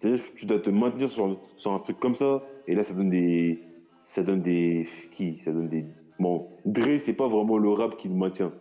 [0.00, 3.10] C'est-à-dire, tu dois te maintenir sur, sur un truc comme ça, et là, ça donne
[3.10, 3.60] des,
[4.08, 5.84] ça donne des, qui, ça donne des,
[6.18, 8.52] bon, Dre, c'est pas vraiment le rap qui le maintient.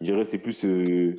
[0.00, 1.14] Je dirais, c'est plus euh,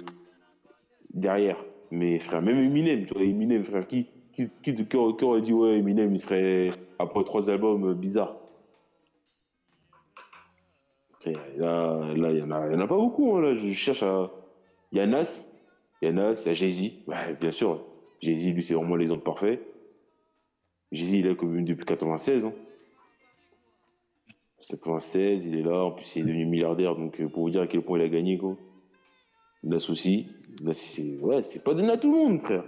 [1.13, 1.55] derrière.
[1.89, 5.53] Mais frère, même Eminem, tu vois, Eminem, frère, qui, qui, qui, qui qui aurait dit,
[5.53, 8.35] ouais, Eminem, il serait, après trois albums, euh, bizarre.
[11.21, 13.55] Frère, Là, là, il y en a, il y en a pas beaucoup, hein, là,
[13.55, 14.31] je cherche à...
[14.91, 15.45] Il y a Nas,
[16.01, 17.85] il y a Nas, il y a Jay-Z, ouais, bien sûr,
[18.19, 19.61] Jay-Z, lui, c'est vraiment l'exemple parfait.
[20.91, 22.53] Jay-Z, il est connu depuis 96, hein.
[24.67, 27.61] 96, il est là, en plus, il est devenu milliardaire, donc euh, pour vous dire
[27.61, 28.57] à quel point il a gagné, quoi.
[29.89, 30.27] Aussi.
[30.63, 32.63] Nas, c'est ouais, c'est pas donné à tout le monde, frère.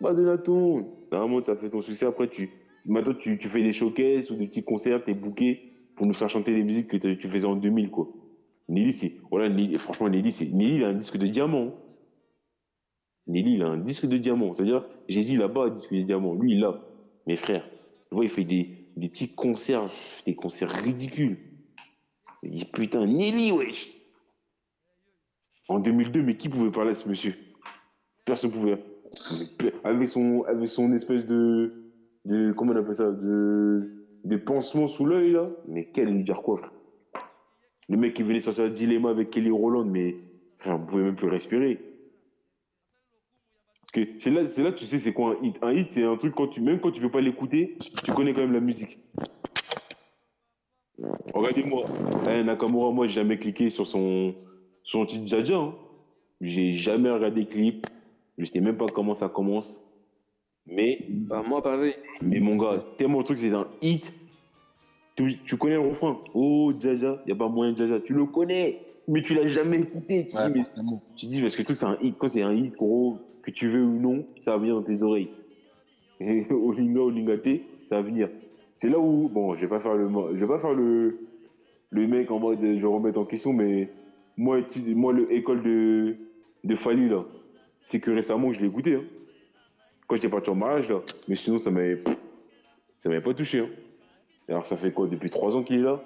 [0.00, 0.84] Pas donné à tout le monde.
[1.10, 2.50] Normalement, t'as fait ton succès, après, tu,
[2.84, 6.28] maintenant, tu, tu fais des showcases ou des petits concerts, t'es booké pour nous faire
[6.28, 8.08] chanter les musiques que tu faisais en 2000, quoi.
[8.68, 9.12] Nelly, c'est.
[9.32, 10.46] Nelly- franchement, Nelly, c'est.
[10.52, 11.68] Nelly, il a un disque de diamant.
[11.68, 11.74] hein.
[13.28, 14.52] Nelly, il a un disque de diamant.
[14.52, 16.34] C'est-à-dire, Jay-Z, là-bas, un disque de diamant.
[16.34, 16.80] Lui, il l'a.
[17.26, 17.66] Mes frères,
[18.08, 19.90] tu vois, il fait des, des petits concerts,
[20.26, 21.38] des concerts ridicules.
[22.42, 23.92] Il dit, putain, Nelly, wesh.
[25.68, 27.34] En 2002, mais qui pouvait parler à ce monsieur?
[28.24, 28.82] Personne pouvait.
[29.84, 31.92] Avec son, avec son espèce de,
[32.24, 32.52] de.
[32.52, 35.50] Comment on appelle ça De, de pansement sous l'œil, là.
[35.68, 36.72] Mais quel lui dire quoi, frère?
[37.88, 40.16] Le mec qui venait sortir le dilemma avec Kelly Roland, mais
[40.58, 41.80] frère, on pouvait même plus respirer.
[43.92, 45.56] Parce que c'est là, c'est là que tu sais c'est quoi un hit?
[45.62, 48.34] Un hit, c'est un truc, quand tu, même quand tu veux pas l'écouter, tu connais
[48.34, 48.98] quand même la musique.
[51.34, 51.84] Regardez-moi,
[52.30, 54.34] eh, Nakamura, moi, j'ai jamais cliqué sur son,
[54.82, 55.56] son titre Jaja.
[55.56, 55.74] Hein.
[56.40, 57.86] J'ai jamais regardé le clip.
[58.38, 59.82] Je sais même pas comment ça commence.
[60.66, 61.94] Mais, Bah, moi, pareil.
[62.22, 64.12] mais mon gars, tellement le truc, c'est un hit.
[65.16, 66.18] Tu, tu connais le refrain?
[66.34, 68.00] Oh, Jaja, y a pas moyen de Jaja.
[68.00, 70.26] Tu le connais, mais tu l'as jamais écouté.
[70.28, 71.02] Tu Ouais, dis, mais forcément.
[71.16, 72.16] tu dis, parce que tout, c'est un hit.
[72.18, 75.02] Quand c'est un hit, gros, que tu veux ou non, ça va venir dans tes
[75.02, 75.30] oreilles.
[76.20, 78.28] Et Olinga, Olingate, ça va venir.
[78.76, 81.18] C'est là où, bon, je vais pas faire le, je vais pas faire le,
[81.90, 83.88] le mec en mode, je vais remettre en question, mais
[84.36, 86.16] moi, tu- moi le école de,
[86.64, 87.24] de Fallu, là,
[87.80, 88.94] c'est que récemment, je l'ai écouté.
[88.96, 89.04] Hein.
[90.06, 91.00] Quand j'étais parti en mariage, là.
[91.28, 92.02] Mais sinon, ça m'avait,
[92.98, 93.60] ça m'avait pas touché.
[93.60, 93.68] Hein.
[94.48, 96.02] Alors, ça fait quoi, depuis trois ans qu'il est là?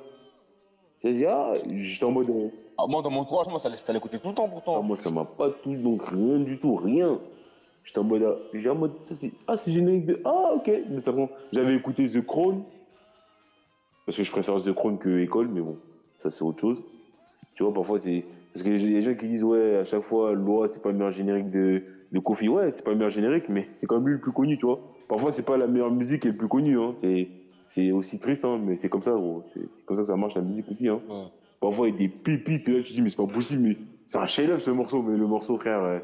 [1.03, 3.89] J'ai dit, ah, j'étais en mode, euh, Ah, moi, dans mon entourage, moi, ça laisse
[3.89, 4.83] à l'écouter tout le temps ah, pourtant.
[4.83, 7.19] moi, ça m'a pas tout, donc rien du tout, rien.
[7.85, 10.71] J'étais en mode, ah, j'étais en mode, ça, c'est, ah, c'est générique de, ah, ok.
[10.91, 11.13] Mais ça
[11.53, 12.63] j'avais écouté The Crown,
[14.05, 15.79] parce que je préfère The Crown que École, mais bon,
[16.19, 16.83] ça, c'est autre chose.
[17.55, 20.03] Tu vois, parfois, c'est, parce qu'il y a des gens qui disent, ouais, à chaque
[20.03, 21.83] fois, Loi, c'est pas le meilleur générique de,
[22.13, 22.49] de Kofi.
[22.49, 24.67] Ouais, c'est pas le meilleur générique, mais c'est quand même lui le plus connu, tu
[24.67, 24.81] vois.
[25.09, 26.91] Parfois, c'est pas la meilleure musique et le plus connu, hein.
[26.93, 27.29] C'est,
[27.71, 29.43] c'est aussi triste, hein, mais c'est comme ça, gros.
[29.45, 31.01] C'est, comme ça que ça marche, la musique aussi, hein.
[31.09, 31.27] Ouais.
[31.61, 33.63] Parfois, il y a des pipis, puis là, tu te dis, mais c'est pas possible,
[33.63, 33.77] mais
[34.07, 36.01] c'est un chef-d'œuvre ce morceau, mais le morceau, frère, euh,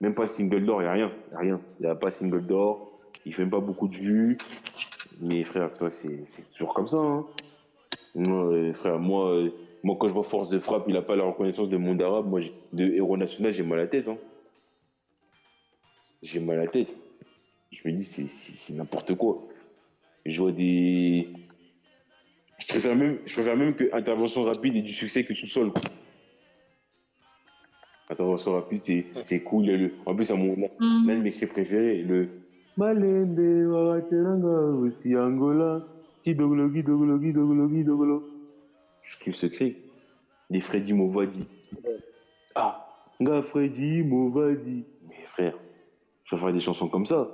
[0.00, 1.60] même pas single d'or, il n'y a rien, il a rien.
[1.80, 4.38] Il n'y a pas single d'or, il fait même pas beaucoup de vues.
[5.20, 6.24] Mais frère, tu vois, c'est
[6.54, 7.26] toujours comme ça, hein.
[8.16, 9.50] Euh, frère, moi, euh,
[9.82, 12.26] moi, quand je vois Force de frappe, il n'a pas la reconnaissance de monde arabe,
[12.26, 12.40] moi,
[12.72, 14.16] de héros national, j'ai mal à la tête, hein.
[16.22, 16.94] J'ai mal à la tête.
[17.70, 19.42] Je me dis, c'est n'importe quoi.
[20.26, 21.28] Je vois des.
[22.58, 25.72] Je préfère même, je préfère même que intervention rapide et du succès que tout seul.
[28.08, 29.64] Intervention rapide, c'est, c'est cool.
[29.66, 32.28] le- en plus, c'est mon, l'un de mes cris préférés, le
[32.76, 35.82] Malende, Warateranga, aussi Angola,
[36.22, 38.22] Kidogolo, Kidogolo, Kidogolo, Kidogolo.
[39.02, 39.76] Je kiffe ce cri.
[40.50, 41.46] Les Freddy Movadi.
[42.54, 42.86] Ah,
[43.20, 44.84] Nga Freddy Movadi.
[45.08, 45.58] Mais frère,
[46.24, 47.28] je vais faire des chansons comme ça.